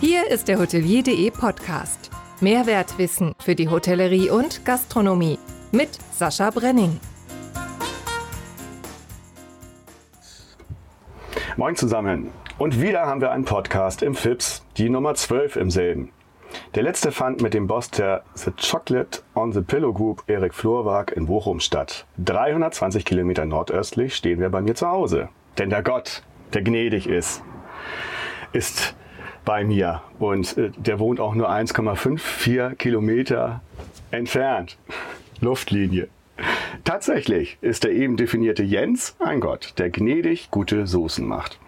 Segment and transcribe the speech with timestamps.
[0.00, 2.10] Hier ist der Hotelier.de Podcast.
[2.40, 5.38] Mehrwertwissen für die Hotellerie und Gastronomie
[5.72, 6.98] mit Sascha Brenning.
[11.58, 12.30] Moin zusammen.
[12.56, 16.12] Und wieder haben wir einen Podcast im FIPS, die Nummer 12 im selben.
[16.74, 21.12] Der letzte fand mit dem Boss der The Chocolate on the Pillow Group, Erik Florwag,
[21.12, 22.06] in Bochum statt.
[22.24, 25.28] 320 Kilometer nordöstlich stehen wir bei mir zu Hause.
[25.58, 26.22] Denn der Gott,
[26.54, 27.42] der gnädig ist,
[28.54, 28.94] ist
[29.50, 30.02] bei mir.
[30.20, 33.62] Und äh, der wohnt auch nur 1,54 Kilometer
[34.12, 34.78] entfernt.
[35.40, 36.06] Luftlinie.
[36.84, 41.58] Tatsächlich ist der eben definierte Jens ein Gott, der gnädig gute Soßen macht.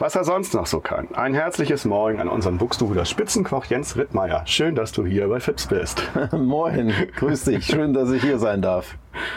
[0.00, 1.14] Was er sonst noch so kann.
[1.14, 4.42] Ein herzliches Morgen an unseren Buxtehuder Spitzenkoch Jens Rittmeier.
[4.46, 6.02] Schön, dass du hier bei Fips bist.
[6.32, 7.64] Moin, grüß dich.
[7.64, 8.96] Schön, dass ich hier sein darf.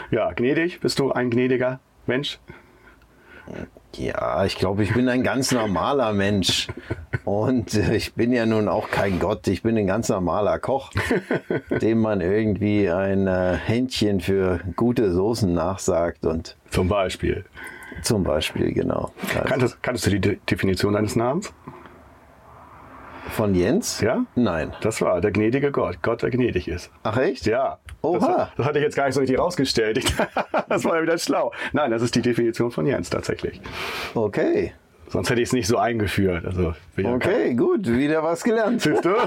[0.10, 0.80] Ja, gnädig.
[0.80, 2.40] Bist du ein gnädiger Mensch?
[3.96, 6.68] Ja, ich glaube, ich bin ein ganz normaler Mensch.
[7.26, 9.48] Und ich bin ja nun auch kein Gott.
[9.48, 10.92] Ich bin ein ganz normaler Koch,
[11.82, 16.26] dem man irgendwie ein äh, Händchen für gute Soßen nachsagt.
[16.26, 17.46] Und Zum Beispiel.
[18.02, 19.12] zum Beispiel, genau.
[19.36, 21.54] Also Kanntest, kanntest du die De Definition deines Namens?
[23.32, 24.02] Von Jens?
[24.02, 24.26] Ja?
[24.36, 24.74] Nein.
[24.82, 25.98] Das war der gnädige Gott.
[26.02, 26.92] Gott, der gnädig ist.
[27.04, 27.46] Ach echt?
[27.46, 27.80] Ja.
[28.02, 28.20] Oha.
[28.20, 30.04] Das, das hatte ich jetzt gar nicht so richtig rausgestellt.
[30.70, 31.52] Das war ja wieder schlau.
[31.72, 33.62] Nein, das ist die Definition von Jens tatsächlich.
[34.16, 34.74] Okay.
[35.10, 36.44] Sonst hätte ich es nicht so eingeführt.
[36.46, 37.86] Also, will ja Okay, gut.
[37.86, 38.82] Wieder was gelernt.
[38.82, 39.14] Siehst du?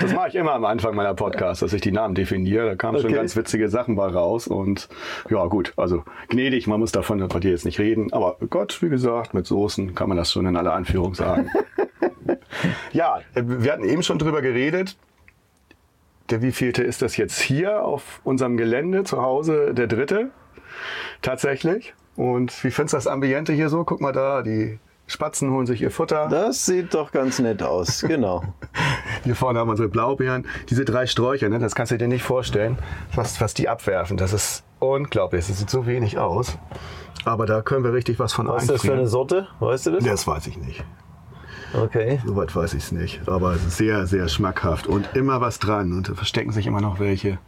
[0.00, 2.66] Das mache ich immer am Anfang meiner Podcasts, dass ich die Namen definiere.
[2.66, 3.16] Da kamen schon Okay.
[3.16, 4.46] ganz witzige Sachen bei raus.
[4.46, 4.88] Und
[5.30, 8.12] ja, gut, also gnädig, man muss davon bei dir jetzt nicht reden.
[8.12, 11.48] Aber Gott, wie gesagt, mit Soßen kann man das schon in aller Anführung sagen.
[12.92, 14.96] ja, wir hatten eben schon drüber geredet.
[16.30, 19.74] Der wievielte ist das jetzt hier auf unserem Gelände zu Hause?
[19.74, 20.30] Der dritte
[21.20, 21.94] tatsächlich.
[22.16, 23.84] Und wie findest du das Ambiente hier so?
[23.84, 26.28] Guck mal da, die Spatzen holen sich ihr Futter.
[26.30, 28.02] Das sieht doch ganz nett aus.
[28.12, 28.42] Genau.
[29.24, 30.46] Hier vorne haben wir unsere Blaubeeren.
[30.68, 32.78] Diese drei Sträucher, ne, das kannst du dir nicht vorstellen,
[33.14, 34.16] was, was die abwerfen.
[34.16, 35.46] Das ist unglaublich.
[35.46, 36.58] Das sieht so wenig aus.
[37.24, 39.46] Aber da können wir richtig was von Was ist das für eine Sorte?
[39.60, 40.04] Weißt du das?
[40.04, 40.84] Das weiß ich nicht.
[41.74, 42.20] Okay.
[42.26, 43.20] Soweit weiß ich es nicht.
[43.28, 45.92] Aber sehr, sehr schmackhaft und immer was dran.
[45.92, 47.38] Und da verstecken sich immer noch welche.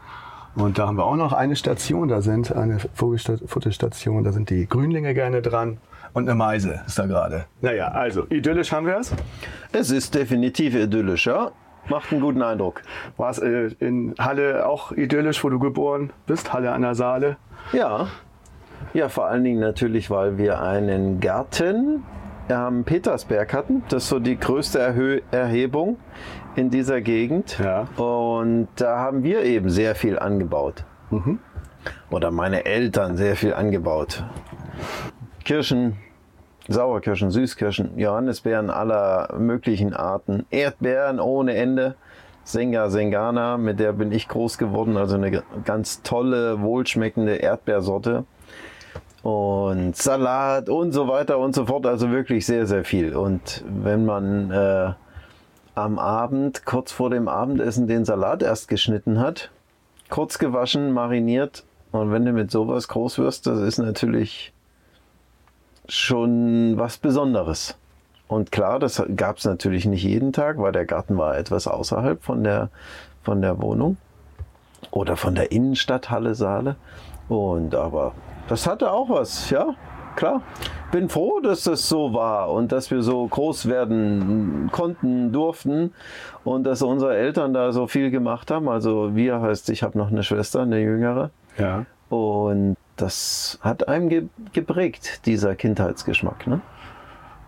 [0.54, 2.08] Und da haben wir auch noch eine Station.
[2.08, 4.24] Da sind eine Vogelsta- Futterstation.
[4.24, 5.78] Da sind die Grünlinge gerne dran.
[6.12, 7.46] Und eine Meise ist da gerade.
[7.60, 9.12] Naja, also idyllisch haben wir es.
[9.72, 11.50] Es ist definitiv idyllisch, ja?
[11.88, 12.82] Macht einen guten Eindruck.
[13.16, 16.52] War es äh, in Halle auch idyllisch, wo du geboren bist?
[16.52, 17.36] Halle an der Saale?
[17.72, 18.06] Ja.
[18.94, 22.04] Ja, vor allen Dingen natürlich, weil wir einen Garten
[22.48, 23.82] am Petersberg hatten.
[23.88, 25.98] Das ist so die größte Erhö Erhebung
[26.56, 27.58] in dieser Gegend.
[27.58, 27.88] Ja.
[27.96, 30.84] Und da haben wir eben sehr viel angebaut.
[32.10, 34.24] Oder meine Eltern sehr viel angebaut.
[35.44, 35.96] Kirschen,
[36.68, 41.96] Sauerkirschen, Süßkirschen, Johannisbeeren aller möglichen Arten, Erdbeeren ohne Ende,
[42.42, 48.24] Senga Sengana, mit der bin ich groß geworden, also eine ganz tolle, wohlschmeckende Erdbeersorte.
[49.24, 53.16] Und Salat und so weiter und so fort, also wirklich sehr, sehr viel.
[53.16, 54.92] Und wenn man äh,
[55.74, 59.50] am Abend, kurz vor dem Abendessen, den Salat erst geschnitten hat,
[60.10, 64.52] kurz gewaschen, mariniert, und wenn du mit sowas groß wirst, das ist natürlich
[65.88, 67.78] schon was Besonderes.
[68.28, 72.22] Und klar, das gab es natürlich nicht jeden Tag, weil der Garten war etwas außerhalb
[72.22, 72.68] von der,
[73.22, 73.96] von der Wohnung
[74.90, 76.76] oder von der Innenstadthalle Saale.
[77.30, 78.12] Und aber
[78.48, 79.74] das hatte auch was, ja,
[80.16, 80.42] klar.
[80.92, 85.92] Bin froh, dass das so war und dass wir so groß werden konnten, durften
[86.44, 88.68] und dass unsere Eltern da so viel gemacht haben.
[88.68, 91.30] Also wir heißt, ich habe noch eine Schwester, eine jüngere.
[91.58, 91.84] Ja.
[92.10, 96.46] Und das hat einem ge geprägt, dieser Kindheitsgeschmack.
[96.46, 96.60] Ne?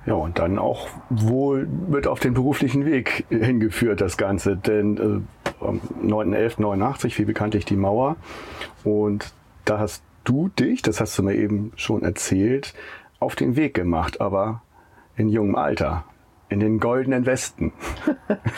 [0.07, 4.57] Ja, und dann auch wohl mit auf den beruflichen Weg hingeführt, das Ganze.
[4.57, 8.17] Denn äh, am 9.11.89 fiel bekanntlich die Mauer.
[8.85, 9.33] Und
[9.65, 12.75] da hast du dich, das hast du mir eben schon erzählt,
[13.19, 14.63] auf den Weg gemacht, aber
[15.17, 16.05] in jungem Alter.
[16.49, 17.73] In den goldenen Westen.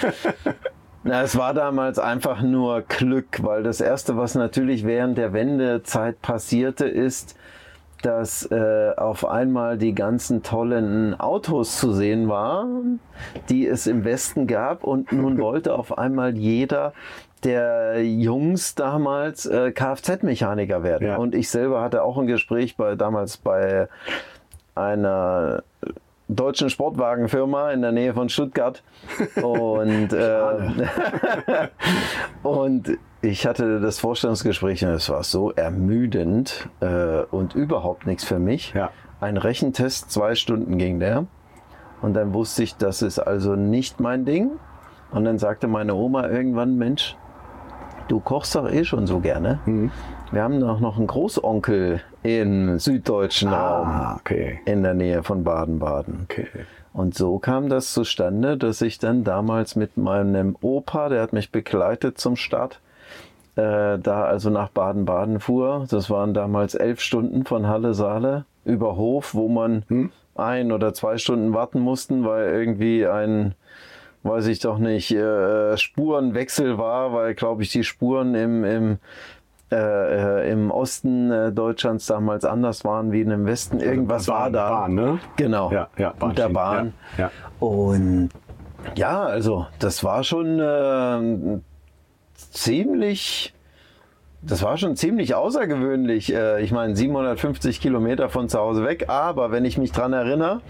[1.05, 6.20] Na, es war damals einfach nur Glück, weil das Erste, was natürlich während der Wendezeit
[6.20, 7.35] passierte, ist,
[8.03, 13.00] dass äh, auf einmal die ganzen tollen Autos zu sehen waren,
[13.49, 14.85] die es im Westen gab.
[14.85, 16.93] Und nun wollte auf einmal jeder
[17.40, 21.08] der Jungs damals äh, Kfz-Mechaniker werden.
[21.08, 21.17] Ja.
[21.17, 23.88] Und ich selber hatte auch ein Gespräch bei damals bei
[24.75, 25.62] einer
[26.29, 28.82] deutschen Sportwagenfirma in der Nähe von Stuttgart.
[29.43, 31.69] Und, äh,
[32.43, 38.38] und ich hatte das Vorstellungsgespräch und es war so ermüdend äh, und überhaupt nichts für
[38.38, 38.73] mich.
[38.75, 38.90] Ja.
[39.20, 41.26] Ein Rechentest, zwei Stunden ging der.
[42.00, 44.52] Und dann wusste ich, das ist also nicht mein Ding.
[45.11, 47.17] Und dann sagte meine Oma irgendwann, Mensch,
[48.08, 49.58] du kochst doch eh schon so gerne.
[49.66, 49.90] Mhm.
[50.31, 54.60] Wir haben doch noch einen Großonkel im süddeutschen Raum Ah, okay.
[54.66, 56.20] in der Nähe von Baden-Baden.
[56.25, 56.46] Okay.
[56.93, 61.50] Und so kam das zustande, dass ich dann damals mit meinem Opa, der hat mich
[61.52, 62.81] begleitet zum Start,
[63.56, 65.87] äh, da also nach Baden-Baden fuhr.
[65.90, 71.54] Das waren damals elf Stunden von Halle-Saale über Hof, wo man ein oder zwei Stunden
[71.54, 73.54] warten mussten, weil irgendwie ein,
[74.28, 78.98] weiß ich doch nicht, äh, Spurenwechsel war, weil, glaube ich, die Spuren im, im
[79.70, 83.80] äh, äh, im Osten äh, Deutschlands damals anders waren wie im Westen.
[83.80, 84.70] Irgendwas Bahn, war da.
[84.70, 85.19] Bahn, ne?
[85.36, 85.70] Genau.
[85.70, 86.94] Ja, ja, Mit der Bahn.
[87.19, 87.30] Ja, ja.
[87.60, 88.30] Und
[88.94, 91.60] ja, also das war schon äh,
[92.34, 93.52] ziemlich,
[94.40, 96.32] das war schon ziemlich außergewöhnlich.
[96.32, 100.62] Äh, ich meine, 750 Kilometer von zu Hause weg, aber wenn ich mich dran erinnere,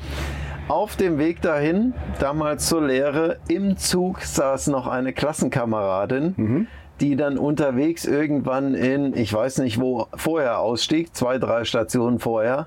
[0.68, 6.66] auf dem Weg dahin, damals zur Lehre, im Zug saß noch eine Klassenkameradin,
[7.00, 12.66] die dann unterwegs irgendwann in, ich weiß nicht wo, vorher ausstieg, zwei, drei Stationen vorher.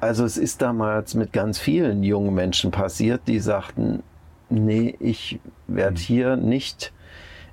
[0.00, 4.02] Also es ist damals mit ganz vielen jungen Menschen passiert, die sagten,
[4.50, 6.92] nee, ich werde hier nicht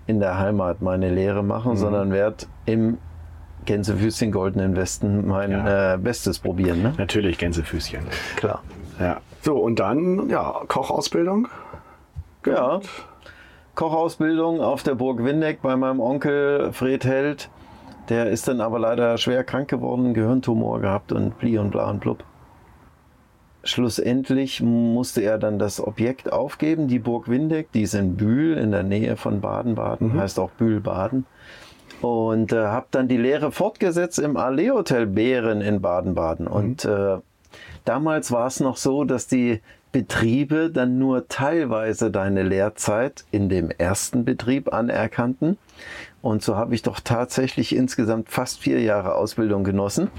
[0.06, 2.98] in der Heimat meine Lehre machen, sondern werde im
[3.66, 5.94] Gänsefüßchen goldenen Westen mein Ja.
[5.94, 6.82] äh, Bestes probieren.
[6.84, 6.94] Ne?
[6.98, 8.02] Natürlich Gänsefüßchen.
[8.36, 8.62] Klar.
[9.00, 9.22] Ja.
[9.42, 11.48] So, und dann, ja, Kochausbildung.
[12.46, 12.80] Ja.
[13.76, 17.50] Kochausbildung auf der Burg Windeck bei meinem Onkel Fred Held.
[18.10, 22.02] Der ist dann aber leider schwer krank geworden, Gehirntumor gehabt und bli und bla und
[22.02, 22.24] blub.
[23.64, 28.72] Schlussendlich musste er dann das Objekt aufgeben, die Burg Windeck, die ist in Bühl in
[28.72, 31.26] der Nähe von Baden-Baden, heißt auch Bühl-Baden.
[32.02, 36.48] Und äh, habe dann die Lehre fortgesetzt im Allee Hotel Bären in Baden-Baden.
[36.48, 37.20] Und äh,
[37.86, 43.70] damals war es noch so, dass die Betriebe dann nur teilweise deine Lehrzeit in dem
[43.70, 45.58] ersten Betrieb anerkannten.
[46.22, 50.10] Und so habe ich doch tatsächlich insgesamt fast vier Jahre Ausbildung genossen.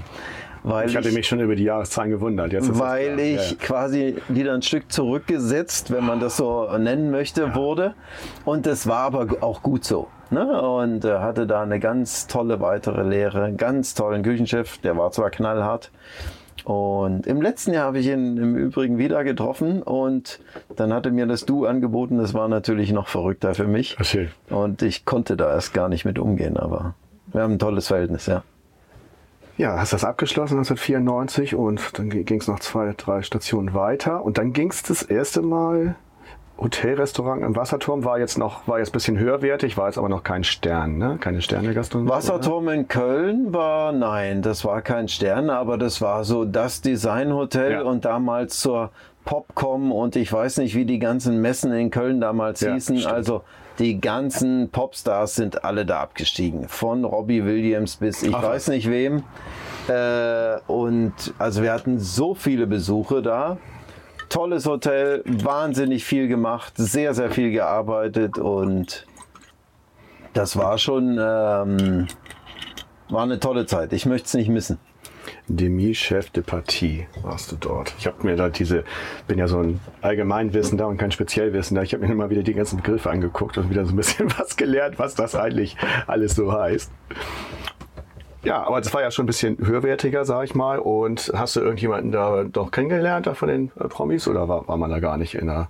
[0.63, 2.53] Weil Ich hatte mich schon über die Jahreszahlen gewundert.
[2.79, 3.57] Weil ich Ja.
[3.59, 7.93] quasi wieder ein Stück zurückgesetzt, wenn man das so nennen möchte, wurde.
[8.45, 10.07] Und das war aber auch gut so.
[10.31, 10.59] Ne?
[10.61, 15.11] Und äh, hatte da eine ganz tolle weitere Lehre, einen ganz tollen Küchenchef, der war
[15.11, 15.91] zwar knallhart.
[16.65, 20.39] Und im letzten Jahr habe ich ihn im Übrigen wieder getroffen und
[20.75, 22.17] dann hatte mir das Du angeboten.
[22.17, 23.95] Das war natürlich noch verrückter für mich.
[23.99, 24.31] Erzähl.
[24.49, 26.95] Und ich konnte da erst gar nicht mit umgehen, aber
[27.27, 28.43] wir haben ein tolles Verhältnis, ja.
[29.57, 34.39] Ja, hast das abgeschlossen 1994 und dann ging es noch zwei, drei Stationen weiter und
[34.39, 35.95] dann ging es das erste Mal
[36.57, 40.23] Hotelrestaurant im Wasserturm war jetzt noch war jetzt ein bisschen höherwertig, war jetzt aber noch
[40.23, 41.17] kein Stern, ne?
[41.19, 42.09] Keine Sterne Gastronomie.
[42.09, 47.71] Wasserturm in Köln war, nein, das war kein Stern, aber das war so das Designhotel
[47.73, 47.81] Ja.
[47.83, 48.91] und damals zur
[49.25, 52.99] Popcom und ich weiß nicht, wie die ganzen Messen in Köln damals Ja, hießen.
[52.99, 53.13] stimmt.
[53.13, 53.41] Also
[53.79, 56.69] die ganzen Popstars sind alle da abgestiegen.
[56.69, 59.23] Von Robbie Williams bis ich Ach, weiß nicht wem.
[59.89, 63.57] Äh, und also wir hatten so viele Besuche da.
[64.29, 69.05] Tolles Hotel, wahnsinnig viel gemacht, sehr, sehr viel gearbeitet und
[70.33, 72.07] das war schon ähm,
[73.09, 73.93] war eine tolle Zeit.
[73.93, 74.79] Ich möchte es nicht missen.
[75.47, 77.93] Demi-Chef de Partie warst du dort.
[77.99, 78.83] Ich habe mir da diese,
[79.27, 81.83] bin ja so ein Allgemeinwissender und kein Speziellwissender.
[81.83, 84.55] Ich habe mir immer wieder die ganzen Begriffe angeguckt und wieder so ein bisschen was
[84.55, 86.91] gelernt, was das eigentlich alles so heißt.
[88.45, 90.77] Ja, aber das war ja schon ein bisschen höherwertiger, sag ich mal.
[90.79, 94.77] Und hast du irgendjemanden da doch kennengelernt, da von den äh, Promis, oder war, war
[94.77, 95.67] man da gar nicht in der...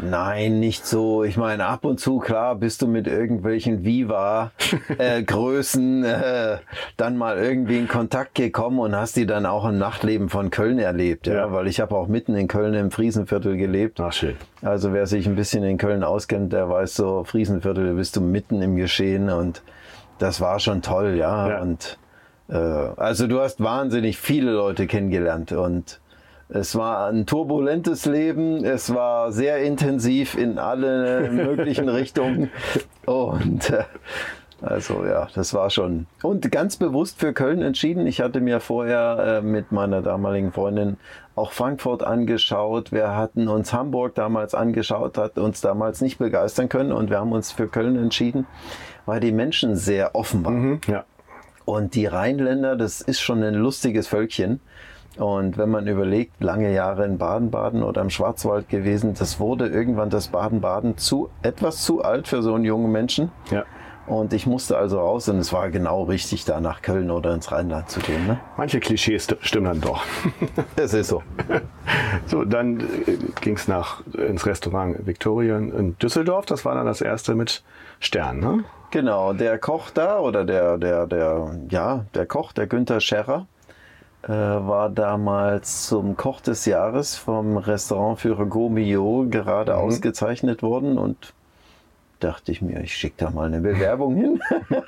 [0.00, 1.24] Nein, nicht so.
[1.24, 6.58] Ich meine, ab und zu, klar, bist du mit irgendwelchen Viva-Größen äh,
[6.96, 10.78] dann mal irgendwie in Kontakt gekommen und hast die dann auch im Nachtleben von Köln
[10.78, 11.26] erlebt.
[11.26, 11.52] Ja, Ja.
[11.52, 13.98] weil ich habe auch mitten in Köln im Friesenviertel gelebt.
[14.00, 14.36] Ach, schön.
[14.62, 18.20] Also wer sich ein bisschen in Köln auskennt, der weiß so, Friesenviertel, da bist du
[18.20, 19.62] mitten im Geschehen und
[20.20, 21.48] das war schon toll, ja.
[21.48, 21.60] Ja.
[21.60, 21.96] Und äh,
[22.48, 26.00] also du hast wahnsinnig viele Leute kennengelernt und
[26.48, 32.50] es war ein turbulentes Leben, es war sehr intensiv in alle möglichen Richtungen
[33.04, 33.84] und äh,
[34.60, 36.06] also ja, das war schon.
[36.22, 38.06] Und ganz bewusst für Köln entschieden.
[38.08, 40.96] Ich hatte mir vorher äh, mit meiner damaligen Freundin
[41.36, 42.90] auch Frankfurt angeschaut.
[42.90, 47.32] Wir hatten uns Hamburg damals angeschaut, hat uns damals nicht begeistern können und wir haben
[47.32, 48.46] uns für Köln entschieden,
[49.06, 50.60] weil die Menschen sehr offen waren.
[50.60, 51.04] Mhm, ja.
[51.68, 54.60] Und die Rheinländer, das ist schon ein lustiges Völkchen.
[55.18, 60.08] Und wenn man überlegt, lange Jahre in Baden-Baden oder im Schwarzwald gewesen, das wurde irgendwann
[60.08, 63.30] das Baden-Baden zu etwas zu alt für so einen jungen Menschen.
[63.50, 63.64] Ja.
[64.06, 67.52] Und ich musste also raus und es war genau richtig, da nach Köln oder ins
[67.52, 68.26] Rheinland zu gehen.
[68.26, 68.40] Ne?
[68.56, 70.02] Manche Klischees st- stimmen dann doch.
[70.76, 71.22] Das ist so.
[72.24, 72.82] So, dann
[73.42, 76.46] ging es nach ins Restaurant Victoria in Düsseldorf.
[76.46, 77.62] Das war dann das erste mit
[78.00, 78.64] Stern, ne?
[78.90, 83.46] Genau, der Koch da oder der, der, der, ja, der Koch, der Günther Scherrer,
[84.22, 91.34] äh, war damals zum Koch des Jahres vom Restaurantführer Gomio gerade ausgezeichnet worden und
[92.20, 94.40] dachte ich mir, ich schicke da mal eine Bewerbung hin,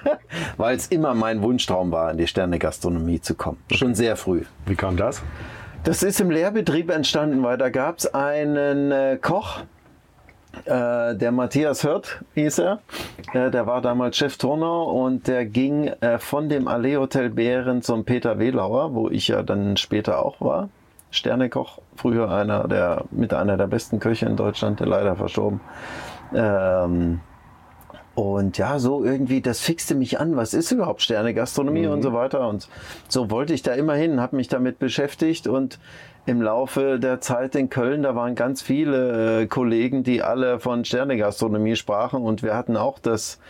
[0.57, 3.59] weil es immer mein Wunschtraum war, in die Sterne-Gastronomie zu kommen.
[3.71, 4.43] Schon sehr früh.
[4.67, 5.23] Wie kam das?
[5.85, 9.61] Das ist im Lehrbetrieb entstanden, weil da gab es einen äh, Koch,
[10.65, 12.81] äh, der Matthias Hört hieß er.
[13.33, 18.05] Äh, der war damals Chefturner und der ging äh, von dem Allee Hotel Bären zum
[18.05, 20.69] Peter Wehlauer, wo ich ja dann später auch war.
[21.11, 25.61] Sternekoch, früher einer der, mit einer der besten Köche in Deutschland, der leider verstorben.
[26.35, 27.21] Ähm,
[28.15, 30.37] und ja, so irgendwie, das fixte mich an.
[30.37, 32.49] Was ist überhaupt Sterne-Gastronomie und so weiter?
[32.49, 32.69] Und
[33.09, 35.79] so wollte ich da immer hin, habe mich damit beschäftigt und
[36.27, 40.85] im Laufe der Zeit in Köln, da waren ganz viele äh, Kollegen, die alle von
[40.85, 43.41] Sterne-Gastronomie sprachen und wir hatten auch das,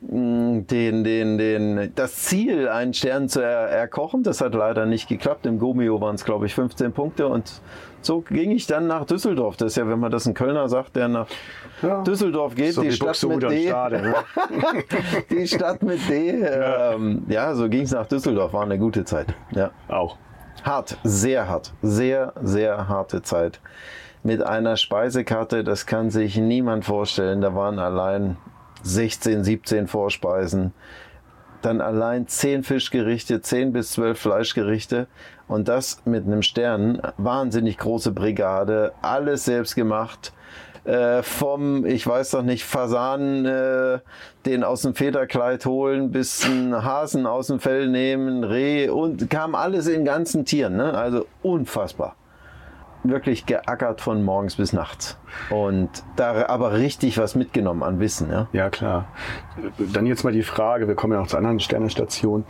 [0.00, 4.22] mh, den, den, den, das Ziel, einen Stern zu er, erkochen.
[4.22, 5.46] Das hat leider nicht geklappt.
[5.46, 7.60] Im Gomio waren es, glaube ich, 15 Punkte und
[8.02, 9.56] so ging ich dann nach Düsseldorf.
[9.56, 11.28] Das ist ja, wenn man das ein Kölner sagt, der nach
[11.82, 12.02] Ja.
[12.02, 13.68] Düsseldorf geht, So die Stadt Buxtehude mit und D.
[13.68, 14.14] Stade, ne?
[15.30, 16.40] Die Stadt mit D.
[16.40, 18.52] Ja, ähm, ja so ging es nach Düsseldorf.
[18.54, 19.26] War eine gute Zeit.
[19.52, 19.70] Ja.
[19.88, 20.16] Auch.
[20.62, 21.72] Hart, sehr hart.
[21.82, 23.60] Sehr, sehr harte Zeit.
[24.22, 27.40] Mit einer Speisekarte, das kann sich niemand vorstellen.
[27.40, 28.36] Da waren allein
[28.82, 30.72] 16, 17 Vorspeisen.
[31.62, 35.06] Dann allein 10 Fischgerichte, 10 bis 12 Fleischgerichte.
[35.48, 37.00] Und das mit einem Stern.
[37.16, 38.92] Wahnsinnig große Brigade.
[39.02, 40.32] Alles selbst gemacht
[40.84, 43.98] äh, vom, ich weiß doch nicht, Fasan, äh,
[44.46, 49.54] den aus dem Federkleid holen, bis einen Hasen aus dem Fell nehmen, Reh und kam
[49.54, 50.76] alles in ganzen Tieren.
[50.76, 50.94] Ne?
[50.94, 52.16] Also unfassbar.
[53.02, 55.18] Wirklich geackert von morgens bis nachts.
[55.48, 58.30] Und da aber richtig was mitgenommen an Wissen.
[58.30, 58.48] Ja?
[58.52, 59.06] Ja, klar.
[59.78, 62.44] Dann jetzt mal die Frage, wir kommen ja auch zu anderen Sternestationen.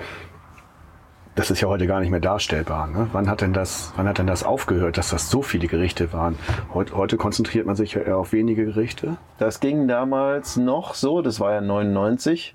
[1.41, 2.87] Das ist ja heute gar nicht mehr darstellbar.
[2.87, 3.09] Ne?
[3.13, 6.39] Wann, hat denn das, wann hat denn das aufgehört, dass das so viele Gerichte waren?
[6.75, 9.17] Heute, heute konzentriert man sich ja eher auf wenige Gerichte.
[9.39, 12.55] Das ging damals noch so, das war ja 99.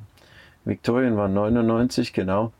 [0.65, 2.51] Victorien war 99, genau.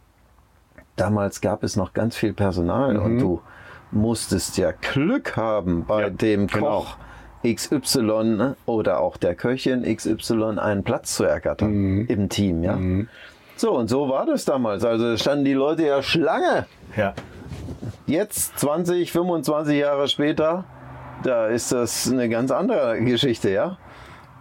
[0.95, 3.41] Damals gab es noch ganz viel Personal und du
[3.91, 6.79] musstest ja Glück haben, bei Ja, dem genau.
[6.79, 6.97] Koch
[7.45, 12.79] XY oder auch der Köchin XY einen Platz zu ergattern im Team, ja.
[13.57, 14.83] So, und so war das damals.
[14.83, 16.65] Also standen die Leute ja Schlange.
[16.95, 17.13] Ja.
[18.07, 20.65] Jetzt, 20, 25 Jahre später,
[21.23, 23.77] da ist das eine ganz andere Geschichte, ja.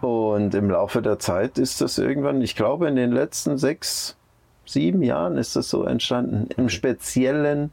[0.01, 4.17] Und im Laufe der Zeit ist das irgendwann, ich glaube, in den letzten sechs,
[4.65, 6.49] sieben Jahren ist das so entstanden.
[6.57, 7.71] Im Speziellen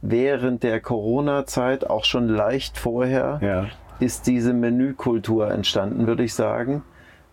[0.00, 3.66] während der Corona-Zeit, auch schon leicht vorher, Ja.
[3.98, 6.82] ist diese Menükultur entstanden, würde ich sagen,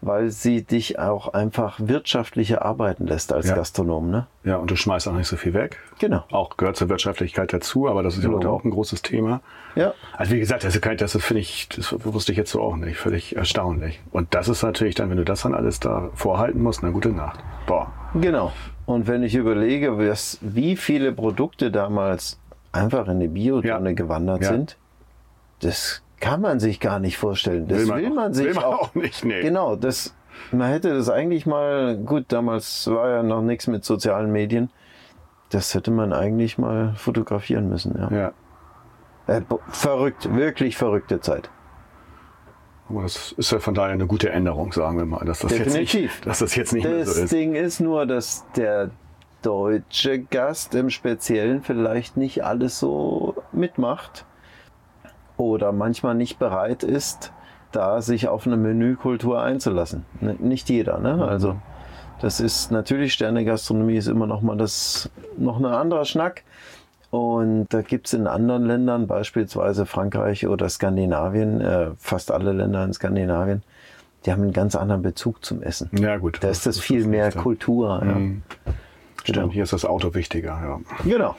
[0.02, 3.56] weil sie dich auch einfach wirtschaftlicher arbeiten lässt als Ja.
[3.56, 4.10] Gastronom.
[4.12, 4.28] Ne?
[4.44, 5.80] Ja, und du schmeißt auch nicht so viel weg.
[6.00, 6.24] Genau.
[6.32, 9.42] Auch gehört zur Wirtschaftlichkeit dazu, aber das ist ja heute auch ein großes Thema.
[9.76, 9.94] Ja.
[10.16, 12.76] Also wie gesagt, das, ist kein- das finde ich, das wusste ich jetzt so auch
[12.76, 14.00] nicht, völlig erstaunlich.
[14.12, 17.10] Und das ist natürlich dann, wenn du das dann alles da vorhalten musst, eine gute
[17.10, 17.40] Nacht.
[17.66, 17.92] Boah.
[18.14, 18.52] Genau.
[18.86, 19.98] Und wenn ich überlege,
[20.42, 22.40] wie viele Produkte damals
[22.72, 23.96] einfach in die Biotonne Ja.
[23.96, 24.50] gewandert Ja.
[24.50, 24.78] sind,
[25.62, 27.68] das kann man sich gar nicht vorstellen.
[27.68, 29.42] Das will man, auch- sich will man auch, auch nicht, nee.
[29.42, 30.16] Genau, das,
[30.52, 34.70] man hätte das eigentlich mal, gut, damals war ja noch nichts mit sozialen Medien,
[35.52, 37.96] das hätte man eigentlich mal fotografieren müssen.
[37.98, 38.10] Ja.
[38.12, 38.32] Ja.
[39.28, 41.50] Äh, verrückt, wirklich verrückte Zeit.
[42.90, 45.66] Aber das ist ja von daher eine gute Änderung, sagen wir mal, dass das, jetzt
[45.68, 46.02] Definitiv.
[46.16, 47.32] nicht, dass das jetzt nicht mehr Das so ist.
[47.34, 48.90] Ding ist nur, dass der
[49.42, 54.26] deutsche Gast im Speziellen vielleicht nicht alles so mitmacht
[55.38, 57.32] oder manchmal nicht bereit ist,
[57.72, 60.06] da sich auf eine Menükultur einzulassen.
[60.40, 61.26] Nicht jeder, ne?
[61.26, 61.58] Also
[62.22, 66.44] das ist natürlich Sterne-Gastronomie ist immer noch mal das noch ein anderer Schnack.
[67.12, 72.84] Und da gibt es in anderen Ländern, beispielsweise Frankreich oder Skandinavien, äh, fast alle Länder
[72.84, 73.64] in Skandinavien,
[74.26, 75.90] die haben einen ganz anderen Bezug zum Essen.
[75.98, 76.40] Ja, gut.
[76.42, 77.42] Da ist das viel mehr nächste.
[77.42, 78.02] Kultur.
[78.04, 78.16] Ja.
[78.16, 78.42] Mhm.
[79.26, 80.80] Stimmt, hier ist das Auto wichtiger, ja.
[81.04, 81.36] Genau.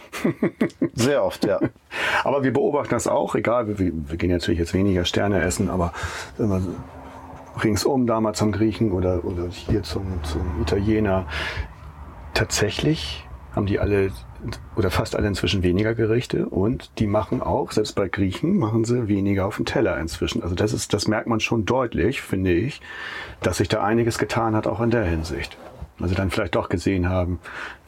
[0.95, 1.61] Sehr oft, ja.
[2.25, 5.93] Aber wir beobachten das auch, egal, wir, wir gehen natürlich jetzt weniger Sterne essen, aber
[7.63, 11.27] ringsum da mal zum Griechen oder, oder hier zum, zum Italiener,
[12.35, 14.11] tatsächlich haben die alle
[14.77, 19.09] oder fast alle inzwischen weniger Gerichte und die machen auch, selbst bei Griechen, machen sie
[19.09, 20.43] weniger auf dem Teller inzwischen.
[20.43, 22.81] Also das ist, das merkt man schon deutlich, finde ich,
[23.41, 25.57] dass sich da einiges getan hat, auch in der Hinsicht.
[26.01, 27.39] Also dann vielleicht doch gesehen haben,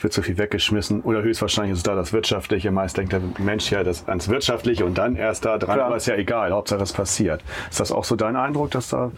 [0.00, 2.70] wird zu viel weggeschmissen oder höchstwahrscheinlich ist es da das Wirtschaftliche.
[2.70, 5.86] Meist denkt der Mensch ja das, ans Wirtschaftliche und dann erst da dran, Klar.
[5.88, 7.42] aber ist ja egal, Hauptsache es passiert.
[7.70, 9.10] Ist das auch so dein Eindruck, dass da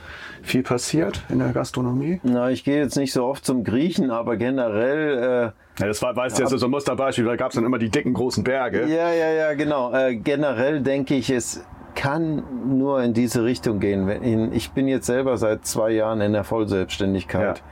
[0.43, 2.21] viel passiert in der Gastronomie?
[2.25, 6.41] Na, ich gehe jetzt nicht so oft zum Griechen, aber generell Ja, das war, weißt
[6.41, 8.87] du, so ein Musterbeispiel, da gab es dann immer die dicken großen Berge.
[8.87, 9.93] Ja, ja, ja, genau.
[9.95, 12.43] Äh, generell denke ich, es kann
[12.79, 14.53] nur in diese Richtung gehen.
[14.53, 17.63] Ich bin jetzt selber seit zwei Jahren in der Vollselbstständigkeit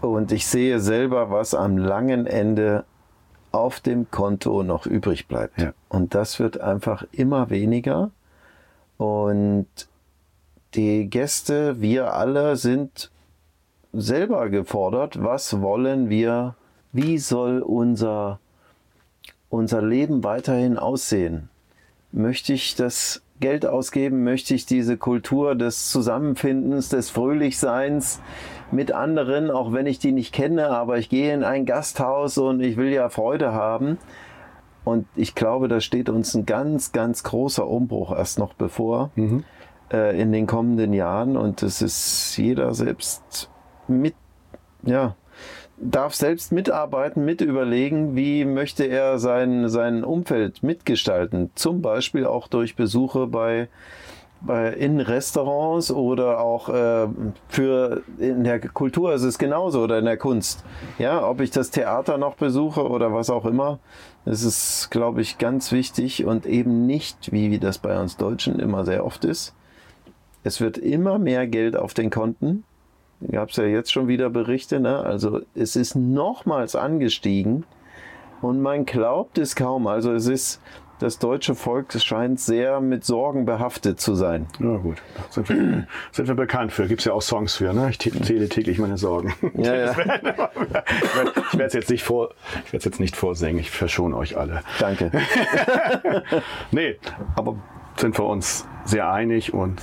[0.00, 2.84] und ich sehe selber, was am langen Ende
[3.52, 5.60] auf dem Konto noch übrig bleibt.
[5.60, 5.72] Ja.
[5.88, 8.10] Und das wird einfach immer weniger.
[8.96, 9.66] Und
[10.74, 13.10] die Gäste, wir alle sind
[13.92, 16.54] selber gefordert, was wollen wir,
[16.92, 18.38] wie soll unser,
[19.48, 21.48] unser Leben weiterhin aussehen?
[22.12, 24.22] Möchte ich das Geld ausgeben?
[24.22, 28.20] Möchte ich diese Kultur des Zusammenfindens, des Fröhlichseins
[28.72, 32.60] mit anderen, auch wenn ich die nicht kenne, aber ich gehe in ein Gasthaus und
[32.60, 33.98] ich will ja Freude haben?
[34.84, 39.10] Und ich glaube, da steht uns ein ganz, ganz großer Umbruch erst noch bevor
[39.92, 41.36] äh, in den kommenden Jahren.
[41.36, 43.50] Und es ist jeder selbst
[43.88, 44.14] mit,
[44.82, 45.16] ja,
[45.80, 51.50] darf selbst mitarbeiten, mit überlegen, wie möchte er sein, sein Umfeld mitgestalten.
[51.54, 53.68] Zum Beispiel auch durch Besuche bei
[54.78, 57.08] in Restaurants oder auch äh,
[57.48, 60.64] für in der Kultur ist es genauso oder in der Kunst.
[60.98, 63.78] Ja, ob ich das Theater noch besuche oder was auch immer.
[64.24, 68.84] Das ist, glaube ich, ganz wichtig und eben nicht, wie das bei uns Deutschen immer
[68.84, 69.54] sehr oft ist.
[70.42, 72.64] Es wird immer mehr Geld auf den Konten
[73.28, 75.00] gab es ja jetzt schon wieder Berichte, ne?
[75.00, 77.64] also es ist nochmals angestiegen
[78.40, 79.86] und man glaubt es kaum.
[79.86, 80.60] Also es ist,
[81.00, 84.46] das deutsche Volk scheint sehr mit Sorgen behaftet zu sein.
[84.60, 84.98] Ja gut,
[85.30, 86.86] sind wir, sind wir bekannt für.
[86.86, 87.72] Gibt es ja auch Songs für.
[87.72, 87.90] Ne?
[87.90, 89.34] Ich zähle täglich meine Sorgen.
[89.54, 89.96] Ja, ja.
[91.52, 92.30] Ich werde es jetzt nicht vor,
[92.64, 93.58] ich werde es jetzt nicht vorsingen.
[93.58, 94.62] Ich verschone euch alle.
[94.78, 95.10] Danke.
[96.70, 96.96] Nee,
[97.34, 97.56] aber
[97.96, 99.80] sind wir uns sehr einig und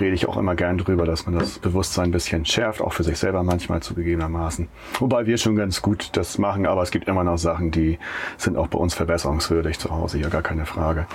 [0.00, 3.04] rede ich auch immer gern drüber, dass man das Bewusstsein ein bisschen schärft, auch für
[3.04, 4.68] sich selber manchmal zugegebenermaßen.
[4.98, 7.98] Wobei wir schon ganz gut das machen, aber es gibt immer noch Sachen, die
[8.36, 11.06] sind auch bei uns verbesserungswürdig zu Hause, ja gar keine Frage.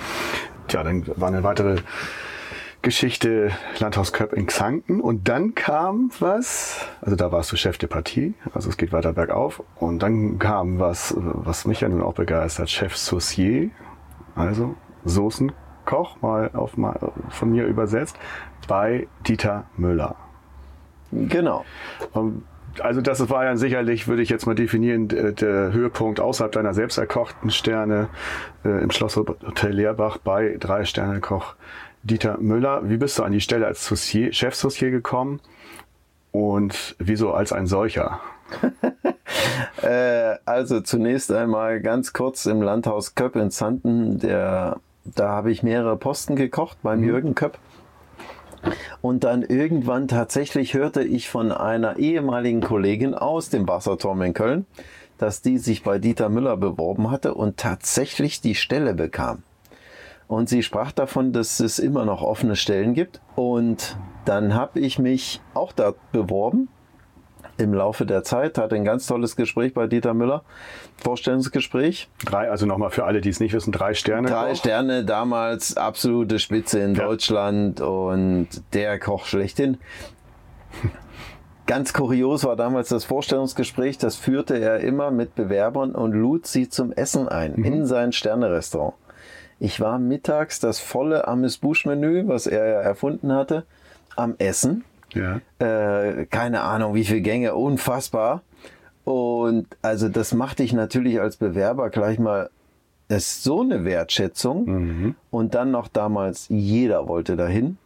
[0.68, 1.76] Tja, dann war eine weitere
[2.82, 7.88] Geschichte Landhaus Köpp in Xanten und dann kam was, also da warst du Chef der
[7.88, 12.14] Partie, also es geht weiter bergauf und dann kam was, was mich ja nun auch
[12.14, 13.68] begeistert, Chef Saucier,
[14.34, 18.16] also Soßenkoch, mal auf mal von mir übersetzt,
[18.68, 20.16] bei Dieter Müller.
[21.12, 21.64] genau.
[22.80, 26.98] Also das war ja sicherlich, würde ich jetzt mal definieren, der Höhepunkt außerhalb deiner selbst
[26.98, 28.08] erkochten Sterne
[28.64, 31.56] äh, im Schlosshotel Leerbach bei drei Sterne Koch
[32.02, 32.88] Dieter Müller.
[32.88, 35.40] Wie bist du an die Stelle als Saucier, Chefsaucier gekommen
[36.32, 38.20] und wieso als ein solcher?
[39.82, 44.18] Äh, also zunächst einmal ganz kurz im Landhaus Köpp in Zanten.
[44.18, 47.58] Der, da habe ich mehrere Posten gekocht beim Jürgen Köpp.
[49.00, 54.66] Und dann irgendwann tatsächlich hörte ich von einer ehemaligen Kollegin aus dem Wasserturm in Köln,
[55.18, 59.42] dass die sich bei Dieter Müller beworben hatte und tatsächlich die Stelle bekam.
[60.28, 63.20] Und sie sprach davon, dass es immer noch offene Stellen gibt.
[63.34, 66.68] Und dann habe ich mich auch da beworben
[67.60, 70.42] im Laufe der Zeit, hatte ein ganz tolles Gespräch bei Dieter Müller,
[71.02, 72.08] Vorstellungsgespräch.
[72.24, 74.28] Drei, also nochmal für alle, die es nicht wissen, drei Sterne.
[74.28, 74.56] Drei Koch.
[74.56, 77.04] Sterne, damals absolute Spitze in Ja.
[77.04, 79.78] Deutschland und der Koch schlechthin.
[81.66, 86.68] Ganz kurios war damals das Vorstellungsgespräch, das führte er immer mit Bewerbern und lud sie
[86.68, 87.64] zum Essen ein Mhm.
[87.64, 88.94] in sein Sternerestaurant.
[89.60, 93.64] Ich war mittags das volle Amüs-Busch-Menü, was er ja erfunden hatte,
[94.16, 95.40] am Essen Ja.
[95.58, 98.42] äh, keine Ahnung, wie viele Gänge, unfassbar.
[99.04, 102.50] Und also das machte ich natürlich als Bewerber gleich mal.
[103.08, 105.16] Ist so eine Wertschätzung.
[105.32, 107.76] Und dann noch damals, jeder wollte dahin.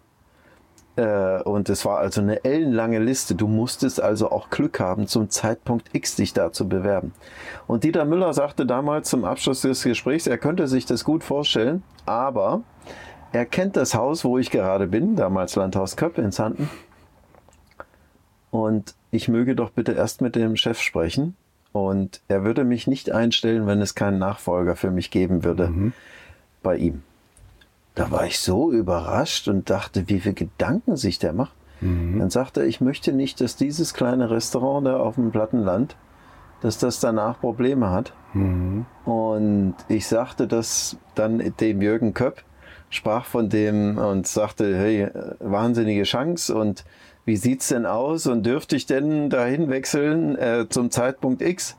[0.96, 3.34] Äh, und es war also eine ellenlange Liste.
[3.34, 7.12] Du musstest also auch Glück haben, zum Zeitpunkt X dich da zu bewerben.
[7.66, 11.82] Und Dieter Müller sagte damals zum Abschluss des Gesprächs, er könnte sich das gut vorstellen,
[12.06, 12.60] aber
[13.32, 16.68] er kennt das Haus, wo ich gerade bin, damals Landhaus Köpp in Zanten.
[18.54, 21.34] Und ich möge doch bitte erst mit dem Chef sprechen.
[21.72, 25.72] Und er würde mich nicht einstellen, wenn es keinen Nachfolger für mich geben würde
[26.62, 27.02] bei ihm.
[27.96, 31.52] Da war ich so überrascht und dachte, wie viele Gedanken sich der macht.
[31.80, 35.96] Dann sagte er, ich möchte nicht, dass dieses kleine Restaurant da auf dem Plattenland,
[36.60, 38.12] dass das danach Probleme hat.
[39.04, 42.44] Und ich sagte das dann dem Jürgen Köpp,
[42.88, 45.08] sprach von dem und sagte, hey,
[45.40, 46.84] wahnsinnige Chance und
[47.24, 51.76] wie sieht's denn aus und dürfte ich denn dahin wechseln äh, zum Zeitpunkt X?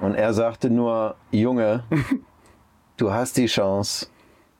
[0.00, 1.84] Und er sagte nur, Junge,
[2.96, 4.06] du hast die Chance.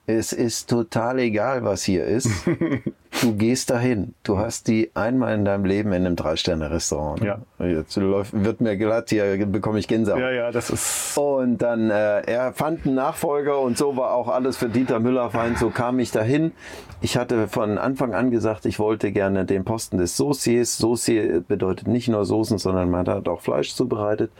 [0.07, 2.29] Es ist total egal, was hier ist.
[3.21, 4.15] Du gehst dahin.
[4.23, 7.21] Du hast die einmal in deinem Leben in einem Drei-Sterne-Restaurant.
[7.21, 7.39] Ja.
[7.59, 10.21] Jetzt läuft, wird mir glatt, hier bekomme ich Gänsehaut.
[10.21, 11.17] Ja, ja, das ist.
[11.17, 15.29] Und dann, äh, er fand einen Nachfolger und so war auch alles für Dieter Müller
[15.29, 15.55] fein.
[15.57, 16.53] So kam ich dahin.
[17.01, 20.77] Ich hatte von Anfang an gesagt, ich wollte gerne den Posten des Sauciers.
[20.77, 24.31] Saucier bedeutet nicht nur Soßen, sondern man hat auch Fleisch zubereitet.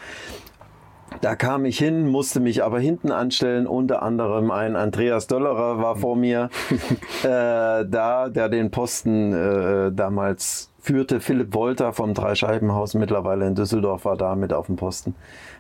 [1.20, 3.68] Da kam ich hin, musste mich aber hinten anstellen.
[3.68, 6.50] Unter anderem ein Andreas Döllerer war vor mir
[7.24, 11.20] äh, da, der den Posten äh, damals führte.
[11.20, 15.14] Philipp Wolter vom Dreischeibenhaus, mittlerweile in Düsseldorf, war da mit auf dem Posten.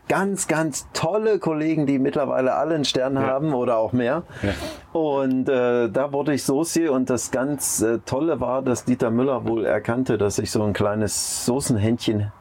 [0.07, 3.21] Ganz, ganz tolle Kollegen, die mittlerweile alle einen Stern Ja.
[3.27, 4.23] haben oder auch mehr.
[4.41, 4.99] Ja.
[4.99, 9.45] Und äh, da wurde ich Soße und das ganz äh, Tolle war, dass Dieter Müller
[9.45, 12.31] wohl erkannte, dass ich so ein kleines Soßenhändchen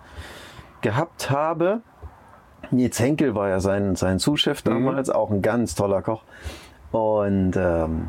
[0.81, 1.83] gehabt habe.
[2.73, 6.23] Nils Henkel war ja sein, sein Zuschef damals, auch ein ganz toller Koch.
[6.93, 8.09] Und ähm,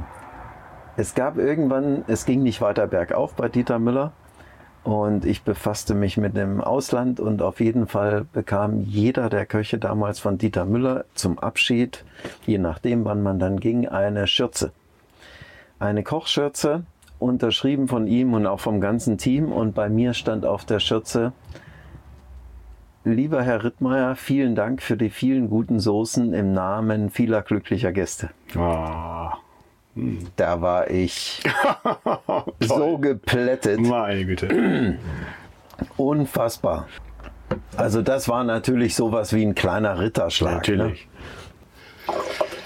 [0.98, 4.12] es gab irgendwann, es ging nicht weiter bergauf bei Dieter Müller.
[4.84, 9.78] Und ich befasste mich mit dem Ausland und auf jeden Fall bekam jeder der Köche
[9.78, 12.04] damals von Dieter Müller zum Abschied,
[12.48, 14.72] je nachdem wann man dann ging, eine Schürze.
[15.78, 16.84] Eine Kochschürze,
[17.22, 19.52] unterschrieben von ihm und auch vom ganzen Team.
[19.52, 21.32] Und bei mir stand auf der Schürze,
[23.04, 28.30] Lieber Herr Rittmeier, vielen Dank für die vielen guten Soßen im Namen vieler glücklicher Gäste.
[28.56, 29.38] Ah,
[30.36, 31.42] Da war ich
[32.60, 33.80] so geplättet.
[33.80, 34.98] meine Güte.
[35.98, 36.88] Unfassbar.
[37.76, 40.58] Also das war natürlich sowas wie ein kleiner Ritterschlag.
[40.58, 41.08] Natürlich.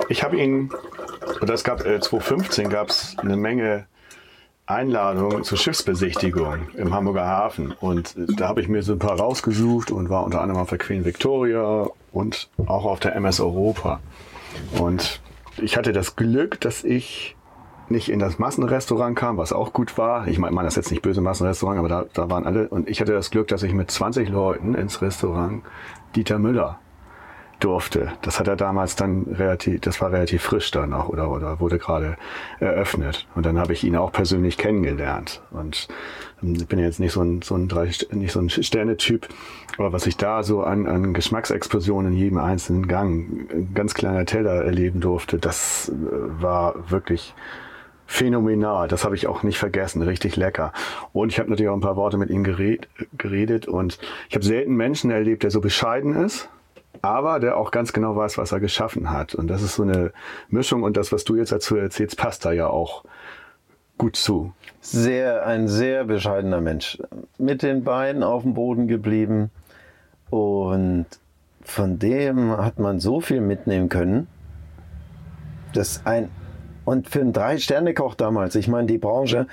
[0.10, 0.70] Ich habe ihn,
[1.42, 3.88] oder es gab äh, 2015 gab es eine Menge
[4.68, 7.72] Einladungen zur Schiffsbesichtigung im Hamburger Hafen.
[7.72, 10.80] Und da habe ich mir so ein paar rausgesucht und war unter anderem auf der
[10.80, 14.00] Queen Victoria und auch auf der MS Europa.
[14.80, 15.22] Und
[15.58, 17.36] ich hatte das Glück, dass ich
[17.90, 20.28] nicht in das Massenrestaurant kam, was auch gut war.
[20.28, 22.68] Ich meine, das jetzt nicht böse Massenrestaurant, aber da, da waren alle.
[22.68, 25.64] Und ich hatte das Glück, dass ich mit 20 Leuten ins Restaurant
[26.16, 26.80] Dieter Müller
[27.66, 28.12] durfte.
[28.22, 31.80] Das hat er damals dann relativ, das war relativ frisch dann auch oder, oder wurde
[31.80, 32.16] gerade
[32.60, 33.28] eröffnet.
[33.34, 35.42] Und dann habe ich ihn auch persönlich kennengelernt.
[35.50, 35.88] Und
[36.44, 39.28] ähm, ich bin jetzt nicht so ein, so ein, drei, nicht so ein Sternetyp,
[39.80, 44.26] aber was ich da so an, an Geschmacksexplosionen in jedem einzelnen Gang, ein ganz kleiner
[44.26, 45.94] Teller erleben durfte, das äh,
[46.42, 47.34] war wirklich
[48.06, 48.88] phänomenal.
[48.88, 50.04] Das habe ich auch nicht vergessen.
[50.04, 50.72] Richtig lecker.
[51.14, 53.98] Und ich habe natürlich auch ein paar Worte mit ihm gered, geredet und
[54.30, 56.50] ich habe selten Menschen erlebt, der so bescheiden ist,
[57.06, 59.36] aber der auch ganz genau weiß, was er geschaffen hat.
[59.36, 60.12] Und das ist so eine
[60.50, 63.04] Mischung und das, was du jetzt dazu erzählst, passt da ja auch
[63.98, 64.54] gut zu.
[64.82, 66.98] Sehr, ein sehr bescheidener Mensch.
[67.38, 69.52] Mit den Beinen auf dem Boden geblieben.
[70.30, 71.06] Und
[71.62, 74.28] von dem hat man so viel mitnehmen können.
[75.74, 76.30] Das ein,
[76.86, 79.48] und für einen Drei-Sterne-Koch damals, ich meine, die Branche,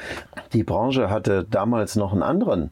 [0.53, 2.71] die Branche hatte damals noch einen anderen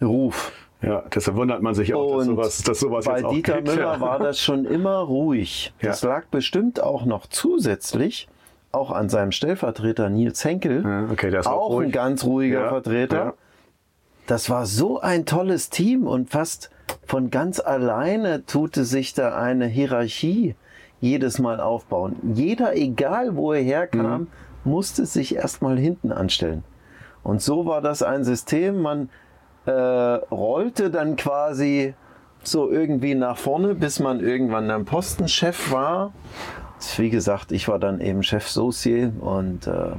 [0.00, 0.52] Ruf.
[0.80, 3.68] Ja, deshalb wundert man sich auch, dass sowas, dass sowas bei jetzt auch Dieter gibt.
[3.68, 5.72] Müller war das schon immer ruhig.
[5.82, 6.08] Das Ja.
[6.10, 8.28] lag bestimmt auch noch zusätzlich
[8.70, 10.82] auch an seinem Stellvertreter Nils Henkel.
[10.84, 13.34] Ja, okay, der ist auch auch ein ganz ruhiger Ja, Vertreter.
[14.28, 16.70] Das war so ein tolles Team und fast
[17.06, 20.54] von ganz alleine tute sich da eine Hierarchie
[21.00, 22.16] jedes Mal aufbauen.
[22.34, 24.26] Jeder, egal wo er herkam, Mhm.
[24.64, 26.62] musste sich erstmal hinten anstellen.
[27.22, 28.80] Und so war das ein System.
[28.82, 29.08] Man
[29.68, 31.94] äh, rollte dann quasi
[32.42, 36.12] so irgendwie nach vorne, bis man irgendwann dann Postenchef war.
[36.96, 39.92] Wie gesagt, ich war dann eben Chef Saucier und äh,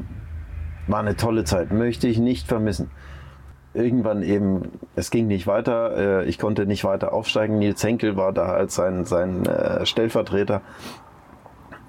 [0.88, 1.72] war eine tolle Zeit.
[1.72, 2.90] Möchte ich nicht vermissen.
[3.74, 7.60] Irgendwann eben, es ging nicht weiter, äh, ich konnte nicht weiter aufsteigen.
[7.60, 10.62] Nils Henkel war da als sein, sein äh, Stellvertreter.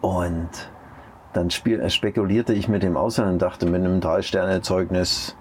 [0.02, 0.50] Und
[1.32, 5.36] dann äh, spekulierte ich mit dem Ausland und dachte, mit einem Drei-Sterne-Zeugnis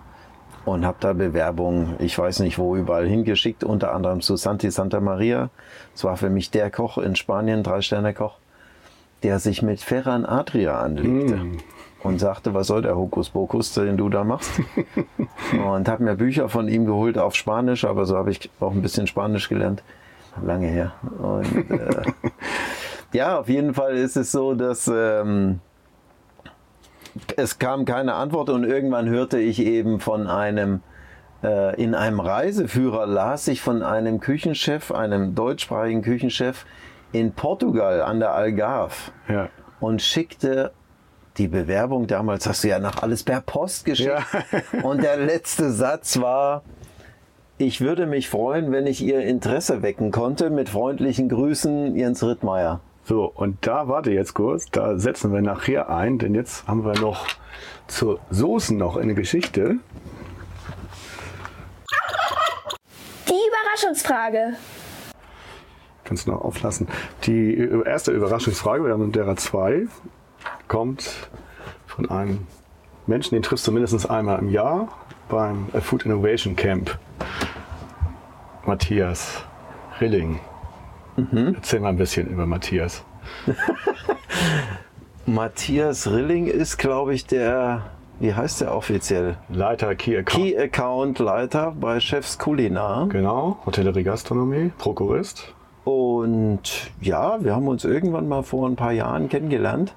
[0.72, 5.00] und habe da Bewerbungen, ich weiß nicht wo, überall hingeschickt, unter anderem zu Santi Santa
[5.00, 5.50] Maria.
[5.96, 8.38] Es war für mich der Koch in Spanien, Drei-Sterne-Koch,
[9.24, 11.42] der sich mit Ferran Adria anlegte
[12.04, 14.52] und sagte, was soll der Hokuspokus, den du da machst?
[15.66, 18.82] und habe mir Bücher von ihm geholt auf Spanisch, aber so habe ich auch ein
[18.82, 19.84] bisschen Spanisch gelernt.
[20.42, 20.94] Lange her.
[21.22, 22.04] Und, äh,
[23.14, 25.60] ja, auf jeden Fall ist es so, dass ähm,
[27.38, 30.82] es kam keine Antwort und irgendwann hörte ich eben von einem,
[31.44, 36.66] äh, in einem Reiseführer las ich von einem Küchenchef, einem deutschsprachigen Küchenchef
[37.12, 38.94] in Portugal an der Algarve
[39.28, 39.50] Ja.
[39.80, 40.72] und schickte
[41.38, 44.12] die Bewerbung damals hast du ja noch alles per Post geschickt.
[44.84, 46.64] Und der letzte Satz war,
[47.58, 50.50] ich würde mich freuen, wenn ich Ihr Interesse wecken konnte.
[50.50, 52.82] Mit freundlichen Grüßen, Jens Rittmeier.
[53.10, 56.94] So, und da warte jetzt kurz, da setzen wir nachher ein, denn jetzt haben wir
[57.00, 57.26] noch
[57.88, 59.78] zur Soßen noch eine Geschichte.
[63.28, 64.54] Die Überraschungsfrage.
[66.04, 66.88] Kannst du noch auflassen.
[67.24, 69.88] Die erste Überraschungsfrage, wir haben derer zwei,
[70.68, 71.32] kommt
[71.88, 72.46] von einem
[73.08, 74.88] Menschen, den triffst du mindestens einmal im Jahr
[75.30, 77.00] beim Food Innovation Camp.
[78.68, 79.44] Matthias
[80.00, 80.40] Rilling.
[81.32, 81.56] Mhm.
[81.56, 83.04] Erzähl mal ein bisschen über Matthias.
[85.26, 87.84] Matthias Rilling ist, glaube ich, der,
[88.20, 89.38] wie heißt der offiziell?
[89.50, 90.44] Leiter Key Account.
[90.44, 93.08] Key Account Leiter bei Chefs Kulinar.
[93.10, 95.54] Genau, Hotellerie Gastronomie, Prokurist.
[95.84, 99.96] Und ja, wir haben uns irgendwann mal vor ein paar Jahren kennengelernt.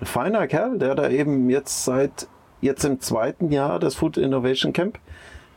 [0.00, 2.28] Ein feiner Kerl, der da eben jetzt seit
[2.60, 4.98] jetzt im zweiten Jahr das Food Innovation Camp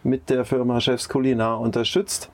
[0.04, 2.32] mit der Firma Chefs Kulinar unterstützt.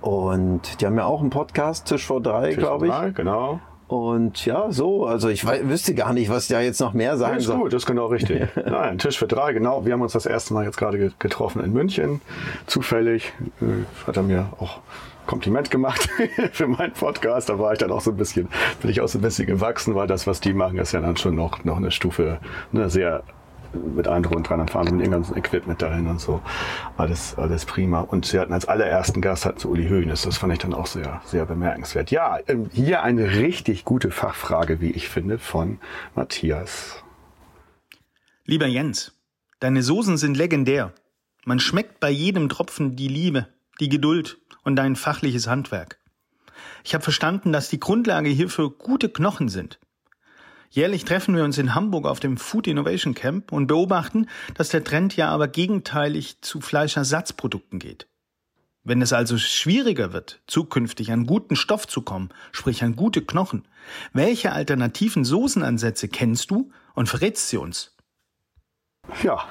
[0.00, 2.92] Und die haben ja auch einen Podcast, Tisch vor drei, glaube ich.
[2.92, 3.60] Drei, genau.
[3.88, 7.38] Und ja, so, also ich wüsste gar nicht, was da jetzt noch mehr sagen ja,
[7.38, 7.56] ist soll.
[7.56, 8.46] gut, das ist genau richtig.
[8.66, 9.86] Nein, Tisch für drei, genau.
[9.86, 12.20] Wir haben uns das erste Mal jetzt gerade getroffen in München.
[12.66, 13.32] Zufällig
[13.62, 14.80] äh, hat er mir auch
[15.26, 16.06] Kompliment gemacht
[16.52, 17.48] für meinen Podcast.
[17.48, 18.48] Da war ich dann auch so ein bisschen,
[18.82, 21.16] bin ich auch so ein bisschen gewachsen, weil das, was die machen, ist ja dann
[21.16, 22.40] schon noch, noch eine Stufe,
[22.72, 23.22] eine sehr
[23.72, 26.40] mit allen drum und dran, dann fahren sie mit ihrem ganzen Equipment dahin und so.
[26.96, 28.00] Alles, alles prima.
[28.00, 30.22] Und sie hatten als allerersten Gast hatten sie Uli Hoeneß.
[30.22, 32.10] Das fand ich dann auch sehr, sehr bemerkenswert.
[32.10, 35.78] Ja, ähm, hier eine richtig gute Fachfrage, wie ich finde, von
[36.14, 37.02] Matthias.
[38.44, 39.12] Lieber Jens,
[39.60, 40.92] deine Soßen sind legendär.
[41.44, 43.48] Man schmeckt bei jedem Tropfen die Liebe,
[43.80, 45.98] die Geduld und dein fachliches Handwerk.
[46.84, 49.78] Ich habe verstanden, dass die Grundlage hierfür gute Knochen sind.
[50.70, 54.84] Jährlich treffen wir uns in Hamburg auf dem Food Innovation Camp und beobachten, dass der
[54.84, 58.06] Trend ja aber gegenteilig zu Fleischersatzprodukten geht.
[58.84, 63.66] Wenn es also schwieriger wird, zukünftig an guten Stoff zu kommen, sprich an gute Knochen,
[64.12, 67.96] welche alternativen Soßenansätze kennst du und verrätst sie uns?
[69.22, 69.46] Ja.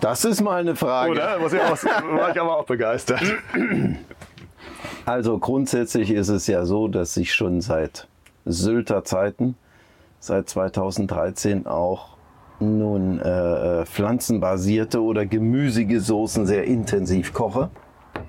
[0.00, 1.12] Das ist mal eine Frage.
[1.12, 1.38] Oder?
[1.38, 3.22] Muss ich auch, war ich aber auch begeistert.
[5.06, 8.08] Also grundsätzlich ist es ja so, dass sich schon seit
[8.44, 9.56] Sylter Zeiten,
[10.20, 12.16] seit 2013 auch
[12.60, 17.70] nun äh, pflanzenbasierte oder gemüsige Soßen sehr intensiv koche.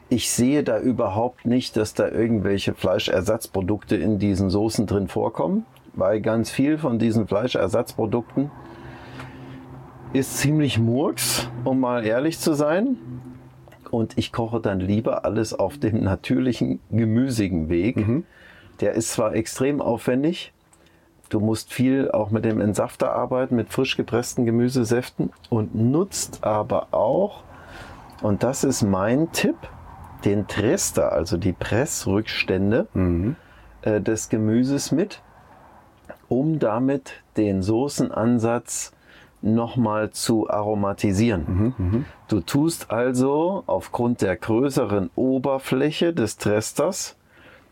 [0.10, 6.21] Ich sehe da überhaupt nicht, dass da irgendwelche Fleischersatzprodukte in diesen Soßen drin vorkommen, weil
[6.21, 8.51] ganz viel von diesen Fleischersatzprodukten
[10.13, 12.97] ist ziemlich murks, um mal ehrlich zu sein.
[13.91, 17.97] Und ich koche dann lieber alles auf dem natürlichen, gemüsigen Weg.
[17.97, 18.25] Mhm.
[18.79, 20.53] Der ist zwar extrem aufwendig,
[21.29, 26.88] du musst viel auch mit dem Entsafter arbeiten, mit frisch gepressten Gemüsesäften und nutzt aber
[26.91, 27.43] auch,
[28.21, 29.57] und das ist mein Tipp,
[30.23, 33.35] den Trester, also die Pressrückstände mhm.
[33.81, 35.21] äh, des Gemüses mit,
[36.27, 38.93] um damit den Soßenansatz
[39.41, 41.45] nochmal zu aromatisieren.
[41.47, 42.05] Mhm, mh.
[42.27, 47.15] Du tust also aufgrund der größeren Oberfläche des Tresters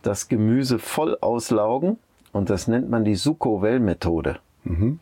[0.06, 1.98] das Gemüse voll auslaugen
[2.32, 4.38] und das nennt man die Succo-Well-Methode.
[4.64, 5.00] Mhm.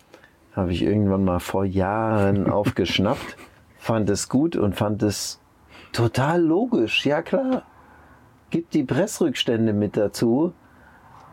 [0.54, 3.38] Habe ich irgendwann mal vor Jahren aufgeschnappt,
[3.78, 5.40] fand es gut und fand es
[5.92, 7.06] total logisch.
[7.06, 7.64] Ja klar,
[8.50, 10.54] gib die Pressrückstände mit dazu.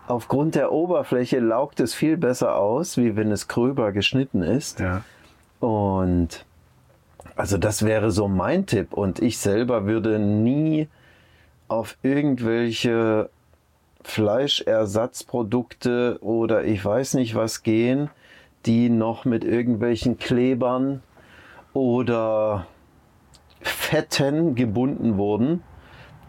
[0.06, 4.80] Aufgrund der Oberfläche laugt es viel besser aus, wie wenn es gröber geschnitten ist.
[4.80, 5.02] Ja.
[5.60, 6.46] Und
[7.36, 8.94] also das wäre so mein Tipp.
[8.94, 10.88] Und ich selber würde nie
[11.68, 13.28] auf irgendwelche
[14.02, 18.10] Fleischersatzprodukte oder ich weiß nicht was gehen,
[18.66, 21.02] die noch mit irgendwelchen Klebern
[21.72, 22.66] oder
[23.60, 25.62] Fetten gebunden wurden.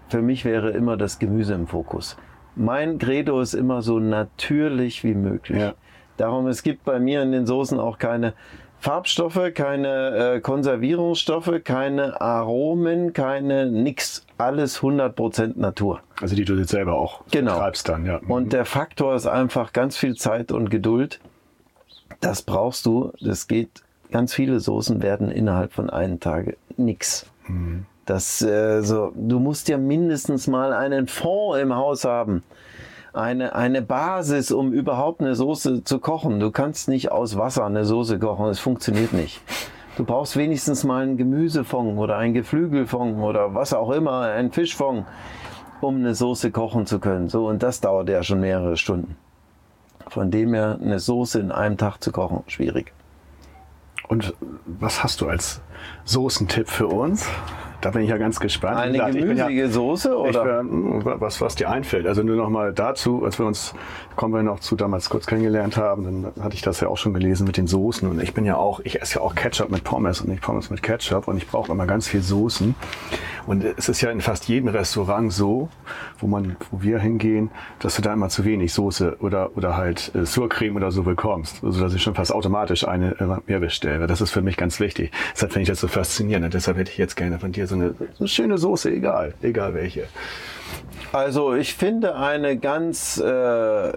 [0.07, 2.17] Für mich wäre immer das Gemüse im Fokus.
[2.55, 5.59] Mein Credo ist immer so natürlich wie möglich.
[5.59, 5.73] Ja.
[6.17, 8.33] Darum, es gibt bei mir in den Soßen auch keine
[8.79, 14.25] Farbstoffe, keine äh, Konservierungsstoffe, keine Aromen, keine nix.
[14.39, 16.01] Alles 100% Natur.
[16.21, 17.57] Also die du jetzt selber auch genau.
[17.57, 18.19] treibst dann, ja.
[18.27, 21.19] Und der Faktor ist einfach ganz viel Zeit und Geduld.
[22.21, 23.11] Das brauchst du.
[23.21, 27.27] Das geht, ganz viele Soßen werden innerhalb von einem Tag nix.
[27.47, 27.85] Mhm.
[28.05, 32.43] Das, äh, so, du musst ja mindestens mal einen Fond im Haus haben
[33.13, 36.39] eine, eine Basis, um überhaupt eine Soße zu kochen.
[36.39, 39.41] Du kannst nicht aus Wasser eine Soße kochen, es funktioniert nicht.
[39.99, 45.05] Du brauchst wenigstens mal einen Gemüsefond oder einen Geflügelfond oder was auch immer, einen Fischfond,
[45.81, 47.27] um eine Soße kochen zu können.
[47.27, 49.17] So, und das dauert ja schon mehrere Stunden.
[50.07, 52.93] Von dem her eine Soße in einem Tag zu kochen, schwierig.
[54.07, 54.33] Und
[54.65, 55.59] was hast du als
[56.05, 57.27] Soßentipp für uns?
[57.81, 58.77] Da bin ich ja ganz gespannt.
[58.77, 60.45] Eine gesagt, bin gemüsige ja, Soße oder?
[60.45, 62.07] wär, hm, was, was dir einfällt.
[62.07, 63.73] Also nur noch mal dazu, als wir uns,
[64.17, 67.13] kommen wir noch zu damals kurz kennengelernt haben, dann hatte ich das ja auch schon
[67.13, 68.09] gelesen mit den Soßen.
[68.09, 70.69] Und ich bin ja auch, ich esse ja auch Ketchup mit Pommes und nicht Pommes
[70.69, 71.29] mit Ketchup.
[71.29, 72.75] Und ich brauche immer ganz viel Soßen.
[73.47, 75.69] Und es ist ja in fast jedem Restaurant so,
[76.19, 80.13] wo man, wo wir hingehen, dass du da immer zu wenig Soße oder, oder halt
[80.15, 81.63] äh, Surcreme oder so bekommst.
[81.63, 84.05] Also dass ich schon fast automatisch eine äh, mehr bestelle.
[84.05, 85.11] Das ist für mich ganz wichtig.
[85.33, 86.45] Deshalb finde ich das so faszinierend.
[86.45, 89.33] Und deshalb hätte ich jetzt gerne von dir so eine, so eine schöne Soße, egal,
[89.41, 90.05] egal welche.
[91.11, 93.93] Also ich finde eine ganz äh,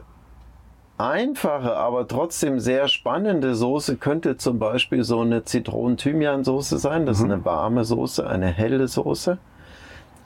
[0.98, 7.06] einfache, aber trotzdem sehr spannende Soße könnte zum Beispiel so eine Zitronen-Thymian-Soße sein.
[7.06, 9.38] Das ist eine warme Soße, eine helle Soße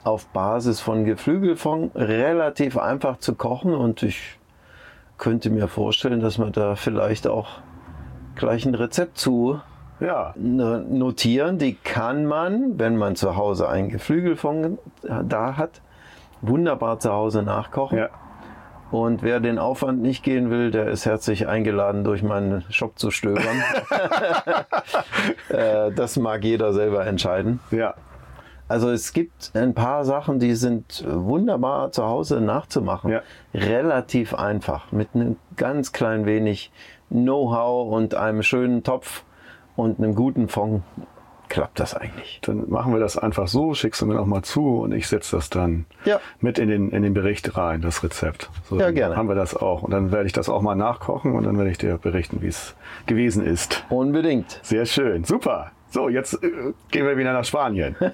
[0.03, 1.95] auf Basis von Geflügelfond.
[1.95, 4.37] Relativ einfach zu kochen und ich
[5.17, 7.47] könnte mir vorstellen, dass man da vielleicht auch
[8.35, 9.59] gleich ein Rezept zu
[9.99, 11.57] Ja, no- notieren.
[11.57, 14.77] Die kann man, wenn man zu Hause ein Geflügelfond
[15.23, 15.81] da hat,
[16.41, 17.97] wunderbar zu Hause nachkochen.
[17.97, 18.09] ja.
[18.89, 23.11] Und wer den Aufwand nicht gehen will, der ist herzlich eingeladen, durch meinen Shop zu
[23.11, 23.43] stöbern.
[25.49, 27.59] Äh, das mag jeder selber entscheiden.
[27.71, 27.95] Ja,
[28.69, 33.11] Also es gibt ein paar Sachen, die sind wunderbar zu Hause nachzumachen.
[33.11, 33.21] Ja.
[33.53, 34.91] Relativ einfach.
[34.91, 36.71] Mit einem ganz klein wenig
[37.09, 39.23] Know-how und einem schönen Topf
[39.77, 40.83] und einem guten Fond
[41.49, 42.41] klappt das eigentlich.
[42.43, 45.37] dann machen wir das einfach so, schickst du mir noch mal zu und ich setze
[45.37, 46.19] das dann Ja.
[46.41, 48.49] mit in den, in den Bericht rein, das Rezept.
[48.69, 49.15] So, Ja, gerne.
[49.15, 49.81] Haben wir das auch.
[49.83, 52.47] Und dann werde ich das auch mal nachkochen und dann werde ich dir berichten, wie
[52.47, 53.85] es gewesen ist.
[53.87, 54.59] Unbedingt.
[54.61, 55.71] Sehr schön, super.
[55.89, 57.95] So, jetzt äh, gehen wir wieder nach Spanien.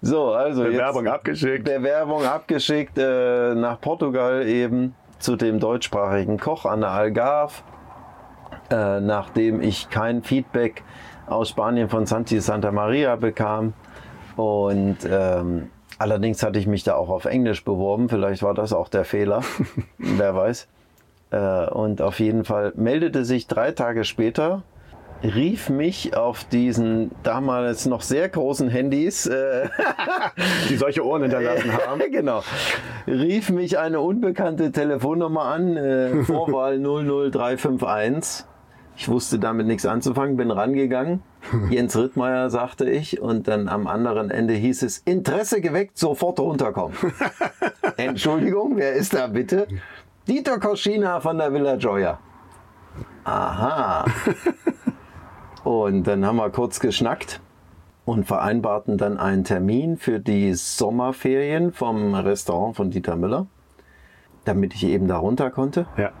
[0.00, 1.64] So, also jetzt Bewerbung abgeschickt.
[1.64, 7.54] Bewerbung abgeschickt äh, nach Portugal eben zu dem deutschsprachigen Koch an der Algarve,
[8.70, 10.82] äh, nachdem ich kein Feedback
[11.26, 13.74] aus Spanien von Santi Santa Maria bekam.
[14.36, 18.08] Und ähm, allerdings hatte ich mich da auch auf Englisch beworben.
[18.08, 19.42] Vielleicht war das auch der Fehler.
[19.98, 20.68] Wer weiß.
[21.30, 24.62] Äh, und auf jeden Fall meldete sich drei Tage später,
[25.22, 29.68] rief mich auf diesen damals noch sehr großen Handys, äh,
[30.70, 32.00] die solche Ohren hinterlassen haben.
[32.10, 32.42] genau,
[33.06, 38.46] rief mich eine unbekannte Telefonnummer an, äh, Vorwahl 00351.
[38.98, 41.22] Ich wusste damit nichts anzufangen, bin rangegangen.
[41.70, 46.96] Jens Rittmeier sagte ich und dann am anderen Ende hieß es Interesse geweckt, sofort runterkommen.
[47.96, 49.68] Entschuldigung, wer ist da bitte?
[50.26, 52.18] Dieter Koschina von der Villa Joya.
[53.22, 54.04] Aha.
[55.64, 57.40] Und dann haben wir kurz geschnackt
[58.06, 63.48] und vereinbarten dann einen Termin für die Sommerferien vom Restaurant von Dieter Müller,
[64.46, 65.86] damit ich eben da runter konnte.
[65.98, 66.12] Ja.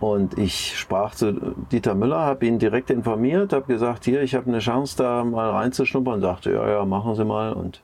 [0.00, 1.32] Und ich sprach zu
[1.72, 5.50] Dieter Müller, habe ihn direkt informiert, habe gesagt, hier, ich habe eine Chance, da mal
[5.50, 6.20] reinzuschnuppern.
[6.20, 7.52] Sagte, ja, ja, machen Sie mal.
[7.52, 7.82] Und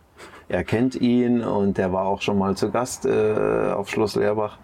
[0.48, 4.58] er kennt ihn und der war auch schon mal zu Gast äh, auf Schloss Leerbach.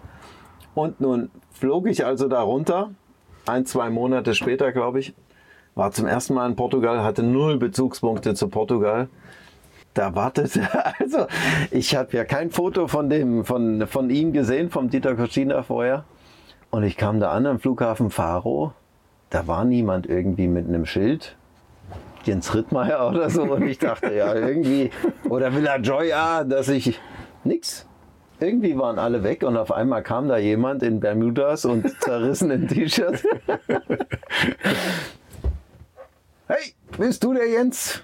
[0.75, 2.91] Und nun flog ich also da runter,
[3.47, 5.15] ein, zwei Monate später, glaube ich,
[5.75, 9.09] war zum ersten Mal in Portugal, hatte null Bezugspunkte zu Portugal.
[9.95, 10.69] Da wartete,
[11.01, 11.27] also
[11.73, 16.05] ich habe ja kein Foto von, dem, von, von ihm gesehen, vom Dieter Koschina vorher.
[16.71, 18.73] Und ich kam da an am Flughafen Faro.
[19.29, 21.37] Da war niemand irgendwie mit einem Schild.
[22.25, 23.43] Jens Rittmeier oder so.
[23.43, 24.91] Und ich dachte, ja, irgendwie,
[25.29, 27.01] oder Villa Joya, dass ich
[27.45, 27.87] nix.
[28.39, 33.25] Irgendwie waren alle weg und auf einmal kam da jemand in Bermudas und zerrissenen T-Shirt.
[36.47, 38.03] Hey, bist du der Jens?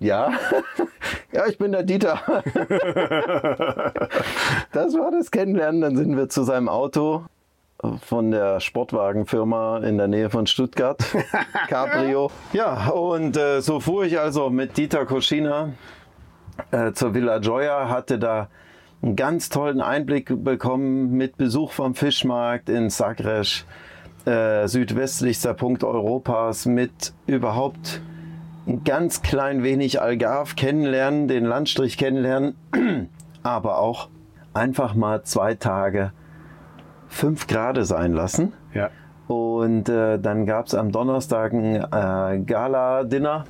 [0.00, 0.32] Ja.
[1.30, 2.20] Ja, ich bin der Dieter.
[4.72, 5.80] Das war das Kennenlernen.
[5.80, 7.22] Dann sind wir zu seinem Auto
[8.00, 10.98] von der Sportwagenfirma in der Nähe von Stuttgart,
[11.68, 12.30] Cabrio.
[12.52, 15.70] Ja, und äh, so fuhr ich also mit Dieter Koschina
[16.70, 18.48] äh, zur Villa Joya, hatte da
[19.02, 23.66] einen ganz tollen Einblick bekommen mit Besuch vom Fischmarkt in Sagres,
[24.24, 28.00] äh, südwestlichster Punkt Europas, mit überhaupt
[28.66, 32.56] ein ganz klein wenig Algarve kennenlernen, den Landstrich kennenlernen,
[33.42, 34.08] aber auch
[34.54, 36.12] einfach mal zwei Tage
[37.14, 38.52] fünf Grad sein lassen.
[38.74, 38.90] Ja.
[39.28, 43.44] Und äh, dann gab es am Donnerstag ein äh, Gala-Dinner.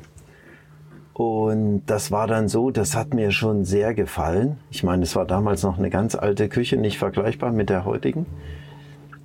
[1.15, 4.59] Und das war dann so, das hat mir schon sehr gefallen.
[4.71, 8.27] Ich meine, es war damals noch eine ganz alte Küche, nicht vergleichbar mit der heutigen.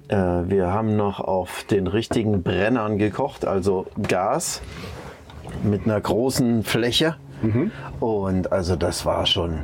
[0.07, 4.61] Äh, wir haben noch auf den richtigen Brennern gekocht, also Gas
[5.63, 7.15] mit einer großen Fläche.
[7.99, 9.59] Und also das war schon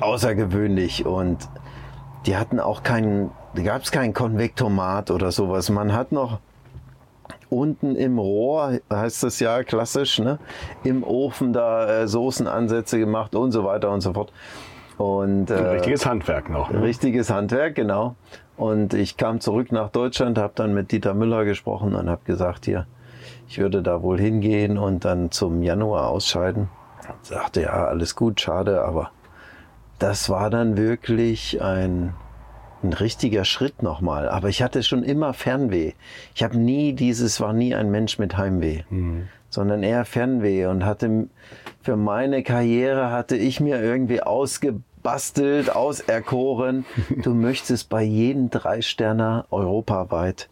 [0.00, 1.06] außergewöhnlich.
[1.06, 1.48] Und
[2.28, 5.70] die hatten auch keinen, da gab es kein Konvektomat oder sowas.
[5.70, 6.40] Man hat noch
[7.48, 10.38] unten im Rohr, heißt das ja klassisch, ne?
[10.84, 14.30] im Ofen da äh, Soßenansätze gemacht und so weiter und so fort.
[14.98, 16.70] Und, äh, richtiges Handwerk noch.
[16.70, 16.82] Ne?
[16.82, 18.14] Richtiges Handwerk, genau.
[18.58, 22.66] Und ich kam zurück nach Deutschland, habe dann mit Dieter Müller gesprochen und habe gesagt,
[22.66, 22.86] hier,
[23.48, 26.68] ich würde da wohl hingehen und dann zum Januar ausscheiden.
[27.22, 29.12] Sagte, ja, alles gut, schade, aber
[29.98, 32.14] das war dann wirklich ein,
[32.82, 34.28] ein richtiger Schritt nochmal.
[34.28, 35.92] Aber ich hatte schon immer Fernweh.
[36.34, 39.28] Ich habe nie dieses, war nie ein Mensch mit Heimweh, mhm.
[39.50, 41.28] sondern eher Fernweh und hatte
[41.82, 46.84] für meine Karriere hatte ich mir irgendwie ausgebastelt, auserkoren.
[47.22, 50.48] Du möchtest bei jedem Drei-Sterner europaweit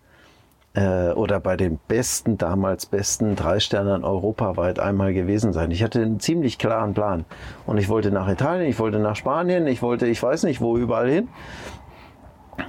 [0.77, 5.71] äh, oder bei den besten, damals besten drei Sternern europaweit einmal gewesen sein.
[5.71, 7.25] Ich hatte einen ziemlich klaren Plan.
[7.65, 10.77] Und ich wollte nach Italien, ich wollte nach Spanien, ich wollte, ich weiß nicht wo,
[10.77, 11.29] überall hin.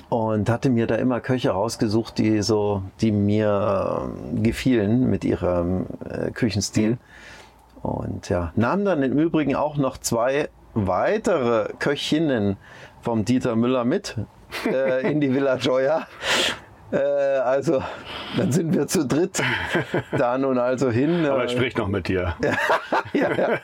[0.09, 5.85] Und hatte mir da immer Köche rausgesucht, die so, die mir äh, gefielen mit ihrem
[6.09, 6.97] äh, Küchenstil.
[7.83, 12.57] Und ja, nahm dann im Übrigen auch noch zwei weitere Köchinnen
[13.01, 14.17] vom Dieter Müller mit
[14.65, 16.07] äh, in die Villa Gioia.
[16.91, 17.83] Äh, also,
[18.37, 19.41] dann sind wir zu dritt
[20.17, 21.25] da nun also hin.
[21.25, 22.35] Aber er spricht noch mit dir.
[23.13, 23.59] ja, ja.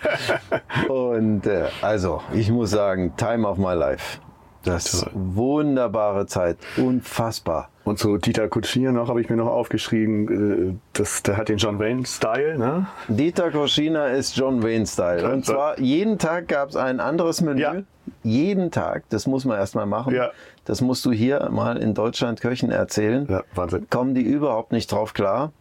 [0.90, 4.20] Und äh, also, ich muss sagen, Time of my life.
[4.64, 7.70] Das wunderbare Zeit, unfassbar.
[7.84, 11.58] Und zu Dieter Kutschiner noch habe ich mir noch aufgeschrieben, äh, das, der hat den
[11.58, 12.88] John Wayne-Style, ne?
[13.10, 15.30] Dieter Kutschiner ist John Wayne-Style.
[15.30, 17.62] Und zwar jeden Tag gab es ein anderes Menü.
[17.62, 17.76] Ja.
[18.24, 20.14] Jeden Tag, das muss man erstmal machen.
[20.16, 20.32] Ja.
[20.66, 23.28] Das musst du hier mal in Deutschland Köchen erzählen.
[23.30, 23.88] Ja, Wahnsinn.
[23.90, 25.52] Kommen die überhaupt nicht drauf klar.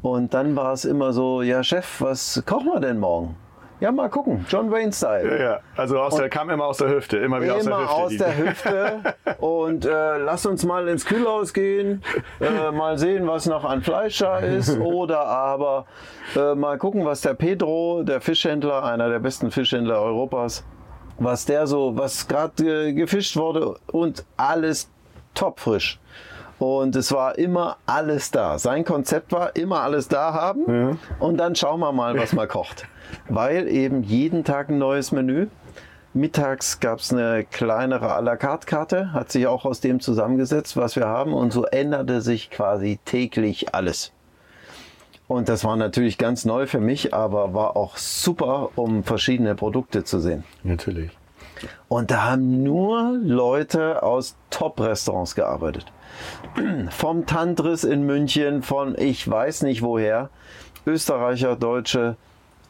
[0.00, 3.36] Und dann war es immer so, ja Chef, was kochen wir denn morgen?
[3.80, 4.44] Ja, mal gucken.
[4.48, 5.38] John Wayne Style.
[5.38, 5.60] Ja, ja.
[5.76, 8.68] Also aus der, kam immer aus der Hüfte, immer wieder immer aus der Hüfte.
[8.68, 9.14] aus der Hüfte.
[9.44, 12.02] Und äh, lass uns mal ins Kühlhaus gehen,
[12.40, 14.78] äh, mal sehen, was noch an Fleisch da ist.
[14.80, 15.86] Oder aber
[16.34, 20.64] äh, mal gucken, was der Pedro, der Fischhändler, einer der besten Fischhändler Europas,
[21.18, 24.88] was der so, was gerade gefischt wurde und alles
[25.34, 25.98] topfrisch.
[26.58, 28.58] Und es war immer alles da.
[28.58, 30.96] Sein Konzept war immer alles da haben ja.
[31.20, 32.86] und dann schauen wir mal, was man kocht
[33.28, 35.48] weil eben jeden Tag ein neues Menü.
[36.14, 40.76] Mittags gab es eine kleinere à la carte Karte, hat sich auch aus dem zusammengesetzt,
[40.76, 44.12] was wir haben und so änderte sich quasi täglich alles.
[45.28, 50.02] Und das war natürlich ganz neu für mich, aber war auch super, um verschiedene Produkte
[50.02, 50.42] zu sehen.
[50.64, 51.10] Natürlich.
[51.88, 55.86] Und da haben nur Leute aus Top-Restaurants gearbeitet.
[56.90, 60.30] Vom Tantris in München, von ich weiß nicht woher,
[60.86, 62.16] Österreicher, Deutsche,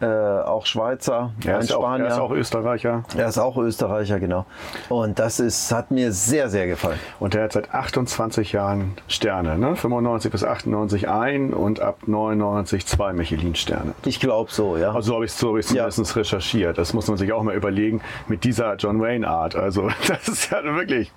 [0.00, 1.78] äh, auch Schweizer, er ein Spanier.
[1.78, 3.04] Auch, er ist auch Österreicher.
[3.16, 4.46] Er ist auch Österreicher, genau.
[4.88, 6.98] Und das ist, hat mir sehr, sehr gefallen.
[7.18, 9.74] Und er hat seit 28 Jahren Sterne, ne?
[9.74, 13.94] 95 bis 98 ein und ab 99 zwei Michelin-Sterne.
[14.04, 14.92] Ich glaube so, ja.
[14.92, 16.20] Also so habe ich es so hab zumindest ja.
[16.20, 16.78] recherchiert.
[16.78, 19.56] Das muss man sich auch mal überlegen mit dieser John Wayne-Art.
[19.56, 21.12] Also das ist ja wirklich...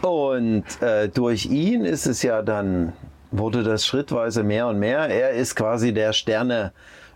[0.00, 2.94] Und äh, durch ihn ist es ja dann,
[3.30, 5.08] wurde das schrittweise mehr und mehr.
[5.08, 6.72] Er ist quasi der Sterne...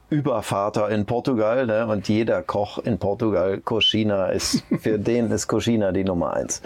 [0.08, 1.86] Übervater in Portugal ne?
[1.86, 6.62] und jeder Koch in Portugal, Cochina ist, für den ist Cochina die Nummer eins.